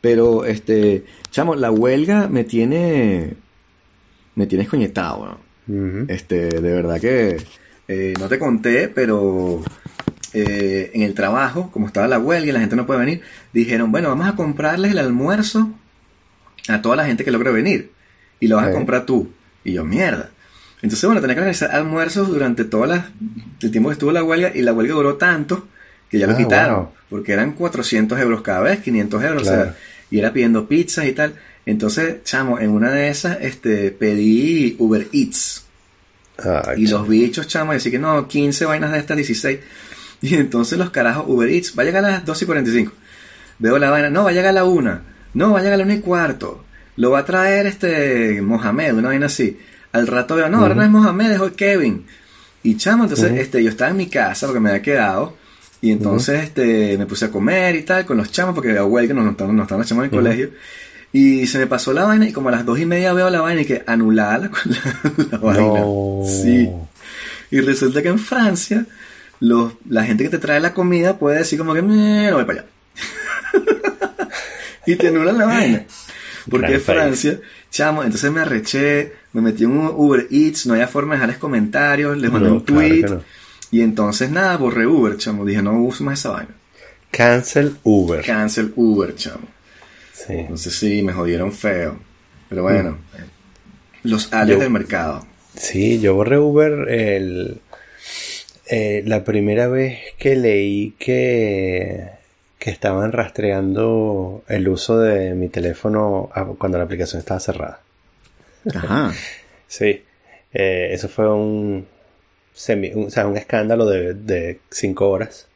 Pero, 0.00 0.44
este, 0.44 1.04
chamo, 1.30 1.54
la 1.54 1.70
huelga 1.70 2.28
me 2.28 2.44
tiene, 2.44 3.34
me 4.34 4.46
tiene 4.46 4.64
escoñetado, 4.64 5.26
¿no? 5.26 5.50
Este, 6.08 6.48
de 6.48 6.72
verdad 6.72 7.00
que 7.00 7.36
eh, 7.86 8.14
no 8.18 8.28
te 8.28 8.40
conté, 8.40 8.88
pero 8.88 9.62
eh, 10.32 10.90
en 10.94 11.02
el 11.02 11.14
trabajo, 11.14 11.70
como 11.70 11.86
estaba 11.86 12.08
la 12.08 12.18
huelga 12.18 12.48
y 12.48 12.52
la 12.52 12.60
gente 12.60 12.76
no 12.76 12.86
puede 12.86 13.00
venir, 13.00 13.22
dijeron, 13.52 13.92
bueno, 13.92 14.08
vamos 14.08 14.28
a 14.28 14.34
comprarles 14.34 14.92
el 14.92 14.98
almuerzo 14.98 15.70
a 16.68 16.82
toda 16.82 16.96
la 16.96 17.04
gente 17.04 17.24
que 17.24 17.30
logre 17.30 17.52
venir. 17.52 17.90
Y 18.40 18.48
lo 18.48 18.56
vas 18.56 18.68
a 18.68 18.72
comprar 18.72 19.06
tú. 19.06 19.30
Y 19.64 19.74
yo, 19.74 19.84
mierda. 19.84 20.30
Entonces, 20.82 21.04
bueno, 21.04 21.20
tenía 21.20 21.34
que 21.34 21.42
realizar 21.42 21.70
almuerzos 21.72 22.28
durante 22.28 22.64
todo 22.64 22.84
el 22.84 23.70
tiempo 23.70 23.90
que 23.90 23.94
estuvo 23.94 24.12
la 24.12 24.24
huelga 24.24 24.50
y 24.54 24.62
la 24.62 24.72
huelga 24.72 24.94
duró 24.94 25.16
tanto 25.16 25.68
que 26.10 26.18
ya 26.18 26.26
lo 26.26 26.34
ah, 26.34 26.36
quitaron. 26.36 26.88
Porque 27.08 27.32
eran 27.32 27.52
400 27.52 28.18
euros 28.18 28.42
cada 28.42 28.60
vez, 28.60 28.80
500 28.80 29.24
euros. 29.24 29.42
O 29.42 29.44
sea, 29.44 29.76
y 30.10 30.18
era 30.18 30.32
pidiendo 30.32 30.66
pizzas 30.68 31.06
y 31.06 31.12
tal. 31.12 31.34
Entonces, 31.66 32.24
chamo, 32.24 32.58
en 32.58 32.70
una 32.70 32.90
de 32.90 33.08
esas 33.08 33.38
este, 33.40 33.90
pedí 33.90 34.76
Uber 34.78 35.08
Eats 35.12 35.64
y 36.76 36.86
los 36.86 37.06
bichos, 37.08 37.46
chamo, 37.46 37.74
y 37.74 37.78
que 37.78 37.98
no, 37.98 38.26
15 38.26 38.64
vainas 38.64 38.92
de 38.92 38.98
estas, 38.98 39.16
16. 39.16 39.58
Y 40.22 40.34
entonces 40.34 40.78
los 40.78 40.90
carajos, 40.90 41.24
Uber 41.26 41.48
Eats, 41.48 41.74
va 41.78 41.82
a 41.82 41.86
llegar 41.86 42.04
a 42.04 42.10
las 42.10 42.26
2 42.26 42.42
y 42.42 42.44
45. 42.44 42.92
Veo 43.58 43.78
la 43.78 43.88
vaina, 43.88 44.10
no, 44.10 44.24
va 44.24 44.30
a 44.30 44.32
llegar 44.34 44.50
a 44.50 44.52
la 44.52 44.64
1. 44.64 45.00
No, 45.32 45.52
va 45.52 45.60
a 45.60 45.62
llegar 45.62 45.74
a 45.74 45.76
la 45.78 45.84
1 45.84 45.94
y 45.94 46.00
cuarto. 46.00 46.64
Lo 46.96 47.10
va 47.10 47.20
a 47.20 47.24
traer 47.24 47.66
este 47.66 48.42
Mohamed, 48.42 48.92
una 48.92 49.08
vaina 49.08 49.26
así. 49.26 49.58
Al 49.92 50.06
rato 50.06 50.36
veo, 50.36 50.50
no, 50.50 50.58
ahora 50.58 50.74
no 50.74 50.82
es 50.82 50.90
Mohamed, 50.90 51.30
es 51.30 51.52
Kevin. 51.52 52.04
Y 52.62 52.76
chamo, 52.76 53.04
entonces 53.04 53.32
este, 53.32 53.64
yo 53.64 53.70
estaba 53.70 53.92
en 53.92 53.96
mi 53.96 54.08
casa 54.08 54.46
porque 54.46 54.60
me 54.60 54.68
había 54.68 54.82
quedado. 54.82 55.38
Y 55.82 55.92
entonces 55.92 56.44
este, 56.44 56.98
me 56.98 57.06
puse 57.06 57.26
a 57.26 57.30
comer 57.30 57.74
y 57.76 57.82
tal 57.82 58.04
con 58.04 58.16
los 58.16 58.30
chamos 58.30 58.54
porque 58.54 58.70
había 58.70 58.84
huelga, 58.84 59.14
no, 59.14 59.22
no, 59.22 59.30
estaban, 59.30 59.56
no 59.56 59.62
estaban 59.62 59.80
los 59.80 59.88
chamos 59.88 60.04
en 60.04 60.10
el 60.10 60.16
colegio. 60.16 60.50
Y 61.12 61.46
se 61.46 61.58
me 61.58 61.66
pasó 61.66 61.92
la 61.92 62.04
vaina 62.04 62.28
y 62.28 62.32
como 62.32 62.50
a 62.50 62.52
las 62.52 62.64
dos 62.64 62.78
y 62.78 62.86
media 62.86 63.12
veo 63.12 63.30
la 63.30 63.40
vaina 63.40 63.62
y 63.62 63.64
que 63.64 63.82
anulada 63.86 64.38
la, 64.38 64.50
la, 65.30 65.38
vaina. 65.38 65.80
Sí. 66.26 66.70
Y 67.50 67.60
resulta 67.60 68.02
que 68.02 68.08
en 68.08 68.18
Francia 68.18 68.86
los, 69.40 69.72
la 69.88 70.04
gente 70.04 70.24
que 70.24 70.30
te 70.30 70.38
trae 70.38 70.60
la 70.60 70.74
comida 70.74 71.18
puede 71.18 71.38
decir 71.38 71.58
como 71.58 71.74
que 71.74 71.82
no 71.82 72.34
voy 72.34 72.44
para 72.44 72.60
allá. 72.60 72.64
y 74.86 74.96
te 74.96 75.08
anulan 75.08 75.38
la 75.38 75.46
vaina. 75.46 75.84
Porque 76.48 76.74
en 76.74 76.80
Francia, 76.80 77.40
chamo, 77.70 78.02
entonces 78.02 78.30
me 78.30 78.40
arreché, 78.40 79.12
me 79.32 79.40
metí 79.40 79.64
en 79.64 79.70
un 79.70 79.86
Uber 79.86 80.26
Eats, 80.30 80.66
no 80.66 80.74
había 80.74 80.88
forma 80.88 81.14
de 81.14 81.18
dejarles 81.18 81.38
comentarios, 81.38 82.16
les 82.16 82.30
mandé 82.30 82.50
un 82.50 82.64
tweet. 82.64 83.06
Y 83.70 83.82
entonces 83.82 84.30
nada, 84.30 84.56
borré 84.56 84.86
Uber, 84.86 85.16
chamo. 85.16 85.44
Dije, 85.44 85.62
no 85.62 85.80
uso 85.82 86.04
más 86.04 86.18
esa 86.18 86.30
vaina. 86.30 86.54
Cancel 87.10 87.76
Uber. 87.84 88.24
Cancel 88.24 88.72
Uber, 88.76 89.14
chamo. 89.14 89.46
Sí. 90.12 90.32
Entonces 90.34 90.74
sí, 90.74 91.02
me 91.02 91.12
jodieron 91.12 91.52
feo. 91.52 91.98
Pero 92.48 92.62
bueno, 92.62 92.98
los 94.02 94.32
alias 94.32 94.58
del 94.58 94.70
mercado. 94.70 95.24
Sí, 95.54 96.00
yo 96.00 96.14
borré 96.14 96.38
Uber 96.38 96.88
el, 96.88 97.60
eh, 98.66 99.02
la 99.06 99.24
primera 99.24 99.68
vez 99.68 99.98
que 100.18 100.34
leí 100.34 100.94
que, 100.98 102.08
que 102.58 102.70
estaban 102.70 103.12
rastreando 103.12 104.42
el 104.48 104.68
uso 104.68 104.98
de 104.98 105.34
mi 105.34 105.48
teléfono 105.48 106.30
cuando 106.58 106.78
la 106.78 106.84
aplicación 106.84 107.20
estaba 107.20 107.40
cerrada. 107.40 107.80
Ajá. 108.74 109.12
sí, 109.68 110.02
eh, 110.52 110.88
eso 110.92 111.08
fue 111.08 111.32
un, 111.32 111.86
semi, 112.52 112.92
un, 112.94 113.06
o 113.06 113.10
sea, 113.10 113.26
un 113.26 113.36
escándalo 113.36 113.86
de, 113.86 114.14
de 114.14 114.60
cinco 114.70 115.10
horas, 115.10 115.48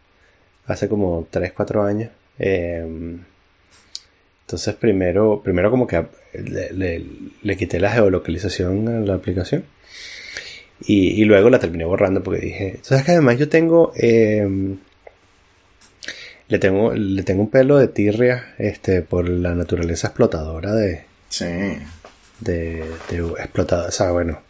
hace 0.67 0.89
como 0.89 1.27
3, 1.31 1.53
4 1.53 1.83
años. 1.83 2.11
Eh, 2.39 3.19
entonces 4.47 4.75
primero, 4.75 5.41
primero 5.43 5.71
como 5.71 5.87
que 5.87 6.05
le, 6.35 7.57
quité 7.57 7.81
la 7.81 7.91
geolocalización 7.91 8.89
a 8.89 9.01
la 9.01 9.15
aplicación. 9.15 9.65
Y, 10.87 11.25
luego 11.25 11.49
la 11.51 11.59
terminé 11.59 11.85
borrando 11.85 12.23
porque 12.23 12.41
dije, 12.41 12.79
¿sabes 12.83 13.05
que 13.05 13.13
además 13.13 13.39
yo 13.39 13.49
tengo... 13.49 13.93
Em, 13.97 14.79
le 16.49 16.59
tengo, 16.59 16.93
le 16.93 17.23
tengo 17.23 17.43
un 17.43 17.51
pelo 17.51 17.79
de 17.79 17.89
tirria 17.89 18.55
este, 18.59 19.01
por 19.01 19.29
la 19.29 19.55
naturaleza 19.55 20.09
explotadora 20.09 20.75
de... 20.75 21.05
Sí. 21.31 21.47
De, 22.41 22.85
de 23.11 23.19
explotadora. 23.39 23.89
O 23.89 23.93
sea, 23.93 24.11
bueno. 24.11 24.41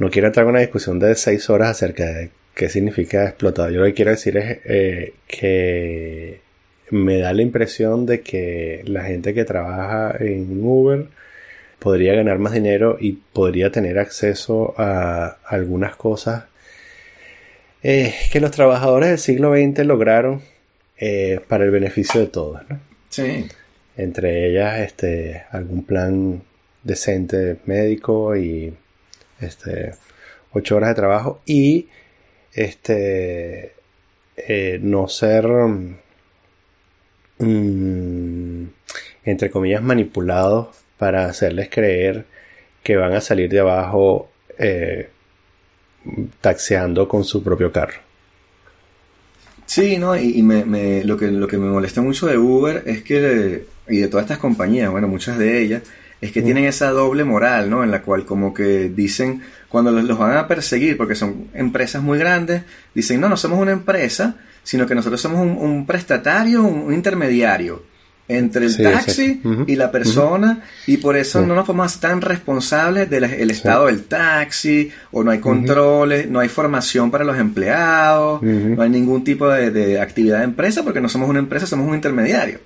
No 0.00 0.08
quiero 0.08 0.28
entrar 0.28 0.44
en 0.44 0.50
una 0.50 0.60
discusión 0.60 0.98
de 0.98 1.14
seis 1.14 1.50
horas 1.50 1.72
acerca 1.72 2.06
de 2.06 2.30
qué 2.54 2.70
significa 2.70 3.26
explotador. 3.26 3.70
Yo 3.70 3.80
lo 3.80 3.84
que 3.84 3.92
quiero 3.92 4.12
decir 4.12 4.34
es 4.38 4.58
eh, 4.64 5.12
que 5.26 6.40
me 6.88 7.18
da 7.18 7.34
la 7.34 7.42
impresión 7.42 8.06
de 8.06 8.22
que 8.22 8.82
la 8.86 9.04
gente 9.04 9.34
que 9.34 9.44
trabaja 9.44 10.16
en 10.18 10.58
Uber 10.64 11.08
podría 11.78 12.14
ganar 12.14 12.38
más 12.38 12.54
dinero 12.54 12.96
y 12.98 13.12
podría 13.12 13.70
tener 13.70 13.98
acceso 13.98 14.74
a 14.78 15.36
algunas 15.46 15.96
cosas 15.96 16.44
eh, 17.82 18.14
que 18.32 18.40
los 18.40 18.52
trabajadores 18.52 19.10
del 19.10 19.18
siglo 19.18 19.54
XX 19.54 19.84
lograron 19.84 20.40
eh, 20.96 21.40
para 21.46 21.64
el 21.64 21.70
beneficio 21.70 22.22
de 22.22 22.26
todos, 22.28 22.62
¿no? 22.70 22.80
Sí. 23.10 23.46
Entre 23.98 24.48
ellas, 24.48 24.80
este, 24.80 25.42
algún 25.50 25.84
plan 25.84 26.42
decente 26.84 27.58
médico 27.66 28.34
y 28.34 28.72
este, 29.40 29.94
ocho 30.52 30.76
horas 30.76 30.90
de 30.90 30.94
trabajo 30.94 31.40
y 31.46 31.88
este, 32.52 33.74
eh, 34.36 34.78
no 34.82 35.08
ser, 35.08 35.46
mm, 37.38 38.64
entre 39.24 39.50
comillas, 39.50 39.82
manipulados 39.82 40.68
para 40.98 41.26
hacerles 41.26 41.68
creer 41.70 42.26
que 42.82 42.96
van 42.96 43.12
a 43.12 43.20
salir 43.20 43.50
de 43.50 43.60
abajo 43.60 44.30
eh, 44.58 45.08
taxeando 46.40 47.08
con 47.08 47.24
su 47.24 47.42
propio 47.42 47.72
carro. 47.72 48.00
Sí, 49.66 49.98
¿no? 49.98 50.16
Y, 50.16 50.42
me, 50.42 51.04
lo, 51.04 51.16
que, 51.16 51.28
lo 51.28 51.46
que 51.46 51.56
me 51.56 51.70
molesta 51.70 52.02
mucho 52.02 52.26
de 52.26 52.36
Uber 52.36 52.82
es 52.86 53.02
que, 53.04 53.66
y 53.88 53.98
de 53.98 54.08
todas 54.08 54.24
estas 54.24 54.38
compañías, 54.38 54.90
bueno, 54.90 55.06
muchas 55.06 55.38
de 55.38 55.62
ellas, 55.62 55.82
es 56.20 56.32
que 56.32 56.42
tienen 56.42 56.64
esa 56.64 56.90
doble 56.90 57.24
moral, 57.24 57.70
¿no? 57.70 57.82
En 57.82 57.90
la 57.90 58.02
cual 58.02 58.24
como 58.26 58.52
que 58.52 58.90
dicen, 58.90 59.42
cuando 59.68 59.90
los, 59.90 60.18
van 60.18 60.36
a 60.36 60.46
perseguir, 60.46 60.96
porque 60.96 61.14
son 61.14 61.48
empresas 61.54 62.02
muy 62.02 62.18
grandes, 62.18 62.62
dicen, 62.94 63.20
no, 63.20 63.28
no 63.28 63.36
somos 63.36 63.58
una 63.58 63.72
empresa, 63.72 64.36
sino 64.62 64.86
que 64.86 64.94
nosotros 64.94 65.20
somos 65.20 65.40
un, 65.40 65.86
prestatario, 65.86 66.62
un, 66.62 66.92
intermediario 66.92 67.88
entre 68.28 68.66
el 68.66 68.76
taxi 68.76 69.42
y 69.66 69.74
la 69.74 69.90
persona 69.90 70.62
y 70.86 70.98
por 70.98 71.16
eso 71.16 71.44
no 71.44 71.52
nos 71.56 71.66
podemos 71.66 71.86
hacer 71.86 72.02
tan 72.02 72.20
responsables 72.20 73.10
del 73.10 73.50
estado 73.50 73.86
del 73.86 74.04
taxi 74.04 74.88
o 75.10 75.24
no 75.24 75.32
hay 75.32 75.40
controles, 75.40 76.30
no 76.30 76.38
hay 76.38 76.48
formación 76.48 77.10
para 77.10 77.24
los 77.24 77.36
empleados, 77.36 78.40
no 78.40 78.80
hay 78.80 78.88
ningún 78.88 79.24
tipo 79.24 79.48
de, 79.48 79.72
de, 79.72 80.00
actividad 80.00 80.38
de 80.38 80.44
empresa 80.44 80.84
porque 80.84 81.00
no 81.00 81.08
somos 81.08 81.28
una 81.28 81.40
empresa, 81.40 81.66
somos 81.66 81.88
un 81.88 81.94
intermediario. 81.96 82.60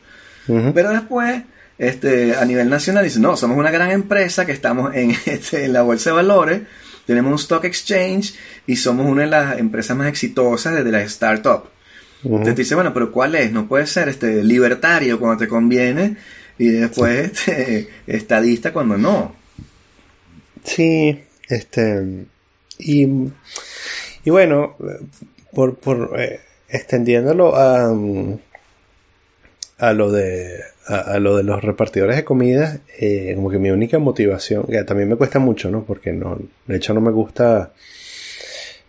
Pero 0.74 0.90
después 0.90 1.44
este, 1.78 2.36
a 2.36 2.44
nivel 2.44 2.68
nacional 2.68 3.04
dice, 3.04 3.20
no, 3.20 3.36
somos 3.36 3.56
una 3.56 3.70
gran 3.70 3.90
empresa 3.90 4.46
que 4.46 4.52
estamos 4.52 4.94
en, 4.94 5.10
este, 5.26 5.64
en 5.64 5.72
la 5.72 5.82
bolsa 5.82 6.10
de 6.10 6.16
valores, 6.16 6.62
tenemos 7.06 7.30
un 7.30 7.38
stock 7.38 7.64
exchange 7.64 8.34
y 8.66 8.76
somos 8.76 9.06
una 9.06 9.22
de 9.22 9.28
las 9.28 9.58
empresas 9.58 9.96
más 9.96 10.08
exitosas 10.08 10.74
desde 10.74 10.90
las 10.90 11.12
startups. 11.12 11.68
Entonces 12.24 12.56
dice, 12.56 12.74
bueno, 12.74 12.94
pero 12.94 13.12
¿cuál 13.12 13.34
es? 13.34 13.52
No 13.52 13.68
puede 13.68 13.86
ser 13.86 14.08
este 14.08 14.42
libertario 14.42 15.20
cuando 15.20 15.36
te 15.36 15.48
conviene 15.48 16.16
y 16.58 16.68
después 16.68 17.32
este, 17.32 17.90
estadista 18.06 18.72
cuando 18.72 18.96
no. 18.96 19.34
Sí, 20.64 21.22
este 21.48 22.24
y, 22.78 23.06
y 24.24 24.30
bueno, 24.30 24.76
por, 25.52 25.76
por 25.76 26.18
eh, 26.18 26.40
extendiéndolo 26.68 27.54
a, 27.54 27.94
a 29.78 29.92
lo 29.92 30.10
de 30.10 30.62
a, 30.86 31.18
lo 31.18 31.36
de 31.36 31.42
los 31.42 31.62
repartidores 31.62 32.16
de 32.16 32.24
comida, 32.24 32.80
eh, 32.98 33.32
como 33.36 33.50
que 33.50 33.58
mi 33.58 33.70
única 33.70 33.98
motivación, 33.98 34.64
que 34.64 34.82
también 34.84 35.08
me 35.08 35.16
cuesta 35.16 35.38
mucho, 35.38 35.70
¿no? 35.70 35.84
Porque 35.84 36.12
no, 36.12 36.38
de 36.66 36.76
hecho 36.76 36.94
no 36.94 37.00
me 37.00 37.10
gusta. 37.10 37.72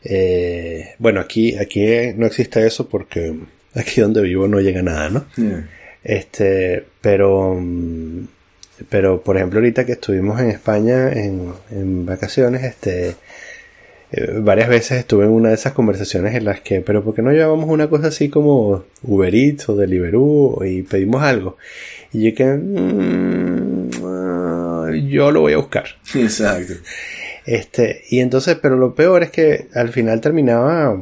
Eh, 0.03 0.95
bueno, 0.99 1.21
aquí, 1.21 1.55
aquí 1.57 1.85
no 2.15 2.25
existe 2.25 2.65
eso 2.65 2.87
porque 2.87 3.35
aquí 3.73 4.01
donde 4.01 4.21
vivo 4.21 4.47
no 4.47 4.59
llega 4.59 4.81
nada, 4.81 5.09
¿no? 5.09 5.25
Este, 6.03 6.85
pero, 7.01 7.59
pero 8.89 9.21
por 9.21 9.37
ejemplo 9.37 9.59
ahorita 9.59 9.85
que 9.85 9.93
estuvimos 9.93 10.39
en 10.39 10.51
España 10.51 11.11
en, 11.11 11.51
en 11.71 12.05
vacaciones, 12.05 12.63
este, 12.63 13.15
eh, 14.17 14.39
varias 14.39 14.69
veces 14.69 14.99
estuve 14.99 15.25
en 15.25 15.31
una 15.31 15.49
de 15.49 15.55
esas 15.55 15.73
conversaciones 15.73 16.35
en 16.35 16.45
las 16.45 16.61
que, 16.61 16.79
pero 16.79 17.03
¿por 17.03 17.13
qué 17.13 17.21
no 17.21 17.33
llevamos 17.33 17.69
una 17.69 17.89
cosa 17.89 18.07
así 18.07 18.29
como 18.29 18.85
Uber 19.03 19.35
Eats 19.35 19.67
o 19.67 19.75
Deliveroo 19.75 20.63
y 20.63 20.83
pedimos 20.83 21.21
algo? 21.21 21.57
Y 22.13 22.29
yo 22.29 22.33
que, 22.33 22.45
mm, 22.45 23.89
ah, 24.05 24.89
yo 25.05 25.31
lo 25.31 25.41
voy 25.41 25.51
a 25.51 25.57
buscar. 25.57 25.87
Exacto. 26.15 26.75
Este, 27.45 28.03
y 28.09 28.21
entonces, 28.21 28.57
pero 28.61 28.77
lo 28.77 28.95
peor 28.95 29.23
es 29.23 29.31
que 29.31 29.67
al 29.73 29.89
final 29.89 30.21
terminaba, 30.21 30.97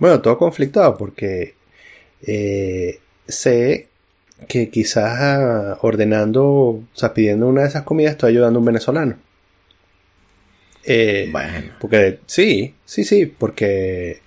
bueno, 0.00 0.20
todo 0.20 0.36
conflictado 0.36 0.96
porque 0.96 1.54
eh, 2.26 2.98
sé 3.28 3.86
que 4.48 4.70
quizás 4.70 5.20
ah, 5.20 5.78
ordenando, 5.82 6.44
o 6.44 6.84
sea, 6.94 7.14
pidiendo 7.14 7.46
una 7.46 7.62
de 7.62 7.68
esas 7.68 7.84
comidas 7.84 8.12
estoy 8.12 8.30
ayudando 8.32 8.58
a 8.58 8.60
un 8.60 8.66
venezolano. 8.66 9.29
Eh, 10.84 11.28
bueno. 11.30 11.72
Porque 11.80 12.20
sí, 12.26 12.74
sí, 12.84 13.04
sí, 13.04 13.26
porque 13.26 14.20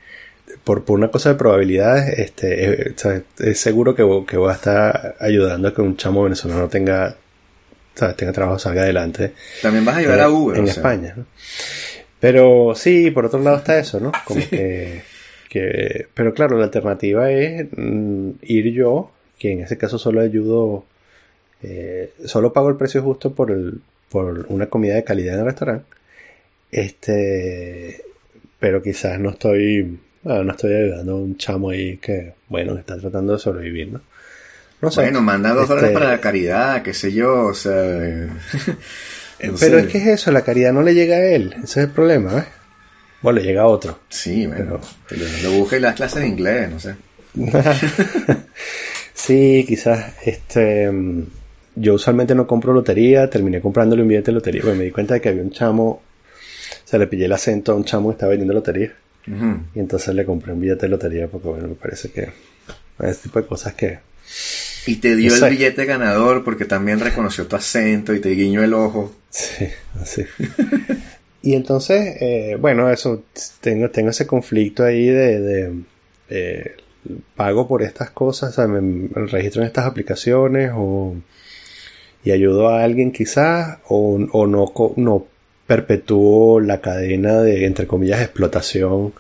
por, 0.64 0.84
por 0.86 0.98
una 0.98 1.10
cosa 1.10 1.30
de 1.30 1.36
probabilidades, 1.36 2.20
este, 2.20 2.90
eh, 2.90 3.24
es, 3.40 3.60
seguro 3.60 3.96
que, 3.96 4.04
que, 4.28 4.38
voy 4.38 4.50
a 4.50 4.54
estar 4.54 5.16
ayudando 5.20 5.68
a 5.68 5.74
que 5.74 5.82
un 5.82 5.98
chamo 5.98 6.24
venezolano 6.24 6.68
tenga, 6.68 7.16
tenga 8.16 8.32
trabajo, 8.32 8.60
salga 8.60 8.84
adelante. 8.84 9.34
También 9.62 9.86
vas 9.86 9.96
a 9.96 10.00
ayudar 10.00 10.20
a 10.22 10.30
Uber. 10.30 10.58
En 10.58 10.68
España, 10.68 11.16
Pero 12.20 12.74
sí, 12.76 13.12
por 13.12 13.26
otro 13.26 13.40
lado 13.40 13.58
está 13.58 13.80
eso, 13.80 14.00
¿no? 14.00 14.12
Como 14.26 14.48
que, 14.48 15.02
que, 15.50 16.08
Pero 16.14 16.34
claro, 16.34 16.58
la 16.58 16.66
alternativa 16.66 17.32
es 17.32 17.68
mm, 17.76 18.30
ir 18.44 18.74
yo, 18.74 19.12
que 19.40 19.52
en 19.52 19.62
ese 19.62 19.78
caso 19.78 19.98
solo 19.98 20.22
ayudo, 20.22 20.86
eh, 21.64 22.14
solo 22.26 22.54
pago 22.54 22.70
el 22.70 22.76
precio 22.76 23.02
justo 23.02 23.34
por, 23.34 23.52
el, 23.52 23.82
por 24.10 24.46
una 24.50 24.68
comida 24.68 24.96
de 24.96 25.04
calidad 25.04 25.36
en 25.36 25.40
el 25.42 25.46
restaurante 25.48 25.86
este, 26.74 28.04
pero 28.60 28.82
quizás 28.82 29.20
no 29.20 29.32
estoy, 29.32 30.00
no 30.24 30.52
estoy 30.52 30.74
ayudando 30.74 31.14
a 31.14 31.16
un 31.16 31.38
chamo 31.38 31.70
ahí 31.70 31.98
que, 31.98 32.34
bueno, 32.50 32.78
está 32.78 32.98
tratando 32.98 33.34
de 33.34 33.40
sobrevivir, 33.40 33.94
¿no? 33.94 34.02
No 34.82 34.92
sé. 34.92 35.02
Bueno, 35.02 35.22
manda 35.22 35.54
dos 35.54 35.70
dólares 35.70 35.92
este 35.92 36.00
para 36.00 36.12
la 36.12 36.20
caridad, 36.20 36.82
qué 36.82 36.94
sé 36.94 37.14
yo, 37.14 37.46
o 37.46 37.54
sea. 37.54 37.72
pero 39.60 39.78
es 39.78 39.88
que 39.88 39.98
es 40.00 40.08
eso, 40.08 40.32
la 40.32 40.42
caridad 40.42 40.74
no 40.74 40.82
le 40.82 40.94
llega 40.94 41.16
a 41.16 41.26
él, 41.26 41.54
ese 41.64 41.82
es 41.82 41.88
el 41.88 41.92
problema, 41.92 42.40
¿eh? 42.40 42.46
Bueno, 43.22 43.40
le 43.40 43.46
llega 43.46 43.62
a 43.62 43.68
otro. 43.68 44.00
Sí, 44.10 44.46
bueno, 44.48 44.82
pero... 45.08 45.26
lo, 45.44 45.52
busque 45.52 45.80
las 45.80 45.96
clases 45.96 46.22
de 46.22 46.28
inglés, 46.28 46.70
no 46.70 46.80
sé. 46.80 46.96
sí, 49.14 49.64
quizás, 49.66 50.14
este 50.26 50.92
yo 51.76 51.96
usualmente 51.96 52.36
no 52.36 52.46
compro 52.46 52.74
lotería, 52.74 53.30
terminé 53.30 53.60
comprándole 53.60 54.04
un 54.04 54.08
billete 54.08 54.32
de 54.32 54.36
lotería, 54.36 54.62
porque 54.62 54.78
me 54.78 54.84
di 54.86 54.92
cuenta 54.92 55.16
de 55.16 55.22
que 55.22 55.30
había 55.30 55.42
un 55.42 55.52
chamo 55.52 56.02
se 56.94 57.00
le 57.00 57.08
pillé 57.08 57.26
el 57.26 57.32
acento 57.32 57.72
a 57.72 57.76
un 57.76 57.86
chamo 57.86 58.10
que 58.10 58.14
estaba 58.14 58.30
vendiendo 58.30 58.54
lotería. 58.54 58.94
Y 59.74 59.80
entonces 59.80 60.14
le 60.14 60.26
compré 60.26 60.54
un 60.54 60.62
billete 60.62 60.86
de 60.86 60.90
lotería 60.90 61.28
porque, 61.28 61.48
bueno, 61.48 61.68
me 61.68 61.74
parece 61.74 62.12
que 62.12 62.30
ese 63.00 63.24
tipo 63.24 63.42
de 63.42 63.48
cosas 63.48 63.74
que... 63.74 63.98
Y 64.86 64.98
te 64.98 65.16
dio 65.16 65.34
el 65.34 65.50
billete 65.50 65.86
ganador 65.86 66.44
porque 66.44 66.66
también 66.66 67.00
reconoció 67.00 67.48
tu 67.48 67.56
acento 67.56 68.14
y 68.14 68.20
te 68.20 68.30
guiñó 68.30 68.64
el 68.64 68.76
ojo. 68.76 69.12
Sí, 69.32 69.70
así. 70.00 70.24
y 71.42 71.56
entonces, 71.56 72.16
eh, 72.22 72.58
bueno, 72.62 72.92
eso, 72.92 73.24
tengo, 73.60 73.90
tengo 73.90 74.12
ese 74.12 74.28
conflicto 74.28 74.84
ahí 74.84 75.08
de, 75.08 75.40
de 76.30 76.76
pago 77.36 77.68
por 77.68 77.82
estas 77.82 78.12
cosas, 78.12 78.52
o 78.52 78.54
sea, 78.54 78.68
me, 78.68 79.08
registro 79.32 79.64
en 79.64 79.68
estas 79.68 79.88
aplicaciones 79.88 80.72
o 80.76 81.16
y 82.24 82.32
ayudo 82.32 82.70
a 82.70 82.84
alguien 82.84 83.12
quizás 83.12 83.80
o, 83.88 84.20
o 84.32 84.46
no, 84.46 84.72
no 84.96 85.33
perpetuó 85.68 86.60
la 86.60 86.82
cadena 86.82 87.42
de, 87.42 87.66
entre 87.66 87.88
comillas, 87.88 88.22
explotación 88.22 89.14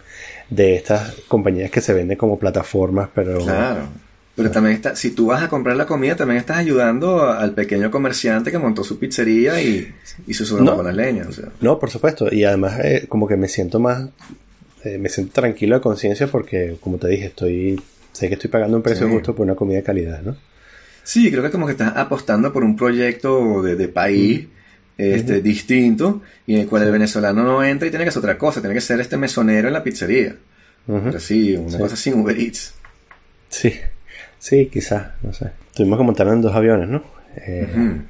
de 0.49 0.75
estas 0.75 1.15
compañías 1.27 1.71
que 1.71 1.81
se 1.81 1.93
venden 1.93 2.17
como 2.17 2.37
plataformas, 2.37 3.09
pero... 3.13 3.39
Claro. 3.39 3.87
Pero 4.35 4.49
también 4.49 4.75
está, 4.75 4.95
si 4.95 5.11
tú 5.11 5.27
vas 5.27 5.43
a 5.43 5.47
comprar 5.47 5.75
la 5.75 5.85
comida, 5.85 6.15
también 6.15 6.39
estás 6.39 6.57
ayudando 6.57 7.29
al 7.29 7.53
pequeño 7.53 7.91
comerciante 7.91 8.51
que 8.51 8.57
montó 8.57 8.83
su 8.83 8.97
pizzería 8.97 9.61
y, 9.61 9.93
y 10.25 10.33
su 10.33 10.59
no, 10.63 10.75
con 10.75 10.85
las 10.85 10.95
leñas. 10.95 11.39
No, 11.61 11.77
por 11.77 11.91
supuesto. 11.91 12.33
Y 12.33 12.43
además, 12.43 12.79
eh, 12.83 13.05
como 13.07 13.27
que 13.27 13.37
me 13.37 13.47
siento 13.47 13.79
más, 13.79 14.09
eh, 14.83 14.97
me 14.97 15.09
siento 15.09 15.33
tranquilo 15.33 15.75
de 15.75 15.81
conciencia 15.81 16.25
porque, 16.25 16.77
como 16.81 16.97
te 16.97 17.09
dije, 17.09 17.27
estoy, 17.27 17.79
sé 18.11 18.27
que 18.27 18.33
estoy 18.33 18.49
pagando 18.49 18.75
un 18.75 18.81
precio 18.81 19.07
justo 19.07 19.35
por 19.35 19.45
una 19.45 19.53
comida 19.53 19.77
de 19.77 19.83
calidad, 19.83 20.23
¿no? 20.23 20.35
Sí, 21.03 21.29
creo 21.29 21.43
que 21.43 21.51
como 21.51 21.67
que 21.67 21.73
estás 21.73 21.95
apostando 21.95 22.51
por 22.51 22.63
un 22.63 22.75
proyecto 22.75 23.61
de, 23.61 23.75
de 23.75 23.87
país 23.87 24.47
este, 24.97 25.41
distinto 25.41 26.21
y 26.45 26.55
en 26.55 26.61
el 26.61 26.67
cual 26.67 26.83
el 26.83 26.91
venezolano 26.91 27.43
no 27.43 27.63
entra 27.63 27.87
y 27.87 27.91
tiene 27.91 28.05
que 28.05 28.09
hacer 28.09 28.19
otra 28.19 28.37
cosa, 28.37 28.61
tiene 28.61 28.75
que 28.75 28.81
ser 28.81 28.99
este 28.99 29.17
mesonero 29.17 29.67
en 29.67 29.73
la 29.73 29.83
pizzería. 29.83 30.35
Así, 31.15 31.55
una 31.55 31.77
cosa 31.77 31.95
sin 31.95 32.15
Uber 32.15 32.37
Eats. 32.37 32.73
Sí, 33.49 33.73
sí, 34.39 34.69
quizás, 34.71 35.11
no 35.21 35.31
sé. 35.31 35.51
Tuvimos 35.73 35.97
que 35.97 36.03
montar 36.03 36.27
en 36.27 36.41
dos 36.41 36.53
aviones, 36.53 36.89
¿no? 36.89 37.03
Eh, 37.37 38.01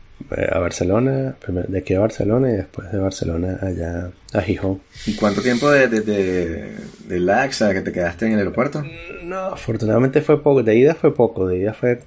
a 0.51 0.59
Barcelona, 0.59 1.35
de 1.67 1.77
aquí 1.77 1.93
a 1.93 1.99
Barcelona 1.99 2.49
y 2.49 2.53
después 2.53 2.91
de 2.91 2.97
Barcelona 2.97 3.59
allá 3.61 4.09
a 4.33 4.41
Gijón. 4.41 4.81
¿Y 5.05 5.15
cuánto 5.15 5.41
tiempo 5.41 5.69
de, 5.69 5.87
de, 5.87 6.75
de, 7.07 7.19
laxa 7.19 7.73
que 7.73 7.81
te 7.81 7.91
quedaste 7.91 8.25
en 8.25 8.33
el 8.33 8.39
aeropuerto? 8.39 8.83
No, 9.23 9.37
afortunadamente 9.47 10.21
fue 10.21 10.41
poco. 10.41 10.63
De 10.63 10.75
ida 10.75 10.95
fue 10.95 11.13
poco, 11.13 11.47
de 11.47 11.57
ida 11.57 11.73
fue 11.73 11.99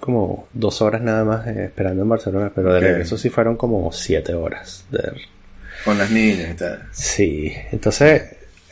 como 0.00 0.46
dos 0.52 0.82
horas 0.82 1.00
nada 1.02 1.24
más 1.24 1.46
eh, 1.46 1.64
esperando 1.64 2.02
en 2.02 2.08
Barcelona, 2.08 2.52
pero 2.54 2.72
de 2.72 2.80
regreso 2.80 3.16
sí 3.18 3.30
fueron 3.30 3.56
como 3.56 3.90
siete 3.92 4.34
horas. 4.34 4.84
de- 4.90 5.12
Con 5.84 5.98
las 5.98 6.10
niñas 6.10 6.50
y 6.52 6.54
tal. 6.54 6.82
Sí, 6.92 7.52
entonces 7.72 8.22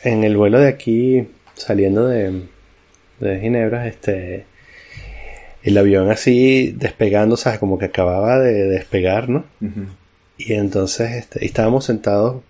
en 0.03 0.23
el 0.23 0.37
vuelo 0.37 0.59
de 0.59 0.67
aquí, 0.67 1.27
saliendo 1.55 2.07
de, 2.07 2.43
de 3.19 3.39
Ginebra, 3.39 3.87
este, 3.87 4.45
el 5.63 5.77
avión 5.77 6.11
así 6.11 6.73
despegando, 6.77 7.37
¿sabes? 7.37 7.57
Como 7.59 7.77
que 7.79 7.85
acababa 7.85 8.37
de 8.39 8.67
despegar, 8.67 9.29
¿no? 9.29 9.45
Y 10.37 10.53
entonces 10.53 11.11
este, 11.13 11.43
y 11.43 11.47
estábamos 11.47 11.85
sentados 11.85 12.43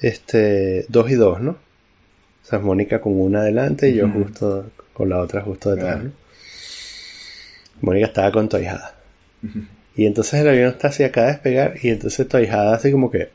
este, 0.00 0.86
dos 0.88 1.10
y 1.10 1.14
dos, 1.14 1.40
¿no? 1.40 1.50
O 1.52 2.46
sea, 2.50 2.58
Mónica 2.58 3.00
con 3.00 3.20
una 3.20 3.40
adelante 3.40 3.90
y 3.90 3.94
yo 3.96 4.08
justo 4.08 4.70
con 4.92 5.08
la 5.10 5.18
otra 5.18 5.42
justo 5.42 5.70
detrás, 5.70 5.96
Claro. 5.96 6.08
¿no? 6.08 6.19
Mónica 7.80 8.06
estaba 8.06 8.32
con 8.32 8.48
tu 8.48 8.56
ahijada. 8.56 8.94
Ujú. 9.42 9.60
Y 9.96 10.06
entonces 10.06 10.40
el 10.40 10.48
avión 10.48 10.70
está 10.70 10.88
así 10.88 11.02
acá 11.02 11.22
a 11.22 11.26
despegar 11.28 11.74
y 11.82 11.90
entonces 11.90 12.26
tu 12.28 12.36
ahijada 12.36 12.76
así 12.76 12.90
como 12.90 13.10
que... 13.10 13.30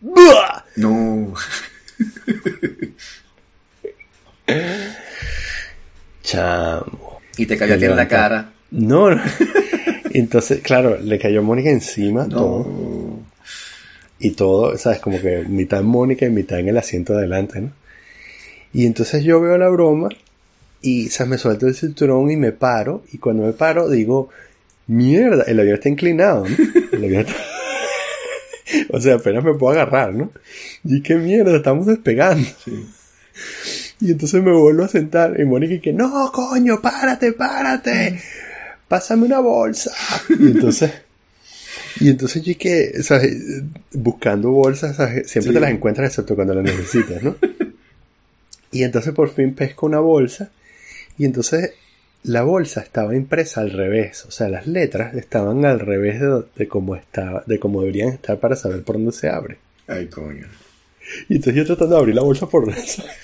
¡Buah! 0.00 0.64
No. 0.76 1.32
Chamo. 6.24 7.20
Y 7.36 7.46
te 7.46 7.56
cayó 7.56 7.74
a 7.74 7.78
ti 7.78 7.84
en 7.84 7.96
la 7.96 8.08
cara. 8.08 8.52
No, 8.72 9.10
no. 9.10 9.22
Entonces, 10.10 10.60
claro, 10.62 10.98
le 11.00 11.18
cayó 11.18 11.42
Mónica 11.42 11.70
encima 11.70 12.28
todo. 12.28 12.64
No. 12.64 13.26
Y 14.18 14.30
todo, 14.30 14.76
¿sabes? 14.78 15.00
Como 15.00 15.20
que 15.20 15.44
mitad 15.48 15.80
en 15.80 15.86
Mónica 15.86 16.26
y 16.26 16.30
mitad 16.30 16.58
en 16.58 16.68
el 16.68 16.78
asiento 16.78 17.12
de 17.12 17.20
adelante, 17.20 17.60
¿no? 17.60 17.72
Y 18.72 18.86
entonces 18.86 19.22
yo 19.22 19.40
veo 19.40 19.58
la 19.58 19.68
broma 19.68 20.08
y, 20.84 21.08
¿sabes? 21.08 21.30
Me 21.30 21.38
suelto 21.38 21.66
el 21.66 21.74
cinturón 21.74 22.30
y 22.30 22.36
me 22.36 22.52
paro. 22.52 23.02
Y 23.12 23.18
cuando 23.18 23.44
me 23.44 23.52
paro 23.52 23.88
digo, 23.88 24.28
mierda, 24.86 25.44
el 25.44 25.58
avión 25.60 25.74
está 25.76 25.88
inclinado, 25.88 26.44
¿no? 26.46 26.56
El 26.92 27.04
avión 27.04 27.20
está- 27.22 27.34
o 28.90 29.00
sea, 29.00 29.14
apenas 29.14 29.42
me 29.44 29.54
puedo 29.54 29.72
agarrar, 29.72 30.12
¿no? 30.14 30.30
Y 30.84 31.02
qué 31.02 31.14
mierda, 31.16 31.56
estamos 31.56 31.86
despegando. 31.86 32.46
Sí. 32.64 32.86
Y 34.00 34.10
entonces 34.12 34.42
me 34.42 34.52
vuelvo 34.52 34.84
a 34.84 34.88
sentar 34.88 35.38
y 35.40 35.44
Mónica 35.44 35.80
que, 35.80 35.92
no, 35.92 36.30
coño, 36.32 36.80
párate, 36.82 37.32
párate. 37.32 38.20
Pásame 38.88 39.24
una 39.26 39.40
bolsa. 39.40 39.92
Y 40.28 40.48
entonces, 40.48 40.90
y 42.00 42.10
entonces 42.10 42.42
yo 42.42 42.52
que, 42.58 43.02
¿sabes? 43.02 43.34
buscando 43.92 44.50
bolsas, 44.50 44.96
¿sabes? 44.96 45.30
siempre 45.30 45.50
Sí. 45.50 45.54
te 45.54 45.60
las 45.60 45.70
encuentras 45.70 46.08
excepto 46.08 46.34
cuando 46.34 46.54
las 46.54 46.64
necesitas, 46.64 47.22
¿no? 47.22 47.36
Y 48.72 48.82
entonces 48.82 49.14
por 49.14 49.30
fin 49.32 49.54
pesco 49.54 49.86
una 49.86 50.00
bolsa 50.00 50.50
y 51.18 51.24
entonces 51.24 51.74
la 52.22 52.42
bolsa 52.42 52.80
estaba 52.80 53.14
impresa 53.14 53.60
al 53.60 53.70
revés, 53.70 54.24
o 54.26 54.30
sea, 54.30 54.48
las 54.48 54.66
letras 54.66 55.14
estaban 55.14 55.64
al 55.64 55.80
revés 55.80 56.20
de, 56.20 56.42
de 56.56 56.68
cómo 56.68 56.96
estaba, 56.96 57.42
de 57.46 57.58
cómo 57.58 57.80
deberían 57.80 58.08
estar 58.08 58.38
para 58.38 58.56
saber 58.56 58.82
por 58.82 58.96
dónde 58.96 59.12
se 59.12 59.28
abre. 59.28 59.58
Ay, 59.86 60.06
coño. 60.06 60.46
Y 61.28 61.36
entonces 61.36 61.54
yo 61.54 61.66
tratando 61.66 61.96
de 61.96 62.00
abrir 62.00 62.14
la 62.14 62.22
bolsa 62.22 62.48
por 62.48 62.64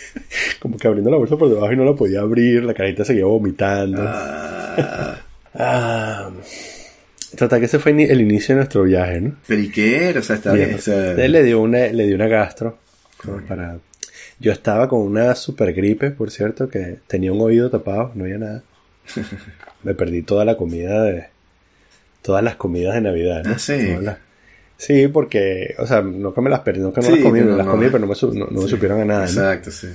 como 0.60 0.76
que 0.76 0.86
abriendo 0.86 1.10
la 1.10 1.16
bolsa 1.16 1.36
por 1.36 1.48
debajo 1.48 1.72
y 1.72 1.76
no 1.76 1.84
la 1.84 1.94
podía 1.94 2.20
abrir, 2.20 2.62
la 2.64 2.74
carita 2.74 3.04
seguía 3.04 3.24
vomitando. 3.24 4.02
Ah. 4.04 5.20
Ah, 5.54 6.30
total 7.36 7.58
que 7.58 7.66
ese 7.66 7.78
fue 7.78 7.90
el 7.90 8.20
inicio 8.20 8.54
de 8.54 8.60
nuestro 8.60 8.84
viaje, 8.84 9.20
¿no? 9.20 9.36
Pero 9.46 9.60
¿y 9.60 9.70
qué 9.70 10.10
era? 10.10 10.20
O 10.20 10.22
sea. 10.22 10.40
O 10.44 11.20
Él 11.20 11.32
le 11.32 11.42
dio 11.42 11.60
una, 11.60 11.86
le 11.88 12.06
dio 12.06 12.14
una 12.14 12.28
gastro. 12.28 12.78
como 13.16 13.40
para... 13.42 13.76
Yo 14.40 14.52
estaba 14.52 14.88
con 14.88 15.00
una 15.00 15.34
super 15.34 15.72
gripe, 15.72 16.10
por 16.10 16.30
cierto, 16.30 16.68
que 16.68 16.98
tenía 17.06 17.32
un 17.32 17.40
oído 17.40 17.70
tapado, 17.70 18.10
no 18.14 18.24
había 18.24 18.38
nada. 18.38 18.62
Me 19.82 19.94
perdí 19.94 20.22
toda 20.22 20.44
la 20.44 20.56
comida 20.56 21.02
de... 21.04 21.26
Todas 22.22 22.42
las 22.44 22.56
comidas 22.56 22.94
de 22.94 23.00
Navidad, 23.02 23.44
¿no? 23.44 23.52
Ah, 23.54 23.58
sí. 23.58 23.96
Las- 24.00 24.18
Sí, 24.76 25.08
porque, 25.08 25.74
o 25.78 25.86
sea, 25.86 26.00
no 26.00 26.32
que 26.32 26.40
me 26.40 26.48
las 26.48 26.60
perdí, 26.60 26.80
no 26.80 26.90
que 26.90 27.02
no 27.02 27.06
Sí, 27.08 27.12
las 27.16 27.22
comí, 27.22 27.40
pero 27.40 27.50
me 27.52 27.56
las 27.58 27.66
no- 27.66 27.72
comí, 27.72 27.86
pero 27.86 27.98
no 27.98 28.06
me, 28.06 28.14
su- 28.14 28.32
no- 28.32 28.46
no 28.50 28.62
me 28.62 28.66
supieron 28.68 28.98
a 29.02 29.04
nada, 29.04 29.20
¿no? 29.20 29.26
Exacto, 29.26 29.70
sí. 29.70 29.88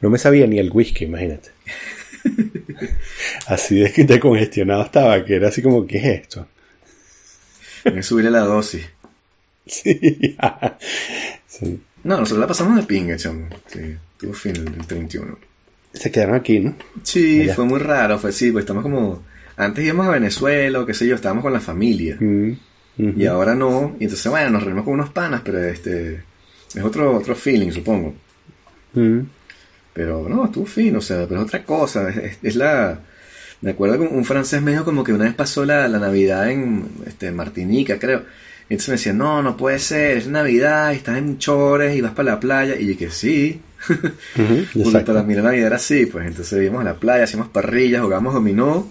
No 0.00 0.08
me 0.08 0.16
sabía 0.16 0.46
ni 0.46 0.58
el 0.58 0.70
whisky, 0.70 1.04
imagínate. 1.04 1.50
así 3.46 3.78
de, 3.78 3.90
de 4.04 4.20
congestionado 4.20 4.82
estaba, 4.84 5.22
que 5.24 5.36
era 5.36 5.48
así 5.48 5.60
como, 5.60 5.86
¿qué 5.86 5.98
es 5.98 6.04
esto? 6.22 6.46
Que 7.84 8.02
subirle 8.02 8.30
la 8.30 8.40
dosis. 8.40 8.86
Sí. 9.66 10.34
sí. 11.46 11.80
No, 12.04 12.16
nosotros 12.18 12.40
la 12.40 12.46
pasamos 12.46 12.76
de 12.76 12.82
pinga, 12.84 13.16
chamo. 13.16 13.48
Sí, 13.66 13.96
tuvo 14.18 14.32
fin 14.32 14.56
el, 14.56 14.66
el 14.68 14.86
31. 14.86 15.38
Se 15.92 16.10
quedaron 16.10 16.34
aquí, 16.36 16.60
¿no? 16.60 16.76
Sí, 17.02 17.42
Allá. 17.42 17.54
fue 17.54 17.64
muy 17.64 17.78
raro, 17.80 18.18
fue 18.18 18.32
sí, 18.32 18.50
pues 18.52 18.62
estamos 18.62 18.82
como... 18.82 19.22
Antes 19.56 19.84
íbamos 19.84 20.06
a 20.06 20.10
Venezuela 20.10 20.80
o 20.80 20.86
qué 20.86 20.94
sé 20.94 21.06
yo, 21.06 21.14
estábamos 21.16 21.42
con 21.42 21.52
la 21.52 21.60
familia. 21.60 22.16
Mm. 22.20 22.52
Y 23.16 23.26
ahora 23.26 23.54
no. 23.54 23.96
Y 23.98 24.04
entonces, 24.04 24.30
bueno, 24.30 24.50
nos 24.50 24.62
reunimos 24.62 24.84
con 24.84 24.94
unos 24.94 25.10
panas, 25.10 25.40
pero 25.44 25.62
este... 25.64 26.22
Es 26.74 26.82
otro, 26.84 27.16
otro 27.16 27.34
feeling, 27.34 27.70
supongo. 27.72 28.14
Mm, 28.94 29.20
Pero 29.94 30.28
no, 30.28 30.44
estuvo 30.44 30.66
fino, 30.66 30.98
o 30.98 31.02
sea, 31.02 31.26
pero 31.26 31.40
es 31.40 31.46
otra 31.46 31.64
cosa. 31.64 32.08
Es, 32.10 32.16
es- 32.18 32.38
es 32.42 32.56
la. 32.56 33.00
Me 33.60 33.70
acuerdo 33.72 33.98
que 33.98 34.06
un 34.14 34.24
francés 34.24 34.62
me 34.62 34.70
dijo 34.72 34.84
como 34.84 35.02
que 35.02 35.12
una 35.12 35.24
vez 35.24 35.34
pasó 35.34 35.64
la, 35.64 35.88
la 35.88 35.98
Navidad 35.98 36.50
en 36.50 36.86
este, 37.06 37.32
Martinica, 37.32 37.98
creo. 37.98 38.24
Y 38.68 38.74
entonces 38.74 38.88
me 38.88 38.94
decía, 38.96 39.12
no, 39.14 39.42
no 39.42 39.56
puede 39.56 39.78
ser, 39.78 40.18
es 40.18 40.26
Navidad 40.26 40.92
y 40.92 40.96
estás 40.96 41.16
en 41.16 41.38
chores 41.38 41.96
y 41.96 42.00
vas 42.02 42.12
para 42.12 42.32
la 42.32 42.40
playa. 42.40 42.76
Y 42.76 42.86
yo 42.86 42.98
que 42.98 43.10
sí, 43.10 43.62
porque 43.86 44.66
exacto. 44.74 45.12
para 45.12 45.22
mí 45.22 45.34
la 45.34 45.42
Navidad 45.42 45.68
era 45.68 45.76
así, 45.76 46.06
pues 46.06 46.26
entonces 46.26 46.62
íbamos 46.62 46.82
a 46.82 46.84
la 46.84 46.94
playa, 46.94 47.24
hacíamos 47.24 47.48
parrillas, 47.48 48.02
jugamos 48.02 48.34
dominó. 48.34 48.90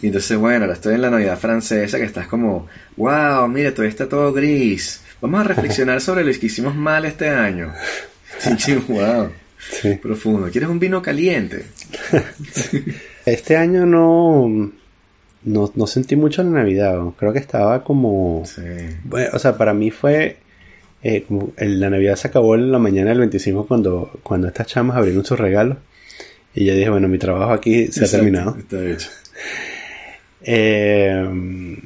Y 0.00 0.06
entonces, 0.06 0.36
bueno, 0.36 0.64
ahora 0.64 0.74
estoy 0.74 0.94
en 0.94 1.02
la 1.02 1.10
Navidad 1.10 1.38
francesa 1.38 1.98
que 1.98 2.04
estás 2.04 2.26
como, 2.26 2.66
wow, 2.96 3.46
mira, 3.48 3.70
todavía 3.70 3.90
está 3.90 4.08
todo 4.08 4.32
gris. 4.32 5.00
Vamos 5.20 5.40
a 5.40 5.44
reflexionar 5.44 6.00
sobre 6.00 6.24
lo 6.24 6.32
que 6.38 6.46
hicimos 6.46 6.74
mal 6.74 7.04
este 7.04 7.28
año. 7.28 7.72
Wow. 8.88 9.30
Sí. 9.70 9.94
Profundo. 10.02 10.50
¿Quieres 10.50 10.68
un 10.68 10.80
vino 10.80 11.00
caliente? 11.00 11.66
Este 13.24 13.56
año 13.56 13.86
no, 13.86 14.72
no, 15.44 15.70
no 15.74 15.86
sentí 15.86 16.16
mucho 16.16 16.42
la 16.42 16.50
Navidad. 16.50 16.94
¿no? 16.96 17.14
Creo 17.18 17.32
que 17.32 17.38
estaba 17.38 17.82
como... 17.84 18.42
Sí. 18.46 18.62
Bueno, 19.04 19.30
o 19.32 19.38
sea, 19.38 19.56
para 19.56 19.74
mí 19.74 19.90
fue... 19.90 20.36
eh, 21.02 21.24
como 21.26 21.52
el- 21.56 21.80
la 21.80 21.90
Navidad 21.90 22.16
se 22.16 22.28
acabó 22.28 22.54
en 22.54 22.70
la 22.72 22.78
mañana 22.78 23.10
del 23.10 23.18
25 23.20 23.66
cuando, 23.66 24.10
cuando 24.22 24.46
estas 24.48 24.66
chamas 24.68 24.96
abrieron 24.96 25.24
sus 25.24 25.38
regalos. 25.38 25.78
Y 26.54 26.64
yo 26.66 26.74
dije, 26.74 26.90
bueno, 26.90 27.08
mi 27.08 27.18
trabajo 27.18 27.52
aquí 27.52 27.86
se 27.88 28.04
ha 28.04 28.08
terminado. 28.10 28.56
Está 28.58 28.84
hecho. 28.84 29.08
Eh, 30.42 31.78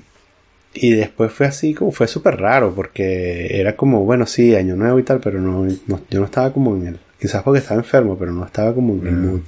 y 0.75 0.91
después 0.91 1.33
fue 1.33 1.47
así, 1.47 1.73
como 1.75 1.91
fue 1.93 2.07
súper 2.07 2.37
raro, 2.37 2.75
porque 2.75 3.59
era 3.59 3.77
como, 3.77 4.05
bueno, 4.05 4.27
sí, 4.27 4.55
año 4.55 4.77
nuevo 4.77 4.99
y 4.99 5.03
tal, 5.03 5.21
pero 5.21 5.41
no, 5.41 5.65
no- 5.87 6.01
yo 6.11 6.19
no 6.21 6.25
estaba 6.27 6.53
como 6.53 6.77
en 6.77 6.87
el, 6.89 6.99
quizás 7.21 7.43
porque 7.43 7.61
estaba 7.61 7.81
enfermo, 7.81 8.17
pero 8.19 8.33
no 8.33 8.45
estaba 8.45 8.75
como 8.75 8.95
en 8.95 9.07
el 9.07 9.15
Mm. 9.15 9.43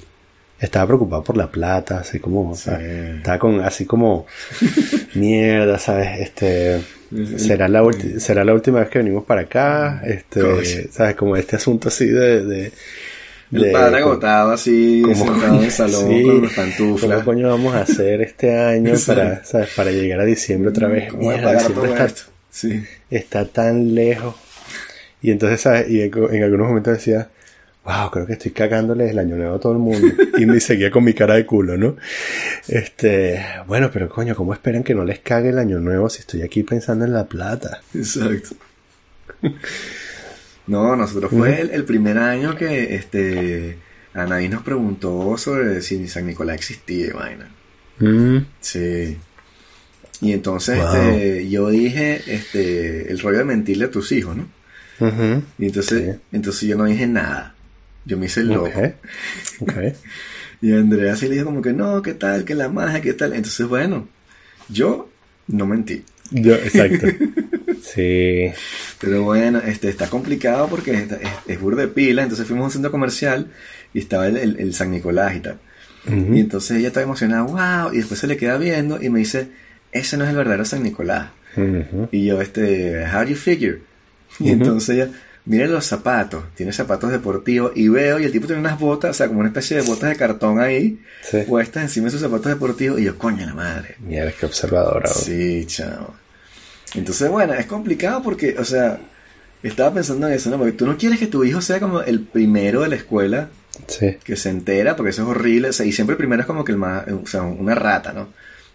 Estaba 0.61 0.87
preocupado 0.89 1.23
por 1.23 1.37
la 1.37 1.51
plata, 1.51 2.01
así 2.01 2.19
como, 2.19 2.51
o 2.51 2.57
Sí. 2.57 2.65
sea, 2.65 2.81
estaba 3.17 3.39
con, 3.39 3.61
así 3.61 3.85
como, 3.87 4.27
mierda, 5.15 5.79
¿sabes? 5.79 6.21
Este, 6.21 6.81
será 7.37 7.69
la, 7.69 7.83
será 8.19 8.45
la 8.45 8.55
última 8.55 8.81
vez 8.81 8.89
que 8.89 8.99
venimos 8.99 9.25
para 9.25 9.43
acá, 9.43 10.03
este, 10.05 10.41
Coño. 10.41 10.63
¿sabes? 10.91 11.15
Como 11.17 11.37
este 11.37 11.57
asunto 11.57 11.89
así 11.89 12.07
de, 12.07 12.45
de, 12.45 12.73
El 13.53 13.63
de- 13.63 13.71
padre 13.71 13.99
agotado 13.99 14.53
así, 14.53 15.03
como- 15.05 15.15
sentado 15.27 15.59
en 15.59 15.65
el 15.65 15.71
salón 15.71 16.09
Sí, 16.09 16.23
con 16.23 16.41
¿Cómo 16.41 16.51
pantuflas. 16.55 17.23
coño 17.25 17.49
vamos 17.49 17.75
a 17.75 17.83
hacer 17.83 18.21
este 18.23 18.57
año 18.59 18.95
para. 19.07 19.45
¿sabes? 19.45 19.71
para 19.77 19.91
llegar 19.93 20.21
a 20.21 20.25
diciembre 20.25 20.71
otra 20.71 20.89
vez? 20.89 21.11
¿Cómo 21.11 21.31
Mierda, 21.31 21.53
diciembre 21.55 21.91
está, 21.91 22.05
esto? 22.05 22.23
Sí. 22.51 22.83
está 23.11 23.45
tan 23.45 23.95
lejos. 23.95 24.35
Y 25.23 25.31
entonces, 25.31 25.61
¿sabes? 25.61 25.89
Y 25.89 26.01
en, 26.03 26.13
en 26.33 26.43
algunos 26.43 26.69
momentos 26.69 26.93
decía, 26.95 27.29
wow, 27.89 28.11
creo 28.11 28.27
que 28.27 28.35
estoy 28.35 28.51
cagándole 28.53 29.09
el 29.11 29.19
año 29.19 29.37
nuevo 29.37 29.55
a 29.57 29.61
todo 29.61 29.73
el 29.73 29.79
mundo. 29.79 30.07
Y 30.39 30.45
me 30.47 30.61
seguía 30.61 30.91
con 30.91 31.03
mi 31.05 31.15
cara 31.15 31.35
de 31.37 31.47
culo, 31.47 31.77
¿no? 31.79 31.97
Este, 32.69 33.43
bueno, 33.67 33.91
pero 33.91 34.09
coño, 34.11 34.35
¿cómo 34.37 34.53
esperan 34.53 34.85
que 34.85 34.95
no 34.95 35.05
les 35.05 35.21
cague 35.21 35.49
el 35.49 35.59
año 35.59 35.81
nuevo 35.81 36.09
si 36.11 36.21
estoy 36.21 36.43
aquí 36.43 36.63
pensando 36.63 37.05
en 37.07 37.13
la 37.15 37.25
plata? 37.27 37.81
Exacto. 37.95 38.51
No, 40.67 40.95
nosotros 40.97 41.31
fue 41.31 41.63
el, 41.63 41.71
el 41.71 41.85
primer 41.85 42.19
año 42.19 42.55
que 42.55 42.95
este 42.95 43.79
Anaí 44.13 44.51
nos 44.51 44.63
preguntó 44.63 45.39
sobre 45.39 45.81
si 45.81 46.07
San 46.09 46.27
Nicolás 46.27 46.57
existía, 46.57 47.15
vaina. 47.15 47.49
Mm, 48.01 48.45
Sí. 48.61 49.17
Y 50.21 50.33
entonces 50.33 50.77
Wow. 50.79 50.95
este, 50.95 51.49
yo 51.49 51.71
dije 51.71 52.21
este 52.27 53.11
el 53.11 53.19
rollo 53.19 53.39
de 53.39 53.45
mentirle 53.45 53.87
a 53.87 53.91
tus 53.91 54.13
hijos, 54.13 54.37
¿no? 54.37 54.47
Y 55.59 55.67
entonces, 55.67 56.17
Sí. 56.17 56.21
entonces 56.33 56.69
yo 56.69 56.77
no 56.77 56.85
dije 56.85 57.07
nada. 57.07 57.55
Yo 58.09 58.17
me 58.19 58.27
hice 58.27 58.41
el 58.41 58.49
loco. 58.49 58.67
ok, 58.67 58.95
ok. 59.61 59.73
Y 60.61 60.73
Andrea 60.73 61.15
sí 61.15 61.29
le 61.29 61.35
dijo 61.37 61.45
como 61.47 61.63
que 61.63 61.73
no, 61.73 62.03
¿qué 62.03 62.15
tal? 62.15 62.45
Que 62.45 62.57
la 62.57 62.69
magia, 62.69 63.01
¿qué 63.01 63.13
tal? 63.13 63.33
Entonces, 63.33 63.65
bueno, 63.69 64.09
yo 64.69 65.09
no 65.47 65.67
mentí. 65.67 66.03
Yo, 66.33 66.55
exacto. 66.55 67.07
Sí. 67.81 68.51
Pero 69.01 69.23
bueno, 69.23 69.61
este 69.65 69.89
está 69.89 70.09
complicado 70.09 70.67
porque 70.69 70.93
es, 70.95 71.13
es, 71.13 71.21
es 71.47 71.61
burda 71.61 71.83
de 71.83 71.89
pila. 71.89 72.23
Entonces 72.25 72.45
fuimos 72.47 72.65
a 72.65 72.67
un 72.67 72.73
centro 72.73 72.91
comercial 72.91 73.53
y 73.95 74.01
estaba 74.01 74.27
el, 74.27 74.37
el- 74.37 74.59
el 74.59 74.75
San 74.75 74.91
Nicolás 74.91 75.37
y 75.37 75.41
tal. 75.41 75.59
Y 76.09 76.41
entonces 76.41 76.79
ella 76.79 76.89
está 76.89 77.03
emocionada, 77.03 77.43
wow, 77.43 77.93
y 77.93 77.99
después 77.99 78.19
se 78.19 78.27
le 78.27 78.37
queda 78.37 78.57
viendo 78.59 79.01
y 79.01 79.11
me 79.11 79.19
dice, 79.21 79.49
ese 79.93 80.17
no 80.17 80.25
es 80.25 80.31
el 80.31 80.37
verdadero 80.37 80.65
San 80.65 80.83
Nicolás. 80.83 81.31
Y 82.11 82.25
yo, 82.27 82.41
este, 82.41 83.05
how 83.07 83.21
do 83.23 83.29
you 83.31 83.37
figure? 83.37 83.79
Y 84.41 84.51
entonces 84.51 84.97
ella, 84.97 85.11
miren 85.49 85.73
los 85.73 85.87
zapatos, 85.87 86.45
tiene 86.55 86.73
zapatos 86.73 87.11
deportivos 87.11 87.73
y 87.75 87.89
veo, 87.89 88.21
y 88.21 88.25
el 88.25 88.33
tipo 88.33 88.47
tiene 88.47 88.61
unas 88.61 88.79
botas, 88.79 89.11
o 89.11 89.15
sea, 89.15 89.29
como 89.29 89.41
una 89.41 89.49
especie 89.49 89.79
de 89.79 89.83
botas 89.83 90.11
de 90.11 90.17
cartón 90.17 90.61
ahí, 90.61 91.01
puestas 91.47 91.85
encima 91.85 92.05
de 92.05 92.11
sus 92.13 92.21
zapatos 92.21 92.47
deportivos, 92.47 93.01
y 93.01 93.05
yo, 93.05 93.17
coño, 93.17 93.47
la 93.47 93.55
madre. 93.55 93.97
Mira, 93.99 94.31
qué 94.31 94.45
observadora. 94.45 95.09
Sí, 95.09 95.65
chao. 95.67 96.15
Entonces, 96.95 97.31
bueno, 97.31 97.55
es 97.55 97.65
complicado 97.65 98.23
porque, 98.23 98.57
o 98.59 98.65
sea, 98.65 99.01
estaba 99.63 99.95
pensando 99.95 100.29
en 100.29 100.35
eso, 100.35 100.51
¿no? 100.51 100.59
Porque 100.59 100.73
tú 100.73 100.87
no 100.87 100.99
quieres 100.99 101.19
que 101.19 101.27
tu 101.27 101.43
hijo 101.45 101.63
sea 101.63 101.81
como 101.81 102.03
el 102.03 102.21
primero 102.21 102.83
de 102.83 102.89
la 102.89 102.97
escuela 102.97 103.49
que 104.23 104.37
se 104.37 104.51
entera, 104.51 104.97
porque 104.97 105.11
eso 105.11 105.23
es 105.23 105.29
horrible, 105.29 105.71
o 105.71 105.73
sea, 105.73 105.87
y 105.87 105.93
siempre 105.93 106.13
el 106.13 106.19
primero 106.19 106.43
es 106.43 106.47
como 106.47 106.63
que 106.63 106.73
el 106.73 106.79
más, 106.79 107.07
o 107.09 107.27
sea, 107.27 107.43
una 107.43 107.75
rata, 107.75 108.13
¿no? 108.13 108.29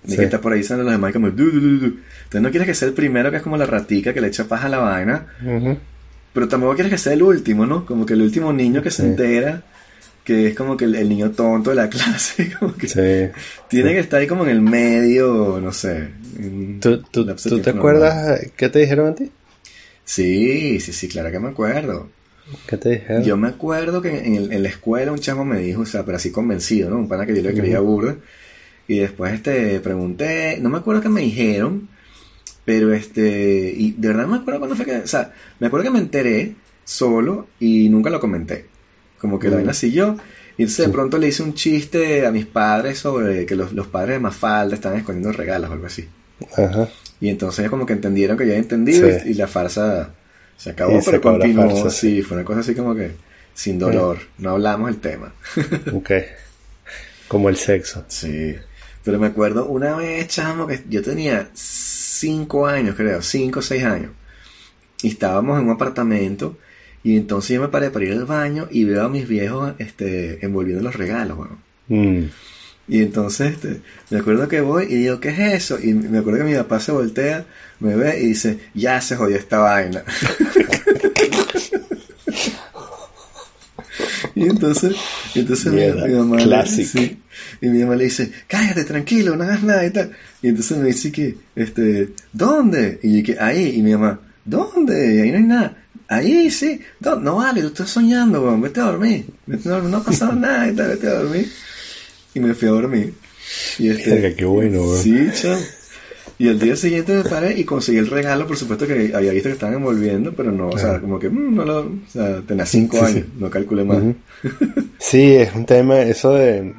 Y 0.05 0.17
que 0.17 0.23
está 0.23 0.41
por 0.41 0.51
ahí 0.51 0.59
diciendo 0.59 0.83
los 0.83 0.91
demás 0.91 1.13
como 1.13 1.29
du, 1.29 1.49
du, 1.49 1.59
du, 1.59 1.85
Entonces 1.85 2.41
no 2.41 2.49
quieres 2.49 2.67
que 2.67 2.73
sea 2.73 2.89
el 2.89 2.93
primero 2.93 3.31
que 3.31 3.37
es 3.37 3.43
como 3.43 3.55
la 3.55 3.65
ratica 3.65 4.13
que 4.13 4.19
le 4.19 4.27
echa 4.27 4.45
paja 4.45 4.67
a 4.67 4.69
la 4.69 4.79
vaina. 4.79 5.27
Pero 6.33 6.47
tampoco 6.47 6.73
quieres 6.73 6.91
que 6.91 6.97
sea 6.97 7.13
el 7.13 7.23
último, 7.23 7.65
¿no? 7.65 7.85
Como 7.85 8.05
que 8.05 8.13
el 8.13 8.21
último 8.21 8.51
niño 8.51 8.81
que 8.81 8.91
se 8.91 9.03
entera 9.03 9.63
que 10.23 10.47
es 10.47 10.55
como 10.55 10.77
que 10.77 10.85
el, 10.85 11.09
niño 11.09 11.31
tonto 11.31 11.71
de 11.71 11.75
la 11.75 11.89
clase, 11.89 12.53
como 12.57 12.75
que 12.75 13.31
tiene 13.67 13.93
que 13.93 13.99
estar 13.99 14.19
ahí 14.21 14.27
como 14.27 14.43
en 14.43 14.49
el 14.49 14.61
medio, 14.61 15.59
no 15.61 15.71
sé. 15.71 16.09
¿Tú, 16.79 17.01
tú, 17.03 17.25
¿tú 17.35 17.59
te 17.59 17.69
acuerdas 17.69 18.39
qué 18.55 18.69
te 18.69 18.79
dijeron 18.79 19.09
a 19.09 19.15
ti? 19.15 19.31
Sí, 20.05 20.79
sí, 20.79 20.93
sí, 20.93 21.07
claro 21.07 21.31
que 21.31 21.39
me 21.39 21.49
acuerdo. 21.49 22.09
¿Qué 22.67 22.77
te 22.77 22.89
dijeron? 22.89 23.23
Yo 23.23 23.37
me 23.37 23.47
acuerdo 23.47 24.01
que 24.01 24.17
en, 24.17 24.63
la 24.63 24.69
escuela 24.69 25.11
un 25.11 25.19
chamo 25.19 25.45
me 25.45 25.59
dijo, 25.59 25.81
o 25.81 25.85
sea, 25.85 26.03
pero 26.03 26.17
así 26.17 26.31
convencido, 26.31 26.89
¿no? 26.89 26.97
Un 26.97 27.07
pana 27.07 27.25
que 27.25 27.35
yo 27.35 27.41
le 27.41 27.53
creía 27.53 27.79
burda. 27.79 28.15
Y 28.87 28.99
después 28.99 29.33
este 29.33 29.79
pregunté, 29.79 30.57
no 30.61 30.69
me 30.69 30.77
acuerdo 30.77 31.01
qué 31.01 31.09
me 31.09 31.21
dijeron, 31.21 31.87
pero 32.65 32.93
este, 32.93 33.73
y 33.75 33.91
de 33.91 34.07
verdad 34.07 34.23
no 34.23 34.31
me 34.31 34.37
acuerdo 34.37 34.59
cuándo 34.59 34.75
fue 34.75 34.85
que, 34.85 34.97
o 34.97 35.07
sea, 35.07 35.33
me 35.59 35.67
acuerdo 35.67 35.85
que 35.85 35.91
me 35.91 35.99
enteré 35.99 36.55
solo 36.83 37.47
y 37.59 37.89
nunca 37.89 38.09
lo 38.09 38.19
comenté. 38.19 38.67
Como 39.17 39.39
que 39.39 39.49
la 39.49 39.57
vaina 39.57 39.73
siguió. 39.73 40.17
Y 40.57 40.63
entonces 40.63 40.87
de 40.87 40.93
pronto 40.93 41.17
le 41.17 41.29
hice 41.29 41.43
un 41.43 41.53
chiste 41.53 42.25
a 42.25 42.31
mis 42.31 42.45
padres 42.45 42.99
sobre 42.99 43.45
que 43.45 43.55
los, 43.55 43.73
los 43.73 43.87
padres 43.87 44.15
de 44.15 44.19
Mafalda 44.19 44.75
estaban 44.75 44.99
escondiendo 44.99 45.31
regalos 45.31 45.69
o 45.69 45.73
algo 45.73 45.87
así. 45.87 46.07
Ajá. 46.57 46.89
Y 47.19 47.29
entonces 47.29 47.69
como 47.69 47.85
que 47.85 47.93
entendieron 47.93 48.37
que 48.37 48.45
ya 48.45 48.51
había 48.51 48.61
entendido 48.61 49.09
y, 49.25 49.33
la 49.33 49.47
farsa 49.47 50.13
se 50.57 50.71
acabó, 50.71 50.99
pero 51.03 51.21
continuó. 51.21 51.89
sí, 51.89 52.21
fue 52.21 52.37
una 52.37 52.45
cosa 52.45 52.59
así 52.59 52.75
como 52.75 52.93
que 52.93 53.11
sin 53.53 53.79
dolor. 53.79 54.19
No 54.37 54.51
hablamos 54.51 54.89
el 54.89 54.97
tema. 54.97 55.33
ok. 55.93 56.11
Como 57.27 57.49
el 57.49 57.55
sexo. 57.55 58.03
Sí. 58.07 58.55
Pero 59.03 59.19
me 59.19 59.27
acuerdo 59.27 59.67
una 59.67 59.95
vez, 59.95 60.27
chamo, 60.27 60.67
que 60.67 60.83
yo 60.89 61.01
tenía 61.01 61.49
cinco 62.23 62.67
años, 62.67 62.95
creo, 62.95 63.21
cinco 63.21 63.59
o 63.59 63.61
seis 63.61 63.83
años. 63.83 64.11
Y 65.01 65.09
estábamos 65.09 65.59
en 65.59 65.65
un 65.65 65.71
apartamento. 65.71 66.57
Y 67.03 67.17
entonces 67.17 67.55
yo 67.55 67.61
me 67.61 67.67
paré 67.67 67.91
para 67.91 68.05
ir 68.05 68.13
al 68.13 68.23
baño 68.23 68.69
y 68.71 68.85
veo 68.85 69.03
a 69.03 69.09
mis 69.09 69.27
viejos 69.27 69.73
este, 69.77 70.45
envolviendo 70.45 70.81
los 70.81 70.95
regalos, 70.95 71.37
mm. 71.89 72.23
Y 72.85 73.01
entonces 73.01 73.53
este, 73.53 73.81
me 74.09 74.19
acuerdo 74.19 74.47
que 74.47 74.61
voy 74.61 74.85
y 74.85 74.95
digo, 74.95 75.19
¿qué 75.19 75.29
es 75.29 75.39
eso? 75.39 75.79
Y 75.81 75.93
me 75.93 76.19
acuerdo 76.19 76.39
que 76.39 76.51
mi 76.51 76.55
papá 76.55 76.79
se 76.79 76.93
voltea, 76.93 77.45
me 77.79 77.95
ve 77.95 78.21
y 78.21 78.27
dice, 78.27 78.59
ya 78.73 79.01
se 79.01 79.15
jodió 79.15 79.37
esta 79.37 79.59
vaina. 79.59 80.03
y 84.35 84.43
entonces, 84.43 84.95
entonces 85.39 85.73
mi, 85.73 85.81
mamá 86.13 86.37
y 87.61 87.67
mi 87.67 87.79
mamá 87.79 87.95
le 87.95 88.05
dice, 88.05 88.31
cállate, 88.47 88.83
tranquilo, 88.83 89.35
no 89.35 89.43
hagas 89.43 89.63
nada 89.63 89.85
y 89.85 89.91
tal. 89.91 90.11
Y 90.41 90.49
entonces 90.49 90.77
me 90.77 90.87
dice 90.87 91.11
que, 91.11 91.35
este, 91.55 92.09
¿dónde? 92.31 92.99
Y 93.01 93.21
yo 93.21 93.25
que, 93.25 93.39
ahí, 93.39 93.75
y 93.75 93.81
mi 93.81 93.93
mamá, 93.93 94.19
¿dónde? 94.45 95.21
Ahí 95.21 95.31
no 95.31 95.37
hay 95.37 95.43
nada. 95.43 95.77
Ahí 96.07 96.51
sí, 96.51 96.79
no, 96.99 97.15
no 97.15 97.37
vale, 97.37 97.61
tú 97.61 97.67
estás 97.67 97.89
soñando, 97.89 98.43
weón, 98.43 98.61
vete 98.61 98.81
a 98.81 98.85
dormir. 98.85 99.25
No, 99.47 99.81
no 99.81 99.97
ha 99.97 100.03
pasado 100.03 100.33
nada 100.35 100.69
y 100.69 100.75
tal, 100.75 100.89
vete 100.89 101.07
a 101.07 101.13
dormir. 101.13 101.51
Y 102.35 102.39
me 102.39 102.53
fui 102.53 102.67
a 102.67 102.71
dormir. 102.71 103.13
Y 103.79 103.89
este, 103.89 104.35
qué 104.35 104.45
bueno, 104.45 104.83
weón. 104.83 105.01
Sí, 105.01 105.29
chao. 105.33 105.57
Y 106.39 106.47
el 106.47 106.59
día 106.59 106.75
siguiente 106.75 107.13
me 107.13 107.23
paré 107.23 107.57
y 107.57 107.63
conseguí 107.63 107.99
el 107.99 108.09
regalo, 108.09 108.47
por 108.47 108.57
supuesto 108.57 108.87
que 108.87 109.11
había 109.13 109.31
visto 109.31 109.49
que 109.49 109.53
estaban 109.53 109.75
envolviendo, 109.75 110.33
pero 110.33 110.51
no, 110.51 110.69
o 110.69 110.77
sea, 110.77 110.99
como 110.99 111.19
que 111.19 111.29
mm, 111.29 111.55
no 111.55 111.63
lo, 111.63 111.79
o 111.81 111.91
sea, 112.07 112.41
tenía 112.41 112.65
cinco 112.65 113.03
años, 113.03 113.25
no 113.37 113.49
calculé 113.49 113.83
más. 113.83 114.03
Sí, 114.97 115.35
es 115.35 115.53
un 115.53 115.65
tema, 115.65 115.99
eso 115.99 116.33
de, 116.33 116.73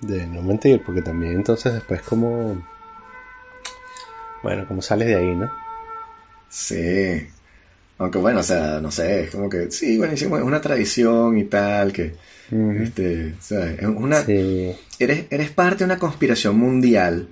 de 0.00 0.26
no 0.26 0.42
mentir, 0.42 0.82
porque 0.84 1.02
también 1.02 1.34
entonces 1.34 1.74
después 1.74 2.02
como, 2.02 2.66
bueno, 4.42 4.66
como 4.66 4.82
sales 4.82 5.08
de 5.08 5.14
ahí, 5.14 5.36
¿no? 5.36 5.50
Sí. 6.48 7.26
Aunque 7.98 8.18
bueno, 8.18 8.40
o 8.40 8.42
sea, 8.42 8.80
no 8.80 8.90
sé, 8.90 9.24
es 9.24 9.30
como 9.30 9.48
que, 9.48 9.70
sí, 9.70 9.98
bueno, 9.98 10.14
es 10.14 10.22
una 10.22 10.60
tradición 10.60 11.38
y 11.38 11.44
tal, 11.44 11.92
que, 11.92 12.14
este, 12.82 13.34
o 13.38 13.42
sea, 13.42 13.72
es 13.72 13.86
una, 13.86 14.24
eres, 14.26 15.26
eres 15.30 15.50
parte 15.50 15.78
de 15.78 15.84
una 15.84 15.98
conspiración 15.98 16.58
mundial 16.58 17.28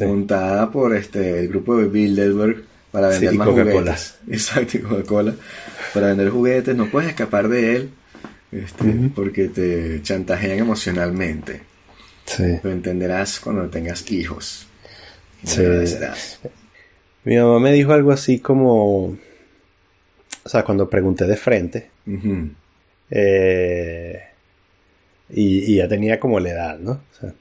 montada 0.00 0.70
por 0.70 0.94
este, 0.94 1.40
el 1.40 1.48
grupo 1.48 1.76
de 1.76 1.88
Bilderberg 1.88 2.64
para 2.90 3.08
vender 3.08 3.34
más 3.34 3.48
juguetes. 3.48 4.14
Exacto, 4.28 4.78
Coca-Cola. 4.88 5.34
Para 5.94 6.08
vender 6.08 6.30
juguetes, 6.30 6.76
no 6.76 6.86
puedes 6.86 7.10
escapar 7.10 7.48
de 7.48 7.76
él, 7.76 7.90
este, 8.52 9.10
porque 9.14 9.48
te 9.48 10.02
chantajean 10.02 10.58
emocionalmente. 10.58 11.62
Sí. 12.24 12.44
Lo 12.62 12.70
entenderás 12.70 13.40
cuando 13.40 13.68
tengas 13.68 14.10
hijos. 14.10 14.66
Sí. 15.44 15.62
Mi 17.24 17.36
mamá 17.36 17.60
me 17.60 17.72
dijo 17.72 17.92
algo 17.92 18.12
así 18.12 18.38
como 18.38 19.16
o 20.48 20.50
sea, 20.50 20.64
cuando 20.64 20.88
pregunté 20.88 21.26
de 21.26 21.36
frente, 21.36 21.90
eh, 23.10 24.22
y, 25.28 25.76
ya 25.76 25.86
tenía 25.86 26.18
como 26.18 26.40
la 26.40 26.48
edad, 26.48 26.78
¿no? 26.78 26.92
O 26.92 27.20
sea, 27.20 27.34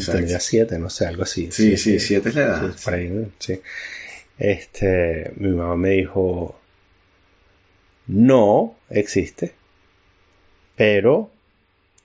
tenía 0.00 0.40
siete, 0.40 0.78
no 0.78 0.90
sé, 0.90 1.06
algo 1.06 1.22
así. 1.22 1.50
Sí, 1.50 1.76
sí, 1.76 1.98
siete 2.00 2.30
es 2.30 2.34
la 2.34 2.42
edad. 2.42 2.74
Sí, 3.38 3.60
Este, 4.38 5.32
mi 5.36 5.50
mamá 5.50 5.76
me 5.76 5.90
dijo, 5.90 6.58
no 8.06 8.76
existe, 8.90 9.52
pero 10.76 11.30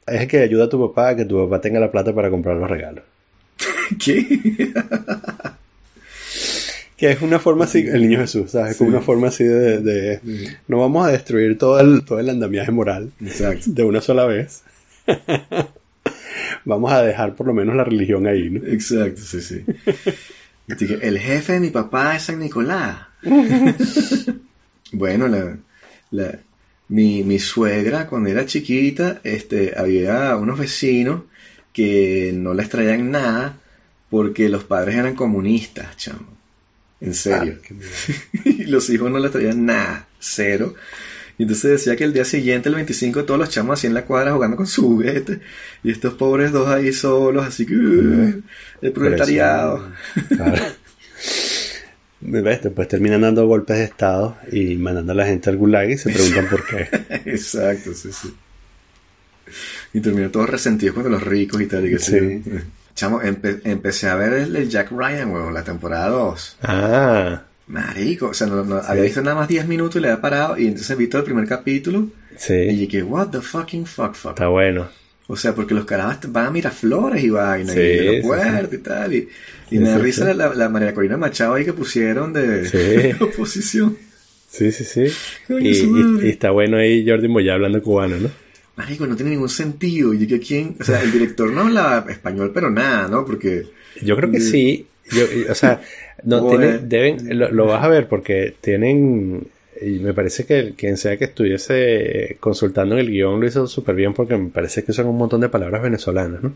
es 0.05 0.21
el 0.21 0.27
que 0.27 0.39
ayuda 0.39 0.65
a 0.65 0.69
tu 0.69 0.87
papá 0.87 1.09
a 1.09 1.15
que 1.15 1.25
tu 1.25 1.43
papá 1.43 1.61
tenga 1.61 1.79
la 1.79 1.91
plata 1.91 2.13
para 2.13 2.29
comprar 2.29 2.57
los 2.57 2.69
regalos. 2.69 3.03
¿Qué? 4.03 4.71
Que 6.97 7.11
es 7.11 7.21
una 7.21 7.39
forma 7.39 7.65
así, 7.65 7.85
el 7.87 8.01
niño 8.01 8.19
Jesús, 8.19 8.51
¿sabes? 8.51 8.75
Como 8.75 8.89
una 8.89 9.01
forma 9.01 9.27
así 9.27 9.43
de, 9.43 10.19
no 10.67 10.79
vamos 10.79 11.07
a 11.07 11.11
destruir 11.11 11.57
todo 11.57 11.79
el, 11.79 12.03
todo 12.03 12.19
el 12.19 12.29
andamiaje 12.29 12.71
moral 12.71 13.11
de 13.19 13.83
una 13.83 14.01
sola 14.01 14.25
vez. 14.25 14.63
vamos 16.67 16.91
a 16.91 17.01
dejar 17.01 17.33
por 17.33 17.47
lo 17.47 17.53
menos 17.53 17.75
la 17.75 17.85
religión 17.85 18.27
ahí, 18.27 18.49
¿no? 18.49 18.65
Exacto, 18.67 19.21
sí, 19.21 19.41
sí. 19.41 19.63
el 21.01 21.17
jefe 21.17 21.53
de 21.53 21.59
mi 21.61 21.69
papá 21.69 22.15
es 22.15 22.23
San 22.23 22.39
Nicolás. 22.39 23.07
bueno, 24.91 25.27
la, 26.11 26.39
mi, 26.89 27.23
mi, 27.23 27.39
suegra 27.39 28.07
cuando 28.07 28.29
era 28.29 28.45
chiquita, 28.45 29.21
este, 29.23 29.73
había 29.77 30.35
unos 30.35 30.59
vecinos 30.59 31.23
que 31.71 32.33
no 32.35 32.53
les 32.53 32.69
traían 32.69 33.11
nada 33.11 33.57
porque 34.09 34.49
los 34.49 34.65
padres 34.65 34.95
eran 34.95 35.15
comunistas, 35.15 35.95
chamo. 35.95 36.35
En 36.99 37.13
serio. 37.13 37.59
Ah, 37.63 38.39
y 38.45 38.65
los 38.65 38.89
hijos 38.89 39.09
no 39.09 39.19
le 39.19 39.29
traían 39.29 39.65
nada, 39.65 40.07
cero. 40.19 40.75
Y 41.37 41.43
entonces 41.43 41.71
decía 41.71 41.95
que 41.95 42.03
el 42.03 42.13
día 42.13 42.25
siguiente, 42.25 42.69
el 42.69 42.75
25, 42.75 43.25
todos 43.25 43.39
los 43.39 43.49
chamos 43.49 43.77
así 43.79 43.87
en 43.87 43.93
la 43.93 44.05
cuadra 44.05 44.33
jugando 44.33 44.57
con 44.57 44.65
su 44.65 44.81
juguete. 44.81 45.39
Y 45.83 45.91
estos 45.91 46.15
pobres 46.15 46.51
dos 46.51 46.67
ahí 46.67 46.91
solos, 46.91 47.45
así 47.45 47.65
que... 47.65 47.75
Uh, 47.75 48.41
el 48.81 48.91
proletariado. 48.91 49.91
Claro. 50.29 50.63
Después 52.19 52.87
terminan 52.87 53.21
dando 53.21 53.45
golpes 53.45 53.77
de 53.77 53.83
Estado 53.83 54.37
y 54.51 54.75
mandando 54.75 55.11
a 55.11 55.15
la 55.15 55.25
gente 55.25 55.49
al 55.49 55.57
gulag 55.57 55.91
y 55.91 55.97
se 55.97 56.11
preguntan 56.11 56.47
por 56.49 56.65
qué. 56.65 56.89
Exacto, 57.25 57.93
sí, 57.93 58.11
sí. 58.11 58.33
Y 59.93 60.01
terminan 60.01 60.31
todos 60.31 60.49
resentidos 60.49 60.95
con 60.95 61.11
los 61.11 61.23
ricos 61.23 61.61
y 61.61 61.67
tal. 61.67 61.85
Y 61.85 61.91
que 61.91 61.99
sí. 61.99 62.41
Chamo, 62.95 63.21
empecé 63.21 64.09
a 64.09 64.15
ver 64.15 64.33
el, 64.33 64.67
Jack 64.67 64.91
Ryan, 64.91 65.31
weón, 65.31 65.53
la 65.53 65.63
temporada 65.63 66.09
2. 66.09 66.57
Ah. 66.63 67.43
Marico, 67.67 68.27
o 68.27 68.33
sea, 68.33 68.47
no, 68.47 68.75
había 68.75 69.03
visto 69.03 69.21
nada 69.21 69.35
más 69.35 69.47
10 69.47 69.67
minutos 69.67 69.97
y 69.97 69.99
le 69.99 70.09
había 70.09 70.21
parado 70.21 70.57
y 70.57 70.67
entonces 70.67 70.97
vi 70.97 71.07
todo 71.07 71.19
el 71.19 71.25
primer 71.25 71.47
capítulo. 71.47 72.09
Sí. 72.37 72.53
Y 72.53 72.75
dije, 72.75 73.03
what 73.03 73.29
the 73.29 73.41
fucking 73.41 73.85
fuck, 73.85 74.13
fuck. 74.13 74.31
Está 74.31 74.47
bueno. 74.47 74.87
O 75.27 75.35
sea, 75.35 75.53
porque 75.53 75.73
los 75.73 75.83
carajos 75.83 76.31
van 76.31 76.45
a 76.45 76.51
Miraflores 76.51 77.21
y 77.21 77.29
vaina, 77.29 77.73
sí, 77.73 77.79
y 77.79 77.83
de 77.83 78.21
puerto 78.21 78.75
y 78.75 78.77
tal. 78.77 79.13
Y, 79.13 79.27
me 79.71 79.89
da 79.89 79.97
risa 79.97 80.33
la, 80.33 80.53
la, 80.53 80.69
María 80.69 80.93
Corina 80.93 81.17
Machado 81.17 81.55
ahí 81.55 81.65
que 81.65 81.73
pusieron 81.73 82.31
de, 82.31 83.15
oposición. 83.19 83.97
Sí, 84.49 84.71
sí, 84.71 84.85
sí. 84.85 85.03
Y, 85.49 86.25
y, 86.25 86.29
está 86.29 86.51
bueno 86.51 86.77
ahí 86.77 87.05
Jordi 87.05 87.27
Moya 87.27 87.55
hablando 87.55 87.81
cubano, 87.83 88.17
¿no? 88.17 88.29
Marico, 88.77 89.05
no 89.05 89.17
tiene 89.17 89.31
ningún 89.31 89.49
sentido. 89.49 90.13
Y 90.13 90.25
que 90.25 90.39
quién, 90.39 90.77
o 90.79 90.83
sea, 90.85 91.01
el 91.01 91.11
director 91.11 91.51
no 91.51 91.61
habla 91.61 92.05
español, 92.07 92.51
pero 92.53 92.71
nada, 92.71 93.09
¿no? 93.09 93.25
Porque. 93.25 93.65
Yo 94.01 94.15
creo 94.15 94.31
que 94.31 94.39
sí. 94.39 94.87
Yo, 95.11 95.51
o 95.51 95.55
sea, 95.55 95.81
no, 96.23 96.47
tiene, 96.49 96.79
deben, 96.79 97.17
lo, 97.37 97.65
vas 97.65 97.83
a 97.83 97.87
ver 97.87 98.07
porque 98.07 98.53
tienen, 98.59 99.47
y 99.81 99.99
me 99.99 100.13
parece 100.13 100.45
que 100.45 100.73
quien 100.75 100.97
sea 100.97 101.17
que 101.17 101.25
estuviese 101.25 102.37
consultando 102.39 102.95
en 102.95 103.01
el 103.01 103.09
guion 103.09 103.39
lo 103.39 103.47
hizo 103.47 103.67
súper 103.67 103.95
bien 103.95 104.13
porque 104.13 104.37
me 104.37 104.49
parece 104.49 104.83
que 104.83 104.93
son 104.93 105.07
un 105.07 105.17
montón 105.17 105.41
de 105.41 105.49
palabras 105.49 105.81
venezolanas, 105.81 106.43
¿no? 106.43 106.53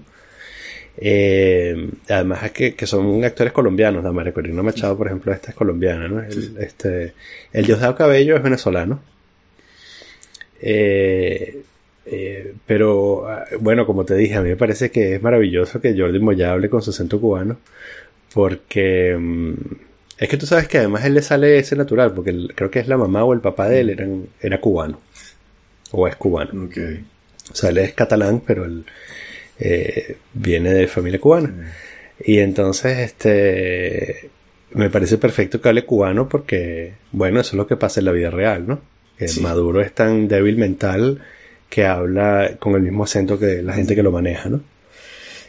Eh, 0.97 1.89
además 2.09 2.43
es 2.43 2.51
que, 2.51 2.75
que, 2.75 2.85
son 2.85 3.23
actores 3.23 3.53
colombianos, 3.53 4.03
la 4.03 4.11
María 4.11 4.33
Corina 4.33 4.61
Machado, 4.61 4.97
por 4.97 5.07
ejemplo, 5.07 5.31
esta 5.31 5.51
es 5.51 5.55
colombiana, 5.55 6.07
¿no? 6.07 6.21
El, 6.21 6.57
este, 6.59 7.13
el 7.53 7.65
Diosdado 7.65 7.95
Cabello 7.95 8.35
es 8.35 8.43
venezolano. 8.43 9.01
Eh, 10.61 11.63
eh, 12.05 12.53
pero 12.65 13.27
ah, 13.29 13.45
bueno, 13.59 13.85
como 13.85 14.05
te 14.05 14.15
dije, 14.15 14.35
a 14.35 14.41
mí 14.41 14.49
me 14.49 14.55
parece 14.55 14.91
que 14.91 15.15
es 15.15 15.21
maravilloso 15.21 15.81
que 15.81 15.97
Jordi 15.97 16.19
Moya 16.19 16.51
hable 16.51 16.69
con 16.69 16.81
su 16.81 16.91
acento 16.91 17.19
cubano, 17.19 17.57
porque 18.33 19.17
mm, 19.19 19.53
es 20.17 20.29
que 20.29 20.37
tú 20.37 20.45
sabes 20.45 20.67
que 20.67 20.77
además 20.77 21.03
él 21.05 21.15
le 21.15 21.21
sale 21.21 21.57
ese 21.57 21.75
natural, 21.75 22.13
porque 22.13 22.47
creo 22.55 22.69
que 22.69 22.79
es 22.79 22.87
la 22.87 22.97
mamá 22.97 23.23
o 23.23 23.33
el 23.33 23.41
papá 23.41 23.67
de 23.67 23.81
él 23.81 23.89
eran, 23.89 24.27
era 24.39 24.61
cubano, 24.61 24.99
o 25.91 26.07
es 26.07 26.15
cubano. 26.15 26.69
O 27.51 27.55
sea, 27.55 27.71
él 27.71 27.79
es 27.79 27.93
catalán, 27.93 28.41
pero 28.45 28.65
él 28.65 28.85
eh, 29.59 30.17
viene 30.33 30.73
de 30.73 30.87
familia 30.87 31.19
cubana. 31.19 31.73
Y 32.23 32.37
entonces, 32.37 32.99
este, 32.99 34.29
me 34.73 34.89
parece 34.89 35.17
perfecto 35.17 35.59
que 35.59 35.69
hable 35.69 35.85
cubano 35.85 36.29
porque, 36.29 36.93
bueno, 37.11 37.39
eso 37.39 37.51
es 37.51 37.57
lo 37.57 37.67
que 37.67 37.77
pasa 37.77 37.99
en 37.99 38.05
la 38.05 38.11
vida 38.11 38.29
real, 38.29 38.67
¿no? 38.67 38.79
Que 39.17 39.27
Maduro 39.41 39.81
es 39.81 39.93
tan 39.93 40.27
débil 40.27 40.57
mental 40.57 41.21
que 41.69 41.85
habla 41.85 42.57
con 42.59 42.75
el 42.75 42.81
mismo 42.81 43.03
acento 43.03 43.39
que 43.39 43.61
la 43.61 43.73
gente 43.73 43.95
que 43.95 44.03
lo 44.03 44.11
maneja, 44.11 44.49
¿no? 44.49 44.61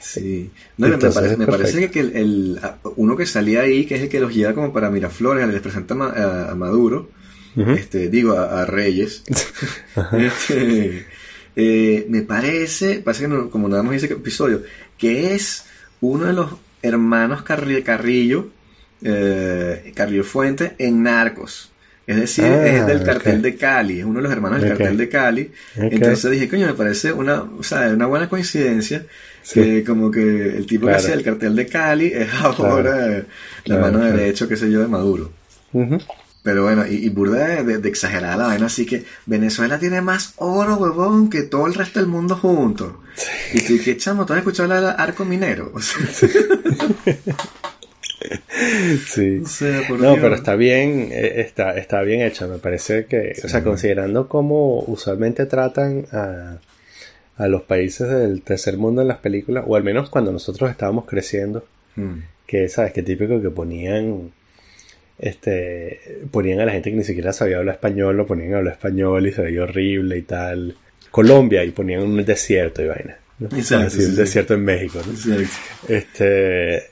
Sí. 0.03 0.51
me, 0.79 0.99
parece, 0.99 1.91
que 1.91 2.01
el, 2.01 2.61
uno 2.97 3.17
que 3.17 3.25
salía 3.25 3.61
ahí, 3.61 3.87
que 3.87 3.95
es 3.95 4.03
el 4.03 4.09
que 4.09 4.19
los 4.21 4.35
lleva 4.35 4.53
como 4.53 4.73
para 4.73 4.91
Miraflores, 4.91 5.47
les 5.49 5.61
presenta 5.61 5.95
a, 5.95 6.55
Maduro, 6.57 7.09
este, 7.57 8.09
digo, 8.09 8.37
a, 8.37 8.67
Reyes. 8.67 9.23
este, 10.13 11.07
eh, 11.55 12.07
me 12.09 12.23
parece, 12.23 12.99
parece 12.99 13.29
que 13.29 13.49
como 13.51 13.69
nada 13.69 13.85
más 13.85 13.95
ese 13.95 14.13
episodio, 14.13 14.63
que 14.99 15.35
es 15.35 15.67
uno 16.01 16.27
de 16.27 16.33
los 16.33 16.51
hermanos 16.83 17.43
Carrillo, 17.43 18.51
eh, 19.03 19.93
Carrillo 19.95 20.25
Fuente 20.25 20.75
en 20.79 21.05
Narcos. 21.05 21.71
Es 22.05 22.17
decir, 22.17 22.45
ah, 22.45 22.67
es 22.67 22.87
del 22.89 23.05
cartel 23.05 23.41
de 23.41 23.55
Cali, 23.55 24.01
es 24.01 24.05
uno 24.05 24.19
de 24.19 24.25
los 24.25 24.33
hermanos 24.33 24.61
del 24.61 24.71
cartel 24.71 24.97
de 24.97 25.09
Cali. 25.09 25.53
Entonces 25.77 26.33
dije, 26.33 26.49
coño, 26.49 26.67
me 26.67 26.75
parece 26.75 27.13
una, 27.13 27.43
o 27.43 27.63
sea, 27.63 27.89
una 27.91 28.07
buena 28.07 28.29
coincidencia 28.29 29.07
que 29.53 29.85
como 29.85 30.11
que 30.11 30.57
el 30.57 30.67
tipo 30.67 30.87
que 30.87 30.95
hacía 30.95 31.15
el 31.15 31.23
cartel 31.23 31.57
de 31.57 31.67
Cali 31.67 32.07
es 32.07 32.33
ahora 32.35 33.25
la 33.65 33.79
mano 33.79 33.99
derecha, 34.01 34.49
qué 34.49 34.57
sé 34.57 34.71
yo, 34.71 34.81
de 34.81 34.89
Maduro. 34.89 35.31
Pero 36.43 36.65
bueno, 36.65 36.85
y, 36.87 36.95
y 36.95 37.09
burda 37.09 37.63
de, 37.63 37.79
de, 37.79 37.89
exagerada 37.89 38.37
la 38.37 38.47
vaina, 38.49 38.67
así 38.67 38.85
que 38.85 39.05
Venezuela 39.27 39.79
tiene 39.79 40.03
más 40.03 40.35
oro, 40.37 40.77
huevón, 40.77 41.31
que 41.31 41.43
todo 41.43 41.69
el 41.69 41.75
resto 41.75 42.01
del 42.01 42.09
mundo 42.09 42.35
junto. 42.37 43.01
Y 43.55 43.61
tú, 43.61 43.75
¿qué 43.83 43.97
chamo? 43.97 44.27
¿Tú 44.27 44.33
has 44.33 44.41
escuchado 44.41 44.75
hablar 44.75 44.97
arco 44.99 45.25
minero? 45.25 45.73
sí. 49.07 49.43
no, 49.99 50.15
pero 50.17 50.35
está 50.35 50.57
bien, 50.57 51.09
eh, 51.13 51.41
está, 51.41 51.77
está 51.77 52.03
bien 52.03 52.23
hecho. 52.23 52.49
Me 52.49 52.59
parece 52.59 53.07
que, 53.07 53.35
o 53.45 53.49
sea, 53.49 53.63
considerando 53.63 54.29
cómo 54.29 54.81
usualmente 54.87 55.47
tratan 55.47 56.07
a, 56.13 56.57
a, 57.37 57.49
los 57.49 57.63
países 57.63 58.09
del 58.09 58.43
tercer 58.43 58.77
mundo 58.77 59.03
en 59.03 59.09
las 59.09 59.19
películas, 59.19 59.65
o 59.67 59.77
al 59.77 59.85
menos 59.85 60.11
cuando 60.11 60.33
nosotros 60.33 60.71
estábamos 60.71 61.07
creciendo, 61.07 61.65
mm. 61.97 62.15
que 62.47 62.69
sabes, 62.69 62.93
que 62.93 63.03
típico 63.03 63.41
que 63.41 63.51
ponían, 63.51 64.33
este, 65.19 66.21
ponían 66.31 66.61
a 66.61 66.67
la 66.67 66.73
gente 66.73 66.91
que 66.91 66.97
ni 66.97 67.05
siquiera 67.05 67.33
sabía 67.33 67.59
hablar 67.59 67.77
español, 67.77 68.17
lo 68.17 68.27
ponían 68.27 68.55
a 68.55 68.59
hablar 68.59 68.75
español 68.75 69.27
y 69.27 69.33
se 69.33 69.43
veía 69.43 69.63
horrible 69.63 70.19
y 70.19 70.23
tal. 70.23 70.77
Colombia 71.11 71.65
y 71.65 71.71
ponían 71.71 72.03
un 72.03 72.25
desierto 72.25 72.83
y 72.83 72.89
vaina. 72.89 73.19
¿no? 73.39 73.49
un 73.49 74.17
desierto 74.17 74.55
en 74.55 74.65
México, 74.65 75.01
¿no? 75.05 75.37
Este, 75.89 76.91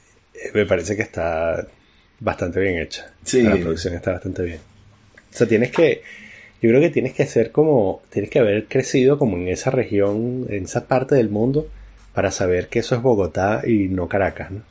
me 0.55 0.67
parece 0.67 0.97
que 0.97 1.03
está 1.03 1.67
bastante 2.19 2.61
bien 2.61 2.79
hecha. 2.79 3.13
Sí. 3.25 3.43
La 3.43 3.57
producción 3.57 3.95
está 3.95 4.13
bastante 4.13 4.43
bien. 4.43 4.59
O 4.59 5.37
sea, 5.37 5.47
tienes 5.47 5.71
que. 5.71 6.03
Yo 6.63 6.69
creo 6.69 6.81
que 6.81 6.91
tienes 6.91 7.15
que 7.15 7.27
ser 7.27 7.53
como. 7.53 8.03
Tienes 8.11 8.31
que 8.31 8.39
haber 8.39 8.67
crecido 8.67 9.19
como 9.19 9.37
en 9.37 9.49
esa 9.49 9.71
región, 9.71 10.47
en 10.49 10.65
esa 10.65 10.87
parte 10.87 11.15
del 11.15 11.31
mundo, 11.31 11.69
para 12.13 12.31
saber 12.31 12.69
que 12.69 12.81
eso 12.81 12.95
es 12.95 13.03
Bogotá 13.03 13.63
y 13.67 13.89
no 13.89 14.09
Caracas, 14.09 14.51
¿no? 14.51 14.63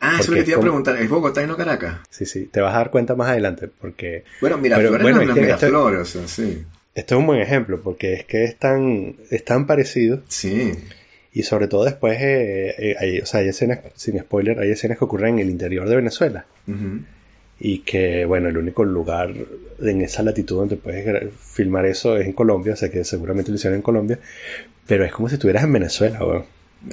Ah, 0.00 0.14
eso 0.14 0.22
es 0.22 0.28
lo 0.28 0.34
que 0.36 0.42
te 0.42 0.50
iba 0.50 0.58
a 0.58 0.62
preguntar. 0.62 0.96
¿Es 0.96 1.08
Bogotá 1.08 1.42
y 1.42 1.46
no 1.46 1.56
Caracas? 1.56 1.98
Sí, 2.10 2.26
sí. 2.26 2.46
Te 2.46 2.60
vas 2.60 2.74
a 2.74 2.78
dar 2.78 2.90
cuenta 2.90 3.14
más 3.14 3.30
adelante, 3.30 3.68
porque. 3.68 4.24
Bueno, 4.40 4.58
mira, 4.58 4.76
bueno, 4.76 5.20
es 5.20 5.34
Miraflores, 5.34 6.00
o 6.00 6.04
sea, 6.04 6.28
sí. 6.28 6.64
Esto 6.94 7.14
es 7.14 7.18
un 7.20 7.26
buen 7.26 7.40
ejemplo, 7.40 7.80
porque 7.82 8.12
es 8.12 8.24
que 8.24 8.44
es 8.44 8.56
tan, 8.56 9.16
es 9.30 9.44
tan 9.44 9.66
parecido. 9.66 10.22
Sí. 10.28 10.72
Y 11.32 11.44
sobre 11.44 11.66
todo 11.66 11.84
después, 11.84 12.20
eh, 12.20 12.74
eh, 12.76 12.96
hay, 12.98 13.20
o 13.20 13.26
sea, 13.26 13.40
hay 13.40 13.48
escenas, 13.48 13.80
sin 13.94 14.18
spoiler, 14.18 14.58
hay 14.58 14.70
escenas 14.70 14.98
que 14.98 15.04
ocurren 15.04 15.34
en 15.34 15.40
el 15.40 15.50
interior 15.50 15.88
de 15.88 15.96
Venezuela. 15.96 16.44
Y 17.60 17.78
que, 17.80 18.24
bueno, 18.24 18.48
el 18.48 18.58
único 18.58 18.84
lugar 18.84 19.32
en 19.80 20.02
esa 20.02 20.22
latitud 20.22 20.56
donde 20.56 20.76
puedes 20.76 21.32
filmar 21.38 21.86
eso 21.86 22.16
es 22.16 22.26
en 22.26 22.32
Colombia, 22.32 22.72
o 22.72 22.76
sea 22.76 22.90
que 22.90 23.04
seguramente 23.04 23.50
lo 23.50 23.56
hicieron 23.56 23.76
en 23.76 23.82
Colombia. 23.82 24.18
Pero 24.86 25.04
es 25.04 25.12
como 25.12 25.28
si 25.28 25.34
estuvieras 25.34 25.64
en 25.64 25.72
Venezuela, 25.72 26.24
weón. 26.24 26.44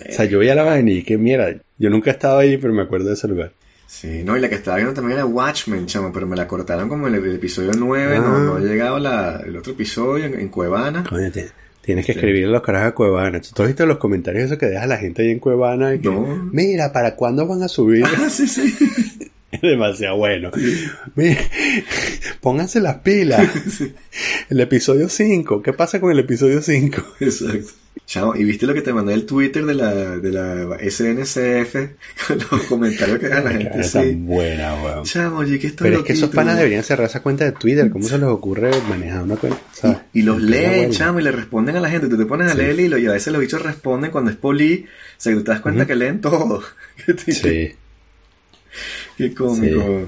O 0.08 0.12
sea, 0.12 0.26
yo 0.26 0.40
veía 0.40 0.54
la 0.54 0.64
vaina 0.64 0.92
y 0.92 1.04
que 1.04 1.18
mira, 1.18 1.56
yo 1.78 1.90
nunca 1.90 2.12
he 2.12 2.14
estado 2.14 2.38
ahí, 2.38 2.58
pero 2.58 2.74
me 2.74 2.84
acuerdo 2.84 3.08
de 3.08 3.14
ese 3.14 3.28
lugar. 3.28 3.52
Sí, 3.88 4.22
no, 4.24 4.38
y 4.38 4.40
la 4.40 4.50
que 4.50 4.56
estaba 4.56 4.78
viendo 4.78 4.94
también 4.94 5.18
era 5.18 5.26
Watchmen, 5.26 5.88
chamo, 5.88 6.12
pero 6.14 6.28
me 6.28 6.36
la 6.36 6.48
cortaron 6.48 6.88
como 6.88 7.08
en 7.08 7.16
el, 7.16 7.36
episodio 7.36 7.72
9, 7.76 8.20
no, 8.20 8.40
no, 8.40 8.56
ha 8.58 8.60
llegado 8.60 9.00
la, 9.00 9.42
el 9.44 9.58
otro 9.58 9.74
episodio 9.74 10.26
en, 10.26 10.48
Cuevana. 10.50 11.04
Coño, 11.10 11.32
Tienes 11.82 12.06
que 12.06 12.12
escribir 12.12 12.48
los 12.48 12.62
carajos 12.62 12.90
a 12.90 12.92
Cuevana. 12.94 13.42
¿Tú 13.42 13.64
has 13.64 13.68
visto 13.68 13.84
los 13.88 13.98
comentarios 13.98 14.46
eso 14.46 14.60
que 14.60 14.68
deja 14.68 14.86
la 14.86 14.98
gente 14.98 15.24
ahí 15.24 15.32
en 15.32 15.40
Cuevana? 15.40 15.98
Mira, 16.52 16.94
¿para 16.94 17.16
cuándo 17.16 17.48
van 17.48 17.64
a 17.64 17.68
subir? 17.68 18.06
Ah, 18.16 18.30
sí, 18.30 18.48
sí. 18.48 18.76
Es 19.52 19.62
demasiado 19.62 20.18
bueno. 20.18 20.52
pónganse 22.42 22.80
las 22.80 22.98
pilas. 22.98 23.50
El 24.50 24.60
episodio 24.60 25.10
5. 25.10 25.62
¿Qué 25.62 25.74
pasa 25.74 26.00
con 26.00 26.12
el 26.12 26.20
episodio 26.20 26.62
5? 26.62 27.02
Exacto. 27.20 27.72
Chao, 28.06 28.36
¿y 28.36 28.44
viste 28.44 28.66
lo 28.66 28.74
que 28.74 28.82
te 28.82 28.92
mandé 28.92 29.14
el 29.14 29.28
Twitter 29.28 29.64
de 29.66 29.76
la, 29.76 29.94
de 30.18 30.32
la 30.32 30.78
SNCF? 30.80 31.76
Con 32.28 32.40
los 32.40 32.64
comentarios 32.64 33.20
que 33.20 33.28
da 33.28 33.42
la 33.42 33.52
gente. 33.52 33.82
Está 33.82 34.04
buena, 34.16 34.82
weón. 34.82 35.04
Chamo, 35.04 35.38
oye, 35.38 35.60
que 35.60 35.68
esto 35.68 35.84
Pero 35.84 36.00
es 36.00 36.04
que 36.06 36.14
esos 36.14 36.32
panas 36.32 36.58
deberían 36.58 36.84
cerrar 36.84 37.06
esa 37.06 37.22
cuenta 37.22 37.46
de 37.46 37.52
Twitter. 37.52 37.92
¿Cómo 37.92 38.08
se 38.08 38.18
les 38.18 38.28
ocurre 38.28 38.72
manejar 38.90 39.22
una 39.22 39.36
cuenta? 39.36 39.60
Y, 40.14 40.24
los 40.24 40.42
leen, 40.42 40.90
chamo, 40.90 41.20
y 41.20 41.24
le 41.24 41.32
responden 41.32 41.76
a 41.76 41.82
la 41.82 41.90
gente. 41.90 42.08
Tú 42.08 42.18
te 42.18 42.26
pones 42.26 42.52
a 42.52 42.56
leer 42.56 42.80
y, 42.80 43.06
a 43.06 43.12
veces 43.12 43.32
los 43.32 43.42
bichos 43.42 43.62
responden 43.62 44.10
cuando 44.10 44.32
es 44.32 44.38
poli. 44.38 44.86
O 44.88 45.22
sea, 45.22 45.32
que 45.32 45.38
tú 45.38 45.44
te 45.44 45.52
das 45.52 45.62
cuenta 45.62 45.86
que 45.86 45.96
leen 45.96 46.20
todo. 46.20 46.64
sí. 47.28 47.74
Qué 49.20 49.34
cómico. 49.34 50.08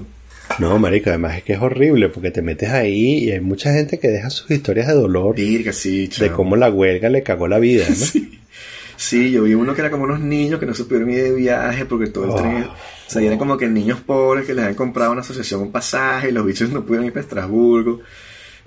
No, 0.58 0.78
marica, 0.78 1.10
además 1.10 1.36
es 1.36 1.42
que 1.42 1.52
es 1.52 1.60
horrible 1.60 2.08
porque 2.08 2.30
te 2.30 2.40
metes 2.40 2.70
ahí 2.70 3.24
y 3.24 3.30
hay 3.30 3.40
mucha 3.40 3.70
gente 3.70 3.98
que 3.98 4.08
deja 4.08 4.30
sus 4.30 4.50
historias 4.50 4.86
de 4.86 4.94
dolor. 4.94 5.36
sí, 5.74 6.06
de 6.18 6.32
cómo 6.32 6.56
la 6.56 6.70
huelga 6.70 7.10
le 7.10 7.22
cagó 7.22 7.46
la 7.46 7.58
vida, 7.58 7.84
¿no? 7.90 7.94
sí. 8.96 9.30
yo 9.30 9.42
vi 9.42 9.52
uno 9.52 9.74
que 9.74 9.82
era 9.82 9.90
como 9.90 10.04
unos 10.04 10.20
niños 10.20 10.58
que 10.58 10.64
no 10.64 10.72
supieron 10.72 11.10
ir 11.10 11.24
de 11.24 11.34
viaje 11.34 11.84
porque 11.84 12.06
todo 12.06 12.24
el 12.24 12.30
oh. 12.30 12.36
tren... 12.36 12.64
O 12.64 13.10
sea, 13.10 13.20
eran 13.20 13.36
como 13.36 13.58
que 13.58 13.68
niños 13.68 14.00
pobres 14.00 14.46
que 14.46 14.54
les 14.54 14.62
habían 14.62 14.76
comprado 14.76 15.12
una 15.12 15.20
asociación 15.20 15.60
un 15.60 15.72
pasaje 15.72 16.30
y 16.30 16.32
los 16.32 16.46
bichos 16.46 16.70
no 16.70 16.82
pudieron 16.82 17.04
ir 17.04 17.12
para 17.12 17.24
Estrasburgo. 17.24 18.00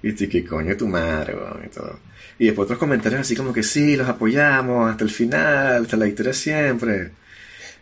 Y 0.04 0.14
¿qué 0.14 0.46
coño 0.46 0.78
tu 0.78 0.88
madre, 0.88 1.36
y 1.66 1.70
todo. 1.70 1.98
Y 2.38 2.46
después 2.46 2.66
otros 2.66 2.78
comentarios 2.78 3.22
así 3.22 3.36
como 3.36 3.52
que 3.52 3.64
sí, 3.64 3.96
los 3.96 4.08
apoyamos 4.08 4.92
hasta 4.92 5.04
el 5.04 5.10
final, 5.10 5.82
hasta 5.82 5.98
la 5.98 6.08
historia 6.08 6.34
siempre. 6.34 7.10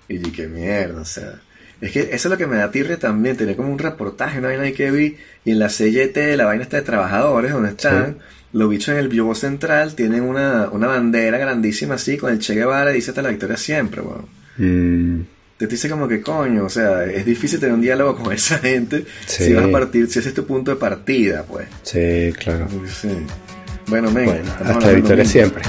Y 0.07 0.19
qué 0.31 0.47
mierda, 0.47 1.01
o 1.01 1.05
sea... 1.05 1.41
Es 1.83 1.91
que 1.91 1.99
eso 1.99 2.13
es 2.13 2.25
lo 2.25 2.37
que 2.37 2.47
me 2.47 2.55
da 2.55 2.71
tirre 2.71 2.95
también, 2.95 3.35
tener 3.35 3.57
como 3.57 3.69
un 3.69 3.77
reportaje, 3.77 4.39
una 4.39 4.47
vaina 4.47 4.71
que 4.71 4.89
vi, 4.89 5.17
y 5.43 5.51
en 5.51 5.59
la 5.59 5.67
CYT, 5.67 6.15
la 6.37 6.45
vaina 6.45 6.63
está 6.63 6.77
de 6.77 6.83
trabajadores, 6.83 7.51
donde 7.51 7.71
están, 7.71 8.19
los 8.53 8.69
bichos 8.69 8.93
en 8.93 8.99
el 8.99 9.09
biobo 9.09 9.35
central 9.35 9.93
tienen 9.93 10.23
una, 10.23 10.69
una 10.69 10.87
bandera 10.87 11.37
grandísima 11.37 11.95
así, 11.95 12.15
con 12.17 12.31
el 12.31 12.39
Che 12.39 12.55
Guevara, 12.55 12.91
y 12.91 12.95
dice 12.95 13.11
hasta 13.11 13.21
la 13.21 13.29
victoria 13.29 13.57
siempre, 13.57 14.01
weón. 14.01 14.25
Mm. 14.55 15.25
Te 15.57 15.67
dice 15.67 15.89
como 15.89 16.07
que 16.07 16.21
coño, 16.21 16.63
o 16.63 16.69
sea, 16.69 17.03
es 17.03 17.25
difícil 17.25 17.59
tener 17.59 17.75
un 17.75 17.81
diálogo 17.81 18.15
con 18.15 18.31
esa 18.31 18.59
gente 18.59 19.03
si 19.25 19.53
vas 19.53 19.65
a 19.65 19.71
partir, 19.71 20.09
si 20.09 20.19
ese 20.19 20.29
es 20.29 20.35
tu 20.35 20.45
punto 20.45 20.71
de 20.71 20.77
partida, 20.77 21.43
pues. 21.43 21.67
Sí, 21.81 22.33
claro. 22.39 22.65
Sí. 22.87 23.09
Bueno, 23.87 24.09
men, 24.09 24.41
hasta 24.47 24.87
la 24.87 24.93
victoria 24.93 25.25
siempre. 25.25 25.63